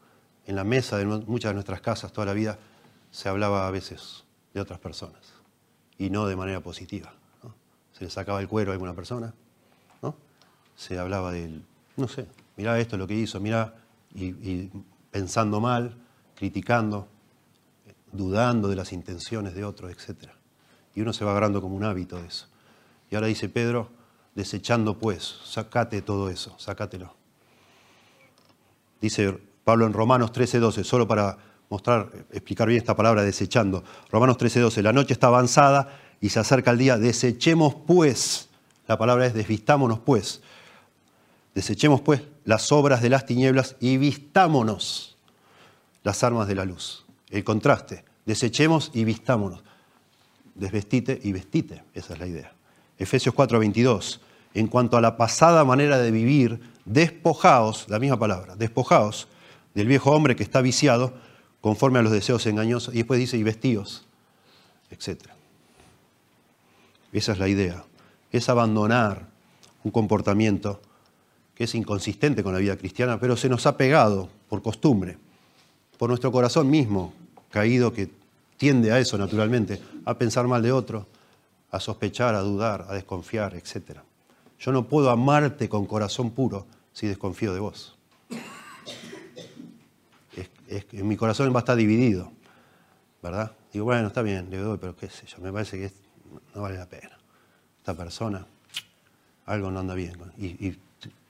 En 0.45 0.55
la 0.55 0.63
mesa 0.63 0.97
de 0.97 1.03
muchas 1.03 1.49
de 1.49 1.55
nuestras 1.55 1.81
casas 1.81 2.13
toda 2.13 2.27
la 2.27 2.33
vida 2.33 2.57
se 3.11 3.27
hablaba 3.27 3.67
a 3.67 3.71
veces 3.71 4.23
de 4.53 4.61
otras 4.61 4.79
personas 4.79 5.40
y 6.01 6.09
no 6.09 6.25
de 6.25 6.35
manera 6.35 6.61
positiva. 6.61 7.13
Se 7.93 8.05
le 8.05 8.09
sacaba 8.09 8.41
el 8.41 8.47
cuero 8.47 8.71
a 8.71 8.73
alguna 8.73 8.95
persona, 8.95 9.31
¿no? 10.01 10.15
Se 10.75 10.97
hablaba 10.97 11.31
del, 11.31 11.63
no 11.95 12.07
sé, 12.07 12.25
mirá 12.57 12.79
esto 12.79 12.97
lo 12.97 13.05
que 13.05 13.13
hizo, 13.13 13.39
mirá, 13.39 13.75
y 14.15 14.71
pensando 15.11 15.59
mal, 15.59 15.95
criticando, 16.35 17.07
dudando 18.11 18.67
de 18.67 18.75
las 18.75 18.93
intenciones 18.93 19.53
de 19.53 19.63
otros, 19.63 19.91
etc. 19.91 20.31
Y 20.95 21.01
uno 21.01 21.13
se 21.13 21.23
va 21.23 21.31
agarrando 21.31 21.61
como 21.61 21.75
un 21.75 21.83
hábito 21.83 22.19
de 22.19 22.29
eso. 22.29 22.47
Y 23.11 23.15
ahora 23.15 23.27
dice 23.27 23.47
Pedro, 23.47 23.91
desechando 24.33 24.97
pues, 24.97 25.23
sacate 25.43 26.01
todo 26.01 26.31
eso, 26.31 26.57
sacátelo. 26.57 27.13
Dice 28.99 29.37
Pablo 29.63 29.85
en 29.85 29.93
Romanos 29.93 30.33
13:12, 30.33 30.83
solo 30.83 31.07
para 31.07 31.37
mostrar, 31.71 32.11
explicar 32.31 32.67
bien 32.67 32.79
esta 32.79 32.95
palabra 32.95 33.23
desechando. 33.23 33.83
Romanos 34.11 34.37
13:12, 34.37 34.83
la 34.83 34.91
noche 34.91 35.13
está 35.13 35.27
avanzada 35.27 35.97
y 36.19 36.29
se 36.29 36.39
acerca 36.39 36.71
el 36.71 36.77
día, 36.77 36.97
desechemos 36.97 37.73
pues, 37.87 38.49
la 38.87 38.97
palabra 38.97 39.25
es 39.25 39.33
desvistámonos 39.33 39.99
pues, 39.99 40.41
desechemos 41.55 42.01
pues 42.01 42.21
las 42.43 42.71
obras 42.71 43.01
de 43.01 43.09
las 43.09 43.25
tinieblas 43.25 43.77
y 43.79 43.97
vistámonos 43.97 45.17
las 46.03 46.23
armas 46.23 46.47
de 46.47 46.55
la 46.55 46.65
luz. 46.65 47.05
El 47.29 47.43
contraste, 47.43 48.03
desechemos 48.25 48.91
y 48.93 49.05
vistámonos. 49.05 49.63
Desvestite 50.55 51.19
y 51.23 51.31
vestite, 51.31 51.83
esa 51.93 52.13
es 52.13 52.19
la 52.19 52.27
idea. 52.27 52.53
Efesios 52.97 53.33
4:22, 53.33 54.19
en 54.53 54.67
cuanto 54.67 54.97
a 54.97 55.01
la 55.01 55.15
pasada 55.15 55.63
manera 55.63 55.97
de 55.97 56.11
vivir, 56.11 56.59
despojaos, 56.83 57.85
la 57.87 57.97
misma 57.97 58.19
palabra, 58.19 58.57
despojaos 58.57 59.29
del 59.73 59.87
viejo 59.87 60.11
hombre 60.11 60.35
que 60.35 60.43
está 60.43 60.59
viciado 60.59 61.30
conforme 61.61 61.99
a 61.99 62.01
los 62.01 62.11
deseos 62.11 62.45
engañosos, 62.47 62.93
y 62.93 62.97
después 62.97 63.19
dice, 63.19 63.37
y 63.37 63.43
vestíos, 63.43 64.03
etc. 64.89 65.29
Esa 67.13 67.31
es 67.33 67.39
la 67.39 67.47
idea, 67.47 67.83
es 68.31 68.49
abandonar 68.49 69.27
un 69.83 69.91
comportamiento 69.91 70.81
que 71.55 71.65
es 71.65 71.75
inconsistente 71.75 72.43
con 72.43 72.53
la 72.53 72.59
vida 72.59 72.75
cristiana, 72.75 73.19
pero 73.19 73.37
se 73.37 73.49
nos 73.49 73.65
ha 73.67 73.77
pegado 73.77 74.29
por 74.49 74.61
costumbre, 74.61 75.17
por 75.97 76.09
nuestro 76.09 76.31
corazón 76.31 76.69
mismo 76.69 77.13
caído 77.51 77.93
que 77.93 78.09
tiende 78.57 78.91
a 78.91 78.99
eso 78.99 79.17
naturalmente, 79.17 79.81
a 80.05 80.17
pensar 80.17 80.47
mal 80.47 80.61
de 80.61 80.71
otro, 80.71 81.07
a 81.69 81.79
sospechar, 81.79 82.35
a 82.35 82.41
dudar, 82.41 82.85
a 82.89 82.93
desconfiar, 82.93 83.55
etc. 83.55 83.99
Yo 84.59 84.71
no 84.71 84.87
puedo 84.87 85.09
amarte 85.09 85.69
con 85.69 85.85
corazón 85.85 86.31
puro 86.31 86.65
si 86.93 87.07
desconfío 87.07 87.53
de 87.53 87.59
vos. 87.59 87.97
En 90.71 91.07
mi 91.07 91.17
corazón 91.17 91.51
va 91.53 91.59
a 91.59 91.59
estar 91.59 91.75
dividido, 91.75 92.31
¿verdad? 93.21 93.51
Digo, 93.73 93.85
bueno, 93.85 94.07
está 94.07 94.21
bien, 94.21 94.49
le 94.49 94.57
doy, 94.57 94.77
pero 94.79 94.95
qué 94.95 95.09
sé 95.09 95.25
yo, 95.27 95.37
me 95.39 95.51
parece 95.51 95.77
que 95.77 95.91
no 96.55 96.61
vale 96.61 96.77
la 96.77 96.87
pena. 96.87 97.17
Esta 97.77 97.93
persona, 97.93 98.45
algo 99.45 99.71
no 99.71 99.79
anda 99.79 99.93
bien. 99.95 100.15
Y, 100.37 100.67
y 100.67 100.77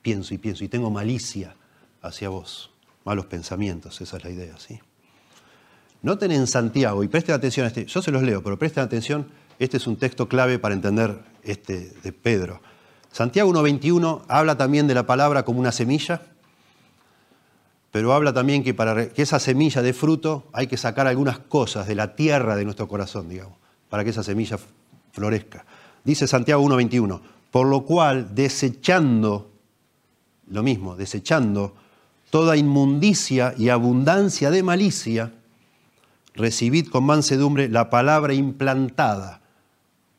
pienso 0.01 0.33
y 0.33 0.37
pienso, 0.37 0.63
y 0.63 0.67
tengo 0.67 0.89
malicia 0.89 1.55
hacia 2.01 2.29
vos, 2.29 2.71
malos 3.03 3.25
pensamientos, 3.25 3.99
esa 4.01 4.17
es 4.17 4.23
la 4.23 4.29
idea, 4.29 4.57
¿sí? 4.57 4.79
Noten 6.01 6.31
en 6.31 6.47
Santiago, 6.47 7.03
y 7.03 7.07
presten 7.07 7.35
atención 7.35 7.65
a 7.65 7.67
este, 7.67 7.85
yo 7.85 8.01
se 8.01 8.11
los 8.11 8.23
leo, 8.23 8.41
pero 8.41 8.57
presten 8.57 8.83
atención 8.83 9.27
este 9.59 9.77
es 9.77 9.85
un 9.85 9.95
texto 9.97 10.27
clave 10.27 10.57
para 10.57 10.73
entender 10.73 11.19
este 11.43 11.91
de 12.01 12.11
Pedro. 12.11 12.61
Santiago 13.11 13.51
1.21 13.53 14.23
habla 14.27 14.57
también 14.57 14.87
de 14.87 14.95
la 14.95 15.05
palabra 15.05 15.43
como 15.43 15.59
una 15.59 15.71
semilla, 15.71 16.23
pero 17.91 18.13
habla 18.13 18.33
también 18.33 18.63
que 18.63 18.73
para 18.73 19.09
que 19.09 19.21
esa 19.21 19.39
semilla 19.39 19.81
dé 19.81 19.93
fruto 19.93 20.47
hay 20.53 20.67
que 20.67 20.77
sacar 20.77 21.07
algunas 21.07 21.39
cosas 21.39 21.87
de 21.87 21.95
la 21.95 22.15
tierra 22.15 22.55
de 22.55 22.63
nuestro 22.63 22.87
corazón, 22.87 23.27
digamos, 23.27 23.57
para 23.89 24.03
que 24.03 24.11
esa 24.11 24.23
semilla 24.23 24.57
florezca. 25.11 25.65
Dice 26.03 26.25
Santiago 26.25 26.63
1.21, 26.63 27.21
por 27.51 27.67
lo 27.67 27.83
cual 27.85 28.33
desechando, 28.33 29.51
lo 30.49 30.63
mismo, 30.63 30.95
desechando 30.95 31.75
toda 32.29 32.55
inmundicia 32.55 33.53
y 33.57 33.67
abundancia 33.67 34.51
de 34.51 34.63
malicia, 34.63 35.33
recibid 36.33 36.87
con 36.87 37.03
mansedumbre 37.03 37.67
la 37.67 37.89
palabra 37.89 38.33
implantada 38.33 39.41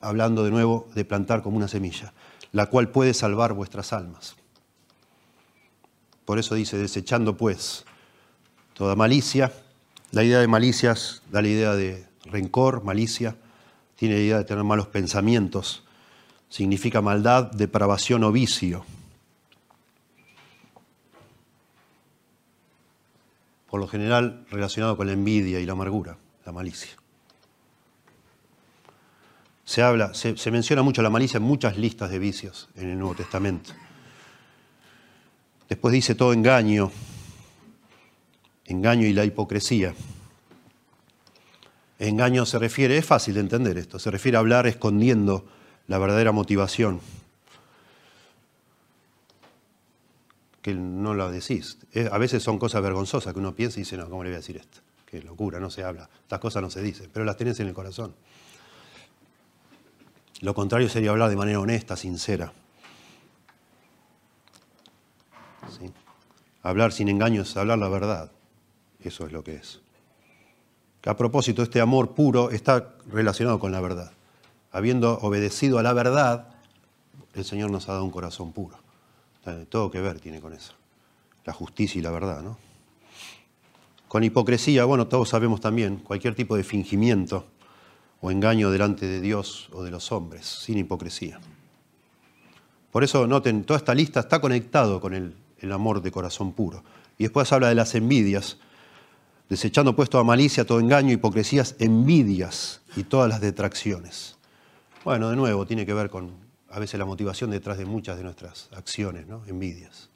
hablando 0.03 0.45
de 0.45 0.51
nuevo 0.51 0.89
de 0.95 1.07
plantar 1.07 1.43
como 1.43 1.57
una 1.57 1.69
semilla, 1.69 2.13
la 2.53 2.67
cual 2.67 2.91
puede 2.91 3.15
salvar 3.15 3.55
vuestras 3.55 3.95
almas. 3.95 4.37
Por 6.25 6.39
eso 6.39 6.55
dice, 6.55 6.79
desechando 6.79 7.37
pues 7.37 7.85
toda 8.75 8.97
malicia, 8.97 9.53
la 10.11 10.25
idea 10.25 10.41
de 10.41 10.49
malicias 10.49 11.23
da 11.31 11.43
la 11.43 11.49
idea 11.49 11.75
de 11.75 12.07
rencor, 12.25 12.85
malicia, 12.85 13.37
tiene 13.97 14.17
la 14.17 14.21
idea 14.21 14.39
de 14.39 14.45
tener 14.45 14.65
malos 14.65 14.87
pensamientos 14.89 15.85
significa 16.53 17.01
maldad, 17.01 17.51
depravación 17.51 18.25
o 18.25 18.31
vicio. 18.31 18.85
Por 23.71 23.81
lo 23.81 23.89
general 23.89 24.45
relacionado 24.51 24.99
con 24.99 25.07
la 25.07 25.15
envidia 25.15 25.61
y 25.61 25.65
la 25.65 25.73
amargura, 25.73 26.19
la 26.45 26.53
malicia. 26.53 26.91
Se 29.65 29.81
habla, 29.81 30.13
se, 30.13 30.37
se 30.37 30.51
menciona 30.51 30.83
mucho 30.83 31.01
la 31.01 31.09
malicia 31.09 31.39
en 31.39 31.45
muchas 31.45 31.79
listas 31.79 32.11
de 32.11 32.19
vicios 32.19 32.69
en 32.77 32.91
el 32.91 32.99
Nuevo 32.99 33.15
Testamento. 33.15 33.73
Después 35.73 35.95
dice 35.95 36.15
todo 36.15 36.35
engaño, 36.35 36.93
engaño 38.67 39.07
y 39.07 39.15
la 39.15 39.25
hipocresía. 39.25 39.95
Engaño 41.99 42.45
se 42.45 42.59
refiere, 42.59 42.99
es 42.99 43.07
fácil 43.07 43.33
de 43.33 43.41
entender 43.41 43.79
esto, 43.79 43.99
se 43.99 44.11
refiere 44.11 44.37
a 44.37 44.41
hablar 44.41 44.67
escondiendo 44.67 45.47
la 45.87 45.97
verdadera 45.97 46.31
motivación. 46.31 47.01
Que 50.61 50.75
no 50.75 51.15
la 51.15 51.31
decís. 51.31 51.79
A 52.11 52.19
veces 52.19 52.43
son 52.43 52.59
cosas 52.59 52.83
vergonzosas 52.83 53.33
que 53.33 53.39
uno 53.39 53.55
piensa 53.55 53.81
y 53.81 53.85
dice, 53.85 53.97
no, 53.97 54.11
¿cómo 54.11 54.25
le 54.25 54.29
voy 54.29 54.35
a 54.35 54.41
decir 54.41 54.59
esto? 54.59 54.81
Qué 55.07 55.23
locura, 55.23 55.59
no 55.59 55.71
se 55.71 55.85
habla. 55.85 56.11
Estas 56.23 56.39
cosas 56.39 56.63
no 56.63 56.69
se 56.69 56.83
dicen, 56.83 57.09
pero 57.11 57.25
las 57.25 57.39
tenés 57.39 57.59
en 57.61 57.69
el 57.69 57.73
corazón. 57.73 58.15
Lo 60.43 60.53
contrario 60.53 60.91
sería 60.91 61.13
hablar 61.13 61.31
de 61.31 61.37
manera 61.37 61.61
honesta, 61.61 61.97
sincera. 61.97 62.53
Hablar 66.63 66.93
sin 66.93 67.09
engaños, 67.09 67.57
hablar 67.57 67.79
la 67.79 67.89
verdad. 67.89 68.31
Eso 69.01 69.27
es 69.27 69.33
lo 69.33 69.43
que 69.43 69.57
es. 69.57 69.81
A 71.05 71.17
propósito, 71.17 71.63
este 71.63 71.81
amor 71.81 72.15
puro 72.15 72.51
está 72.51 72.95
relacionado 73.07 73.59
con 73.59 73.73
la 73.73 73.81
verdad. 73.81 74.13
Habiendo 74.71 75.19
obedecido 75.19 75.79
a 75.79 75.83
la 75.83 75.93
verdad, 75.93 76.49
el 77.35 77.45
Señor 77.45 77.71
nos 77.71 77.89
ha 77.89 77.93
dado 77.93 78.05
un 78.05 78.11
corazón 78.11 78.53
puro. 78.53 78.77
Todo 79.69 79.91
que 79.91 80.01
ver 80.01 80.21
tiene 80.21 80.41
con 80.41 80.53
eso. 80.53 80.75
La 81.45 81.53
justicia 81.53 81.99
y 81.99 82.03
la 82.03 82.13
verdad, 82.13 82.43
¿no? 82.43 82.57
Con 84.07 84.23
hipocresía, 84.23 84.85
bueno, 84.85 85.09
todos 85.09 85.31
sabemos 85.31 85.61
también, 85.61 85.97
cualquier 85.97 86.35
tipo 86.35 86.57
de 86.57 86.63
fingimiento 86.63 87.47
o 88.21 88.31
engaño 88.31 88.71
delante 88.71 89.07
de 89.07 89.21
Dios 89.21 89.69
o 89.73 89.83
de 89.83 89.91
los 89.91 90.13
hombres, 90.13 90.47
sin 90.47 90.79
hipocresía. 90.79 91.41
Por 92.93 93.03
eso 93.03 93.27
noten, 93.27 93.65
toda 93.65 93.79
esta 93.79 93.95
lista 93.95 94.21
está 94.21 94.41
conectado 94.41 95.01
con 95.01 95.15
el, 95.15 95.35
el 95.63 95.73
amor 95.73 96.03
de 96.03 96.11
corazón 96.11 96.53
puro. 96.53 96.85
Y 97.19 97.25
después 97.25 97.53
habla 97.53 97.69
de 97.69 97.75
las 97.75 97.95
envidias, 97.95 98.59
desechando 99.49 99.95
puesto 99.97 100.19
a 100.19 100.25
malicia, 100.25 100.67
todo 100.67 100.81
engaño, 100.81 101.13
hipocresías, 101.13 101.77
envidias 101.79 102.81
y 102.97 103.05
todas 103.05 103.29
las 103.29 103.41
detracciones. 103.41 104.37
Bueno, 105.05 105.31
de 105.31 105.37
nuevo, 105.37 105.67
tiene 105.67 105.87
que 105.87 105.95
ver 105.95 106.11
con 106.11 106.33
a 106.71 106.79
veces 106.79 106.99
la 106.99 107.05
motivación 107.05 107.51
detrás 107.51 107.77
de 107.77 107.85
muchas 107.85 108.17
de 108.17 108.25
nuestras 108.25 108.69
acciones, 108.73 109.27
¿no? 109.27 109.43
Envidias. 109.47 110.09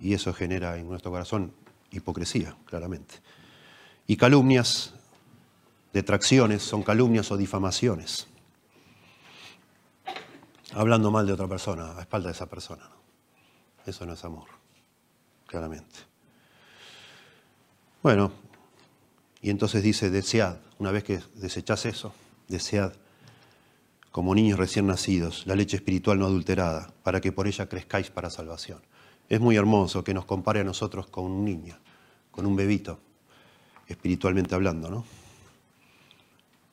Y 0.00 0.14
eso 0.14 0.32
genera 0.32 0.76
en 0.76 0.88
nuestro 0.88 1.10
corazón 1.10 1.52
hipocresía, 1.90 2.56
claramente. 2.64 3.16
Y 4.06 4.16
calumnias, 4.16 4.94
detracciones, 5.92 6.62
son 6.62 6.82
calumnias 6.82 7.30
o 7.30 7.36
difamaciones. 7.36 8.28
Hablando 10.76 11.10
mal 11.10 11.26
de 11.26 11.32
otra 11.32 11.48
persona, 11.48 11.96
a 11.96 12.00
espalda 12.02 12.28
de 12.28 12.34
esa 12.34 12.44
persona. 12.50 12.82
¿no? 12.84 12.96
Eso 13.86 14.04
no 14.04 14.12
es 14.12 14.22
amor, 14.26 14.44
claramente. 15.46 15.96
Bueno, 18.02 18.30
y 19.40 19.48
entonces 19.48 19.82
dice, 19.82 20.10
desead, 20.10 20.58
una 20.78 20.90
vez 20.90 21.02
que 21.02 21.22
desechás 21.36 21.86
eso, 21.86 22.12
desead 22.46 22.92
como 24.12 24.34
niños 24.34 24.58
recién 24.58 24.86
nacidos 24.86 25.46
la 25.46 25.54
leche 25.54 25.76
espiritual 25.76 26.18
no 26.18 26.26
adulterada, 26.26 26.92
para 27.02 27.22
que 27.22 27.32
por 27.32 27.46
ella 27.46 27.70
crezcáis 27.70 28.10
para 28.10 28.28
salvación. 28.28 28.82
Es 29.30 29.40
muy 29.40 29.56
hermoso 29.56 30.04
que 30.04 30.12
nos 30.12 30.26
compare 30.26 30.60
a 30.60 30.64
nosotros 30.64 31.06
con 31.06 31.24
un 31.24 31.42
niño, 31.42 31.78
con 32.30 32.44
un 32.44 32.54
bebito, 32.54 33.00
espiritualmente 33.86 34.54
hablando, 34.54 34.90
¿no? 34.90 35.06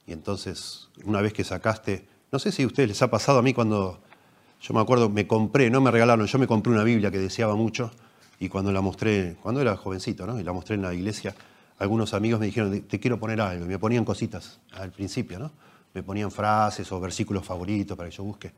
Y 0.08 0.12
entonces, 0.12 0.90
una 1.06 1.22
vez 1.22 1.32
que 1.32 1.46
sacaste, 1.46 2.13
no 2.34 2.40
sé 2.40 2.52
si 2.52 2.64
a 2.64 2.66
ustedes 2.66 2.90
les 2.90 3.02
ha 3.04 3.12
pasado 3.12 3.38
a 3.38 3.42
mí 3.44 3.54
cuando, 3.54 4.00
yo 4.60 4.74
me 4.74 4.82
acuerdo, 4.82 5.08
me 5.08 5.28
compré, 5.28 5.70
no 5.70 5.82
me 5.82 5.92
regalaron, 5.92 6.26
yo 6.26 6.40
me 6.40 6.48
compré 6.48 6.74
una 6.74 6.84
Biblia 6.84 7.12
que 7.12 7.20
deseaba 7.20 7.56
mucho, 7.56 7.92
y 8.40 8.50
cuando 8.50 8.72
la 8.72 8.82
mostré, 8.82 9.38
cuando 9.40 9.62
era 9.62 9.78
jovencito, 9.78 10.26
¿no? 10.26 10.40
Y 10.40 10.44
la 10.44 10.52
mostré 10.52 10.74
en 10.74 10.82
la 10.82 10.92
iglesia, 10.96 11.36
algunos 11.78 12.16
amigos 12.16 12.40
me 12.40 12.48
dijeron, 12.48 12.82
te 12.82 13.00
quiero 13.00 13.20
poner 13.20 13.40
algo. 13.40 13.66
Y 13.66 13.68
me 13.68 13.78
ponían 13.78 14.04
cositas 14.04 14.60
al 14.72 14.92
principio, 14.92 15.38
¿no? 15.38 15.52
Me 15.94 16.02
ponían 16.02 16.32
frases 16.32 16.92
o 16.92 17.00
versículos 17.00 17.46
favoritos 17.46 17.96
para 17.96 18.10
que 18.10 18.16
yo 18.16 18.24
busque. 18.24 18.52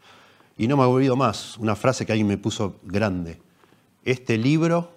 Y 0.58 0.70
no 0.70 0.78
me 0.78 0.84
ha 0.84 0.88
olvidado 0.88 1.18
más 1.18 1.58
una 1.58 1.76
frase 1.76 2.06
que 2.06 2.14
alguien 2.14 2.28
me 2.28 2.38
puso 2.38 2.80
grande. 2.84 3.42
Este 4.06 4.38
libro 4.38 4.94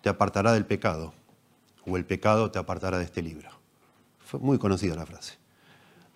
te 0.00 0.08
apartará 0.08 0.54
del 0.54 0.64
pecado, 0.64 1.12
o 1.86 1.98
el 1.98 2.06
pecado 2.06 2.50
te 2.50 2.58
apartará 2.58 2.96
de 2.96 3.04
este 3.04 3.20
libro. 3.20 3.50
Fue 4.20 4.40
muy 4.40 4.56
conocida 4.56 4.94
la 4.94 5.04
frase. 5.04 5.34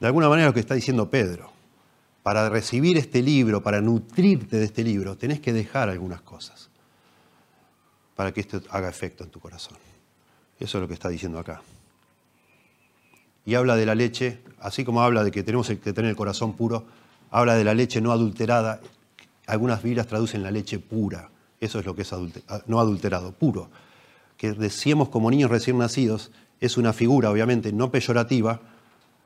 De 0.00 0.06
alguna 0.06 0.30
manera 0.30 0.48
lo 0.48 0.54
que 0.54 0.60
está 0.60 0.74
diciendo 0.74 1.10
Pedro, 1.10 1.53
para 2.24 2.48
recibir 2.48 2.96
este 2.96 3.22
libro, 3.22 3.62
para 3.62 3.82
nutrirte 3.82 4.56
de 4.56 4.64
este 4.64 4.82
libro, 4.82 5.14
tenés 5.14 5.40
que 5.40 5.52
dejar 5.52 5.90
algunas 5.90 6.22
cosas 6.22 6.70
para 8.16 8.32
que 8.32 8.40
esto 8.40 8.62
haga 8.70 8.88
efecto 8.88 9.24
en 9.24 9.30
tu 9.30 9.40
corazón. 9.40 9.76
Eso 10.58 10.78
es 10.78 10.82
lo 10.82 10.88
que 10.88 10.94
está 10.94 11.10
diciendo 11.10 11.38
acá. 11.38 11.60
Y 13.44 13.56
habla 13.56 13.76
de 13.76 13.84
la 13.84 13.94
leche, 13.94 14.38
así 14.58 14.86
como 14.86 15.02
habla 15.02 15.22
de 15.22 15.30
que 15.30 15.42
tenemos 15.42 15.68
que 15.68 15.76
tener 15.76 16.08
el 16.08 16.16
corazón 16.16 16.54
puro, 16.54 16.86
habla 17.30 17.56
de 17.56 17.64
la 17.64 17.74
leche 17.74 18.00
no 18.00 18.10
adulterada. 18.10 18.80
Algunas 19.46 19.82
Biblias 19.82 20.06
traducen 20.06 20.42
la 20.42 20.50
leche 20.50 20.78
pura. 20.78 21.28
Eso 21.60 21.78
es 21.78 21.84
lo 21.84 21.94
que 21.94 22.02
es 22.02 22.12
ah, 22.14 22.62
no 22.66 22.80
adulterado, 22.80 23.32
puro. 23.32 23.68
Que 24.38 24.52
decíamos 24.52 25.10
como 25.10 25.30
niños 25.30 25.50
recién 25.50 25.76
nacidos 25.76 26.30
es 26.58 26.78
una 26.78 26.94
figura, 26.94 27.30
obviamente, 27.30 27.70
no 27.70 27.90
peyorativa. 27.90 28.62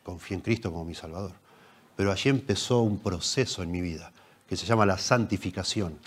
confíe 0.03 0.35
en 0.35 0.41
Cristo 0.41 0.71
como 0.71 0.85
mi 0.85 0.95
Salvador. 0.95 1.33
pero 1.95 2.11
allí 2.11 2.29
empezó 2.29 2.81
un 2.81 2.99
proceso 2.99 3.63
en 3.63 3.71
mi 3.71 3.81
vida 3.81 4.11
que 4.47 4.57
se 4.57 4.65
llama 4.65 4.85
la 4.85 4.97
santificación, 4.97 5.97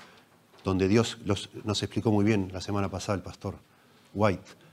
donde 0.62 0.89
Dios 0.89 1.18
nos 1.24 1.82
explicó 1.82 2.12
muy 2.12 2.24
bien 2.24 2.51
la 2.53 2.61
semana 2.61 2.91
pasada 2.91 3.16
el 3.16 3.22
pastor 3.22 3.57
White, 4.12 4.66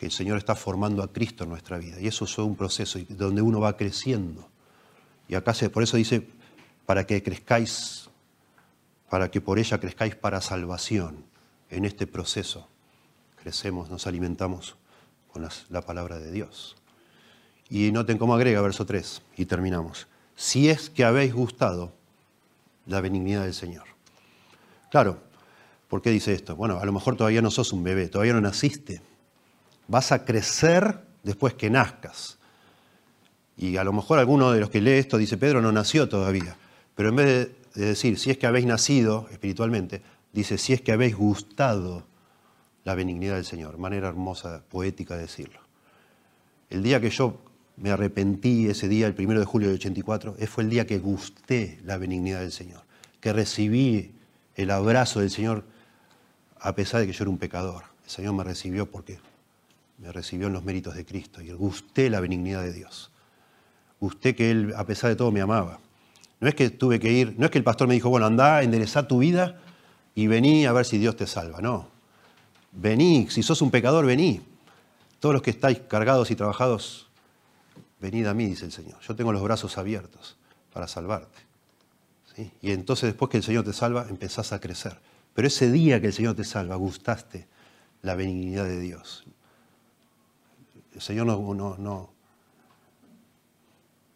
que 0.00 0.06
el 0.06 0.12
Señor 0.12 0.38
está 0.38 0.54
formando 0.54 1.02
a 1.02 1.12
Cristo 1.12 1.44
en 1.44 1.50
nuestra 1.50 1.76
vida. 1.76 2.00
Y 2.00 2.06
eso 2.06 2.24
es 2.24 2.38
un 2.38 2.56
proceso 2.56 2.98
donde 3.10 3.42
uno 3.42 3.60
va 3.60 3.76
creciendo. 3.76 4.48
Y 5.28 5.34
acá 5.34 5.52
se, 5.52 5.68
por 5.68 5.82
eso 5.82 5.98
dice, 5.98 6.26
para 6.86 7.06
que 7.06 7.22
crezcáis, 7.22 8.08
para 9.10 9.30
que 9.30 9.42
por 9.42 9.58
ella 9.58 9.78
crezcáis 9.78 10.16
para 10.16 10.40
salvación. 10.40 11.26
En 11.68 11.84
este 11.84 12.06
proceso 12.06 12.66
crecemos, 13.42 13.90
nos 13.90 14.06
alimentamos 14.06 14.74
con 15.30 15.46
la 15.68 15.82
palabra 15.82 16.18
de 16.18 16.32
Dios. 16.32 16.76
Y 17.68 17.92
noten 17.92 18.16
cómo 18.16 18.34
agrega 18.34 18.62
verso 18.62 18.86
3 18.86 19.20
y 19.36 19.44
terminamos. 19.44 20.08
Si 20.34 20.70
es 20.70 20.88
que 20.88 21.04
habéis 21.04 21.34
gustado 21.34 21.92
la 22.86 23.02
benignidad 23.02 23.42
del 23.42 23.52
Señor. 23.52 23.84
Claro, 24.90 25.20
¿por 25.88 26.00
qué 26.00 26.08
dice 26.08 26.32
esto? 26.32 26.56
Bueno, 26.56 26.78
a 26.80 26.86
lo 26.86 26.92
mejor 26.92 27.16
todavía 27.16 27.42
no 27.42 27.50
sos 27.50 27.74
un 27.74 27.84
bebé, 27.84 28.08
todavía 28.08 28.32
no 28.32 28.40
naciste. 28.40 29.09
Vas 29.90 30.12
a 30.12 30.24
crecer 30.24 31.00
después 31.24 31.54
que 31.54 31.68
nazcas. 31.68 32.38
Y 33.56 33.76
a 33.76 33.82
lo 33.82 33.92
mejor 33.92 34.20
alguno 34.20 34.52
de 34.52 34.60
los 34.60 34.70
que 34.70 34.80
lee 34.80 34.92
esto 34.92 35.18
dice, 35.18 35.36
Pedro 35.36 35.60
no 35.60 35.72
nació 35.72 36.08
todavía. 36.08 36.56
Pero 36.94 37.08
en 37.08 37.16
vez 37.16 37.48
de 37.74 37.86
decir, 37.86 38.16
si 38.16 38.30
es 38.30 38.38
que 38.38 38.46
habéis 38.46 38.66
nacido 38.66 39.26
espiritualmente, 39.32 40.00
dice, 40.32 40.58
si 40.58 40.74
es 40.74 40.80
que 40.80 40.92
habéis 40.92 41.16
gustado 41.16 42.04
la 42.84 42.94
benignidad 42.94 43.34
del 43.34 43.44
Señor. 43.44 43.78
Manera 43.78 44.08
hermosa, 44.08 44.62
poética 44.68 45.16
de 45.16 45.22
decirlo. 45.22 45.58
El 46.70 46.84
día 46.84 47.00
que 47.00 47.10
yo 47.10 47.40
me 47.76 47.90
arrepentí, 47.90 48.68
ese 48.68 48.86
día, 48.86 49.08
el 49.08 49.14
primero 49.14 49.40
de 49.40 49.46
julio 49.46 49.70
de 49.70 49.74
84, 49.74 50.36
fue 50.46 50.62
el 50.62 50.70
día 50.70 50.86
que 50.86 51.00
gusté 51.00 51.80
la 51.84 51.98
benignidad 51.98 52.40
del 52.40 52.52
Señor, 52.52 52.82
que 53.20 53.32
recibí 53.32 54.12
el 54.54 54.70
abrazo 54.70 55.18
del 55.18 55.30
Señor 55.30 55.64
a 56.60 56.76
pesar 56.76 57.00
de 57.00 57.08
que 57.08 57.12
yo 57.12 57.24
era 57.24 57.30
un 57.30 57.38
pecador. 57.38 57.84
El 58.04 58.10
Señor 58.10 58.34
me 58.34 58.44
recibió 58.44 58.88
porque 58.88 59.18
me 60.00 60.12
recibió 60.12 60.48
en 60.48 60.54
los 60.54 60.64
méritos 60.64 60.94
de 60.94 61.04
Cristo 61.04 61.40
y 61.40 61.52
gusté 61.52 62.10
la 62.10 62.20
benignidad 62.20 62.62
de 62.62 62.72
Dios. 62.72 63.10
Gusté 64.00 64.34
que 64.34 64.50
Él, 64.50 64.74
a 64.76 64.84
pesar 64.84 65.10
de 65.10 65.16
todo, 65.16 65.30
me 65.30 65.40
amaba. 65.40 65.78
No 66.40 66.48
es 66.48 66.54
que 66.54 66.70
tuve 66.70 66.98
que 66.98 67.12
ir, 67.12 67.34
no 67.38 67.44
es 67.44 67.50
que 67.50 67.58
el 67.58 67.64
pastor 67.64 67.86
me 67.86 67.94
dijo, 67.94 68.08
bueno, 68.08 68.26
anda, 68.26 68.62
enderezá 68.62 69.06
tu 69.06 69.18
vida 69.18 69.60
y 70.14 70.26
vení 70.26 70.66
a 70.66 70.72
ver 70.72 70.86
si 70.86 70.98
Dios 70.98 71.16
te 71.16 71.26
salva. 71.26 71.60
No, 71.60 71.88
Vení, 72.72 73.28
si 73.30 73.42
sos 73.42 73.62
un 73.62 73.70
pecador, 73.70 74.06
vení. 74.06 74.42
Todos 75.18 75.34
los 75.34 75.42
que 75.42 75.50
estáis 75.50 75.80
cargados 75.80 76.30
y 76.30 76.36
trabajados, 76.36 77.08
venid 78.00 78.26
a 78.26 78.34
mí, 78.34 78.46
dice 78.46 78.64
el 78.64 78.72
Señor. 78.72 79.00
Yo 79.00 79.14
tengo 79.16 79.32
los 79.32 79.42
brazos 79.42 79.76
abiertos 79.76 80.36
para 80.72 80.88
salvarte. 80.88 81.38
Y 82.62 82.70
entonces 82.70 83.08
después 83.08 83.30
que 83.30 83.36
el 83.36 83.42
Señor 83.42 83.64
te 83.64 83.74
salva, 83.74 84.06
empezás 84.08 84.52
a 84.52 84.60
crecer. 84.60 84.98
Pero 85.34 85.48
ese 85.48 85.70
día 85.70 86.00
que 86.00 86.06
el 86.06 86.12
Señor 86.12 86.36
te 86.36 86.44
salva, 86.44 86.76
gustaste 86.76 87.48
la 88.02 88.14
benignidad 88.14 88.64
de 88.64 88.80
Dios. 88.80 89.24
El 91.00 91.04
Señor 91.04 91.26
no, 91.28 91.54
no, 91.54 91.76
no, 91.78 92.10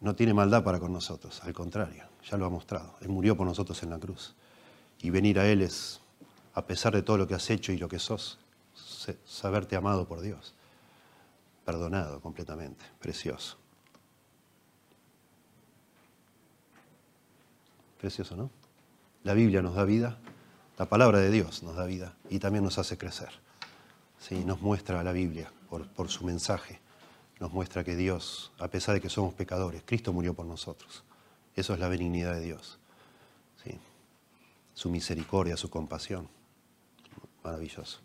no 0.01 0.15
tiene 0.15 0.35
maldad 0.35 0.63
para 0.63 0.79
con 0.79 0.93
nosotros, 0.93 1.41
al 1.43 1.51
contrario, 1.51 2.03
ya 2.29 2.37
lo 2.37 2.45
ha 2.45 2.49
mostrado. 2.51 2.93
Él 3.01 3.09
murió 3.09 3.35
por 3.35 3.47
nosotros 3.47 3.81
en 3.81 3.89
la 3.89 3.97
cruz. 3.97 4.35
Y 5.01 5.09
venir 5.09 5.39
a 5.39 5.47
Él 5.47 5.63
es, 5.63 5.99
a 6.53 6.67
pesar 6.67 6.93
de 6.93 7.01
todo 7.01 7.17
lo 7.17 7.27
que 7.27 7.33
has 7.33 7.49
hecho 7.49 7.71
y 7.71 7.79
lo 7.79 7.89
que 7.89 7.97
sos, 7.97 8.37
saberte 9.25 9.75
amado 9.75 10.07
por 10.07 10.21
Dios, 10.21 10.53
perdonado 11.65 12.21
completamente, 12.21 12.85
precioso. 12.99 13.57
Precioso, 17.99 18.35
¿no? 18.35 18.51
La 19.23 19.33
Biblia 19.33 19.63
nos 19.63 19.73
da 19.73 19.85
vida, 19.85 20.19
la 20.77 20.85
palabra 20.85 21.17
de 21.17 21.31
Dios 21.31 21.63
nos 21.63 21.77
da 21.77 21.85
vida 21.85 22.15
y 22.29 22.37
también 22.37 22.63
nos 22.63 22.77
hace 22.77 22.95
crecer. 22.95 23.31
Sí, 24.19 24.45
nos 24.45 24.61
muestra 24.61 25.01
la 25.01 25.13
Biblia 25.13 25.51
por, 25.83 26.09
su 26.09 26.25
mensaje, 26.25 26.79
nos 27.39 27.51
muestra 27.51 27.83
que 27.83 27.95
Dios, 27.95 28.51
a 28.59 28.67
pesar 28.67 28.95
de 28.95 29.01
que 29.01 29.09
somos 29.09 29.33
pecadores, 29.33 29.83
Cristo 29.85 30.13
murió 30.13 30.33
por 30.33 30.45
nosotros. 30.45 31.03
Eso 31.55 31.73
es 31.73 31.79
la 31.79 31.87
benignidad 31.87 32.33
de 32.33 32.41
Dios. 32.41 32.79
¿sí? 33.63 33.77
Su 34.73 34.89
misericordia, 34.89 35.57
su 35.57 35.69
compasión. 35.69 36.27
Maravilloso. 37.43 37.99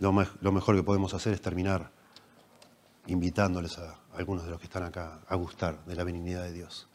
lo, 0.00 0.12
mejor 0.52 0.76
que 0.76 0.82
podemos 0.82 1.14
hacer 1.14 1.32
es 1.34 1.40
terminar 1.40 1.90
invitándoles 3.06 3.78
a, 3.78 3.98
algunos 4.16 4.44
de 4.44 4.50
los 4.50 4.58
que 4.58 4.64
están 4.64 4.82
acá 4.82 5.20
a 5.28 5.34
gustar 5.34 5.84
de 5.84 5.94
la 5.94 6.04
benignidad 6.04 6.44
de 6.44 6.52
Dios. 6.52 6.88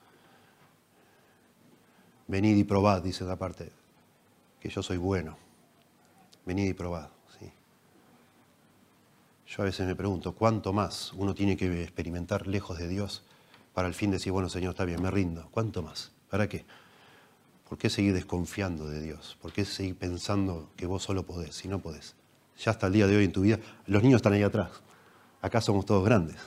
Venid 2.28 2.58
y 2.58 2.64
probad, 2.64 3.02
dice 3.02 3.24
la 3.24 3.36
parte, 3.36 3.72
que 4.60 4.70
yo 4.70 4.84
soy 4.84 4.98
bueno. 4.98 5.38
Venid 6.46 6.68
y 6.70 6.74
probad. 6.74 7.10
Yo 9.50 9.64
a 9.64 9.66
veces 9.66 9.88
me 9.88 9.96
pregunto, 9.96 10.34
¿cuánto 10.34 10.74
más 10.74 11.12
uno 11.14 11.34
tiene 11.34 11.58
que 11.58 11.82
experimentar 11.82 12.46
lejos 12.46 12.78
de 12.78 12.88
Dios 12.88 13.24
para 13.74 13.88
el 13.88 13.96
fin 13.96 14.12
de 14.12 14.18
decir, 14.18 14.32
bueno, 14.32 14.48
Señor, 14.48 14.72
está 14.72 14.86
bien, 14.86 15.02
me 15.02 15.10
rindo? 15.10 15.48
¿Cuánto 15.50 15.82
más? 15.82 16.12
¿Para 16.30 16.48
qué? 16.48 16.66
¿Por 17.68 17.80
qué 17.80 17.90
seguir 17.90 18.14
desconfiando 18.14 18.88
de 18.88 19.02
Dios? 19.02 19.38
¿Por 19.42 19.52
qué 19.52 19.66
seguir 19.66 19.96
pensando 19.96 20.70
que 20.76 20.86
vos 20.86 21.02
solo 21.02 21.24
podés 21.24 21.56
si 21.56 21.68
no 21.68 21.80
podés? 21.80 22.16
ya 22.60 22.72
hasta 22.72 22.88
el 22.88 22.94
día 22.94 23.08
de 23.08 23.16
hoy 23.16 23.26
en 23.26 23.32
tu 23.32 23.42
vida, 23.42 23.58
los 23.88 24.04
niños 24.04 24.18
están 24.18 24.34
ahí 24.34 24.44
atrás. 24.44 24.70
Acá 25.42 25.62
somos 25.62 25.86
todos 25.86 26.04
grandes, 26.04 26.38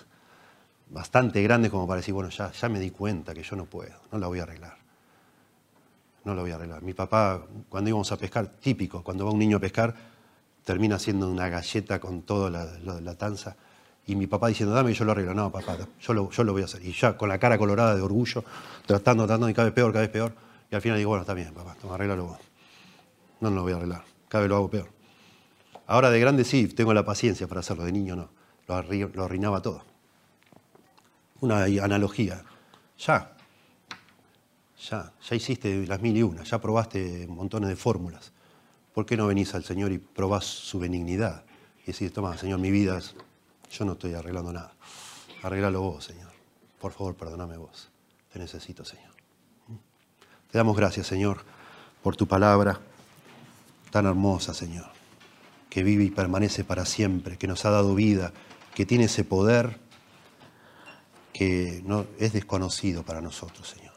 bastante 0.90 1.42
grandes 1.42 1.70
como 1.70 1.86
para 1.86 2.00
decir, 2.00 2.12
bueno, 2.12 2.28
ya, 2.28 2.52
ya 2.52 2.68
me 2.68 2.78
di 2.78 2.90
cuenta 2.90 3.32
que 3.34 3.42
yo 3.42 3.56
no 3.56 3.64
puedo, 3.64 3.98
no 4.12 4.18
la 4.18 4.26
voy 4.26 4.40
a 4.40 4.42
arreglar. 4.42 4.76
No 6.24 6.34
la 6.34 6.42
voy 6.42 6.52
a 6.52 6.56
arreglar. 6.56 6.82
Mi 6.82 6.94
papá, 6.94 7.46
cuando 7.68 7.88
íbamos 7.88 8.12
a 8.12 8.16
pescar, 8.16 8.46
típico, 8.46 9.02
cuando 9.02 9.24
va 9.24 9.32
un 9.32 9.38
niño 9.38 9.56
a 9.56 9.60
pescar, 9.60 10.11
termina 10.64 10.96
haciendo 10.96 11.28
una 11.28 11.48
galleta 11.48 12.00
con 12.00 12.22
toda 12.22 12.50
la, 12.50 13.14
tanza. 13.14 13.56
Y 14.06 14.16
mi 14.16 14.26
papá 14.26 14.48
diciendo, 14.48 14.74
dame 14.74 14.92
yo 14.94 15.04
lo 15.04 15.12
arreglo. 15.12 15.34
No, 15.34 15.50
papá, 15.50 15.76
yo 16.00 16.14
lo, 16.14 16.30
yo 16.30 16.44
lo 16.44 16.52
voy 16.52 16.62
a 16.62 16.64
hacer. 16.64 16.84
Y 16.84 16.92
ya 16.92 17.16
con 17.16 17.28
la 17.28 17.38
cara 17.38 17.58
colorada 17.58 17.94
de 17.94 18.02
orgullo, 18.02 18.44
tratando, 18.86 19.26
tratando, 19.26 19.48
y 19.48 19.54
cada 19.54 19.66
vez 19.66 19.74
peor, 19.74 19.92
cada 19.92 20.02
vez 20.02 20.10
peor. 20.10 20.34
Y 20.70 20.74
al 20.74 20.80
final 20.80 20.98
digo, 20.98 21.10
bueno, 21.10 21.22
está 21.22 21.34
bien, 21.34 21.52
papá, 21.52 21.76
toma, 21.80 21.96
vos. 22.16 22.38
No, 23.40 23.50
no 23.50 23.56
lo 23.56 23.62
voy 23.62 23.72
a 23.72 23.76
arreglar. 23.76 24.04
Cada 24.28 24.42
vez 24.42 24.48
lo 24.48 24.56
hago 24.56 24.70
peor. 24.70 24.88
Ahora 25.86 26.10
de 26.10 26.20
grande 26.20 26.44
sí, 26.44 26.68
tengo 26.68 26.94
la 26.94 27.04
paciencia 27.04 27.46
para 27.46 27.60
hacerlo, 27.60 27.84
de 27.84 27.92
niño 27.92 28.16
no. 28.16 28.30
Lo, 28.66 29.24
arruinaba 29.24 29.60
todo. 29.60 29.84
Una 31.40 31.64
analogía. 31.64 32.42
Ya, 32.98 33.32
ya, 34.88 35.12
ya 35.20 35.36
hiciste 35.36 35.86
las 35.86 36.00
mil 36.00 36.16
y 36.16 36.22
una, 36.22 36.44
ya 36.44 36.60
probaste 36.60 37.26
montones 37.26 37.68
de 37.68 37.76
fórmulas. 37.76 38.32
¿Por 38.94 39.06
qué 39.06 39.16
no 39.16 39.26
venís 39.26 39.54
al 39.54 39.64
Señor 39.64 39.92
y 39.92 39.98
probás 39.98 40.44
su 40.44 40.78
benignidad? 40.78 41.44
Y 41.84 41.92
decís, 41.92 42.12
toma, 42.12 42.36
Señor, 42.36 42.58
mi 42.58 42.70
vida 42.70 42.98
es, 42.98 43.14
yo 43.70 43.84
no 43.84 43.92
estoy 43.92 44.14
arreglando 44.14 44.52
nada. 44.52 44.74
Arreglalo 45.42 45.80
vos, 45.80 46.04
Señor. 46.04 46.30
Por 46.80 46.92
favor, 46.92 47.14
perdóname 47.14 47.56
vos. 47.56 47.90
Te 48.32 48.38
necesito, 48.38 48.84
Señor. 48.84 49.12
Te 50.50 50.58
damos 50.58 50.76
gracias, 50.76 51.06
Señor, 51.06 51.38
por 52.02 52.16
tu 52.16 52.26
palabra 52.26 52.80
tan 53.90 54.06
hermosa, 54.06 54.52
Señor 54.54 54.92
que 55.72 55.82
vive 55.82 56.04
y 56.04 56.10
permanece 56.10 56.64
para 56.64 56.84
siempre, 56.84 57.38
que 57.38 57.46
nos 57.46 57.64
ha 57.64 57.70
dado 57.70 57.94
vida, 57.94 58.34
que 58.74 58.84
tiene 58.84 59.04
ese 59.04 59.24
poder 59.24 59.78
que 61.32 61.80
no, 61.86 62.04
es 62.18 62.34
desconocido 62.34 63.04
para 63.04 63.22
nosotros, 63.22 63.70
Señor. 63.70 63.94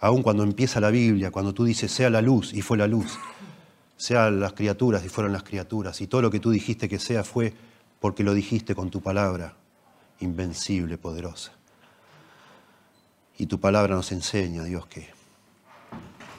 Aún 0.00 0.24
cuando 0.24 0.42
empieza 0.42 0.80
la 0.80 0.90
Biblia, 0.90 1.30
cuando 1.30 1.54
tú 1.54 1.62
dices, 1.62 1.92
sea 1.92 2.10
la 2.10 2.20
luz, 2.22 2.52
y 2.52 2.60
fue 2.60 2.76
la 2.76 2.88
luz, 2.88 3.20
sean 4.02 4.40
las 4.40 4.52
criaturas, 4.54 5.04
y 5.04 5.08
fueron 5.08 5.32
las 5.32 5.44
criaturas, 5.44 6.00
y 6.00 6.08
todo 6.08 6.22
lo 6.22 6.30
que 6.32 6.40
tú 6.40 6.50
dijiste 6.50 6.88
que 6.88 6.98
sea 6.98 7.22
fue 7.22 7.54
porque 8.00 8.24
lo 8.24 8.34
dijiste 8.34 8.74
con 8.74 8.90
tu 8.90 9.00
palabra, 9.00 9.54
invencible, 10.18 10.98
poderosa. 10.98 11.52
Y 13.38 13.46
tu 13.46 13.60
palabra 13.60 13.94
nos 13.94 14.10
enseña, 14.10 14.64
Dios, 14.64 14.86
que 14.86 15.08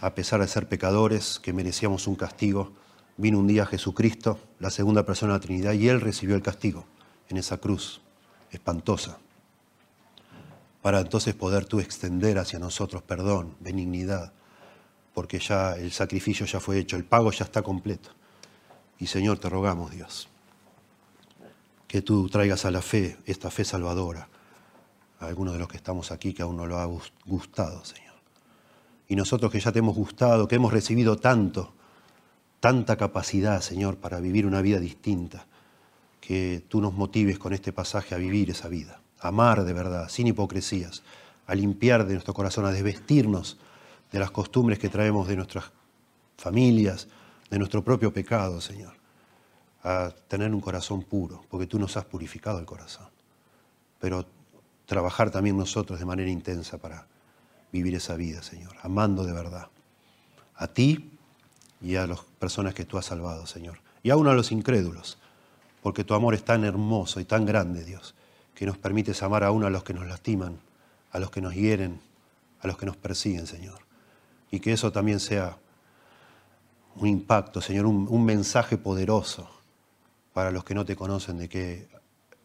a 0.01 0.13
pesar 0.13 0.41
de 0.41 0.47
ser 0.49 0.67
pecadores, 0.67 1.39
que 1.39 1.53
merecíamos 1.53 2.05
un 2.07 2.15
castigo, 2.15 2.73
Vino 3.15 3.37
un 3.37 3.45
día 3.45 3.67
Jesucristo, 3.67 4.39
la 4.59 4.71
segunda 4.71 5.05
persona 5.05 5.33
de 5.33 5.39
la 5.39 5.45
Trinidad, 5.45 5.73
y 5.73 5.87
Él 5.87 6.01
recibió 6.01 6.35
el 6.35 6.41
castigo 6.41 6.85
en 7.29 7.37
esa 7.37 7.57
cruz 7.57 8.01
espantosa, 8.49 9.19
para 10.81 10.99
entonces 10.99 11.35
poder 11.35 11.65
tú 11.65 11.79
extender 11.79 12.39
hacia 12.39 12.57
nosotros 12.57 13.03
perdón, 13.03 13.55
benignidad, 13.59 14.33
porque 15.13 15.39
ya 15.39 15.75
el 15.75 15.91
sacrificio 15.91 16.45
ya 16.45 16.59
fue 16.59 16.79
hecho, 16.79 16.95
el 16.95 17.05
pago 17.05 17.31
ya 17.31 17.45
está 17.45 17.61
completo. 17.61 18.09
Y 18.99 19.07
Señor, 19.07 19.37
te 19.37 19.49
rogamos, 19.49 19.91
Dios, 19.91 20.29
que 21.87 22.01
tú 22.01 22.29
traigas 22.29 22.65
a 22.65 22.71
la 22.71 22.81
fe, 22.81 23.17
esta 23.25 23.51
fe 23.51 23.65
salvadora, 23.65 24.27
a 25.19 25.27
algunos 25.27 25.53
de 25.53 25.59
los 25.59 25.67
que 25.67 25.77
estamos 25.77 26.11
aquí 26.11 26.33
que 26.33 26.41
aún 26.41 26.57
no 26.57 26.65
lo 26.65 26.79
ha 26.79 26.85
gustado, 27.25 27.85
Señor. 27.85 28.13
Y 29.07 29.15
nosotros 29.15 29.51
que 29.51 29.59
ya 29.59 29.71
te 29.71 29.79
hemos 29.79 29.95
gustado, 29.95 30.47
que 30.47 30.55
hemos 30.55 30.73
recibido 30.73 31.17
tanto, 31.17 31.73
tanta 32.59 32.95
capacidad, 32.95 33.61
Señor, 33.61 33.97
para 33.97 34.19
vivir 34.19 34.45
una 34.45 34.61
vida 34.61 34.79
distinta, 34.79 35.45
que 36.21 36.63
tú 36.69 36.79
nos 36.79 36.93
motives 36.93 37.37
con 37.37 37.53
este 37.53 37.73
pasaje 37.73 38.15
a 38.15 38.17
vivir 38.17 38.49
esa 38.49 38.69
vida, 38.69 39.01
amar 39.19 39.65
de 39.65 39.73
verdad, 39.73 40.07
sin 40.07 40.27
hipocresías, 40.27 41.03
a 41.45 41.55
limpiar 41.55 42.07
de 42.07 42.13
nuestro 42.13 42.33
corazón, 42.33 42.65
a 42.65 42.71
desvestirnos 42.71 43.57
de 44.13 44.19
las 44.19 44.29
costumbres 44.29 44.77
que 44.77 44.89
traemos 44.89 45.27
de 45.27 45.35
nuestras 45.35 45.65
familias, 46.37 47.07
de 47.49 47.57
nuestro 47.57 47.83
propio 47.83 48.13
pecado, 48.13 48.61
Señor, 48.61 48.93
a 49.83 50.11
tener 50.27 50.53
un 50.53 50.61
corazón 50.61 51.01
puro, 51.01 51.43
porque 51.49 51.65
tú 51.65 51.79
nos 51.79 51.97
has 51.97 52.05
purificado 52.05 52.59
el 52.59 52.65
corazón. 52.65 53.07
Pero 53.99 54.23
trabajar 54.85 55.31
también 55.31 55.57
nosotros 55.57 55.97
de 55.97 56.05
manera 56.05 56.29
intensa 56.29 56.77
para 56.77 57.07
vivir 57.71 57.95
esa 57.95 58.15
vida, 58.15 58.43
Señor, 58.43 58.75
amando 58.83 59.25
de 59.25 59.33
verdad 59.33 59.67
a 60.55 60.67
ti 60.67 61.09
y 61.81 61.95
a 61.95 62.05
las 62.05 62.19
personas 62.37 62.75
que 62.75 62.85
tú 62.85 62.99
has 62.99 63.05
salvado, 63.05 63.47
Señor, 63.47 63.79
y 64.03 64.11
aún 64.11 64.27
a 64.27 64.33
los 64.33 64.51
incrédulos, 64.51 65.17
porque 65.81 66.03
tu 66.03 66.13
amor 66.13 66.35
es 66.35 66.45
tan 66.45 66.63
hermoso 66.63 67.19
y 67.19 67.25
tan 67.25 67.47
grande, 67.47 67.83
Dios, 67.83 68.13
que 68.53 68.67
nos 68.67 68.77
permites 68.77 69.23
amar 69.23 69.43
aún 69.43 69.63
a 69.63 69.71
los 69.71 69.83
que 69.83 69.95
nos 69.95 70.05
lastiman, 70.05 70.59
a 71.11 71.17
los 71.17 71.31
que 71.31 71.41
nos 71.41 71.55
hieren, 71.55 71.99
a 72.61 72.67
los 72.67 72.77
que 72.77 72.85
nos 72.85 72.95
persiguen, 72.95 73.47
Señor. 73.47 73.92
Y 74.53 74.59
que 74.59 74.71
eso 74.71 74.91
también 74.91 75.19
sea 75.19 75.57
un 76.97 77.07
impacto, 77.07 77.59
Señor, 77.59 77.87
un, 77.87 78.23
mensaje 78.23 78.77
poderoso 78.77 79.49
para 80.31 80.51
los 80.51 80.63
que 80.63 80.75
no 80.75 80.85
te 80.85 80.95
conocen 80.95 81.39
de 81.39 81.49
que 81.49 81.87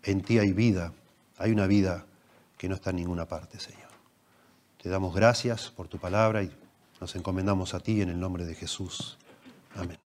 en 0.04 0.22
ti 0.22 0.38
hay 0.38 0.54
vida, 0.54 0.94
hay 1.36 1.52
una 1.52 1.66
vida 1.66 2.06
que 2.56 2.66
no 2.66 2.76
está 2.76 2.90
en 2.90 2.96
ninguna 2.96 3.26
parte, 3.26 3.60
Señor. 3.60 3.90
Te 4.82 4.88
damos 4.88 5.14
gracias 5.14 5.68
por 5.68 5.86
tu 5.88 5.98
palabra 5.98 6.42
y 6.42 6.50
nos 6.98 7.14
encomendamos 7.14 7.74
a 7.74 7.80
ti 7.80 8.00
en 8.00 8.08
el 8.08 8.18
nombre 8.18 8.46
de 8.46 8.54
Jesús. 8.54 9.18
Amén. 9.76 9.96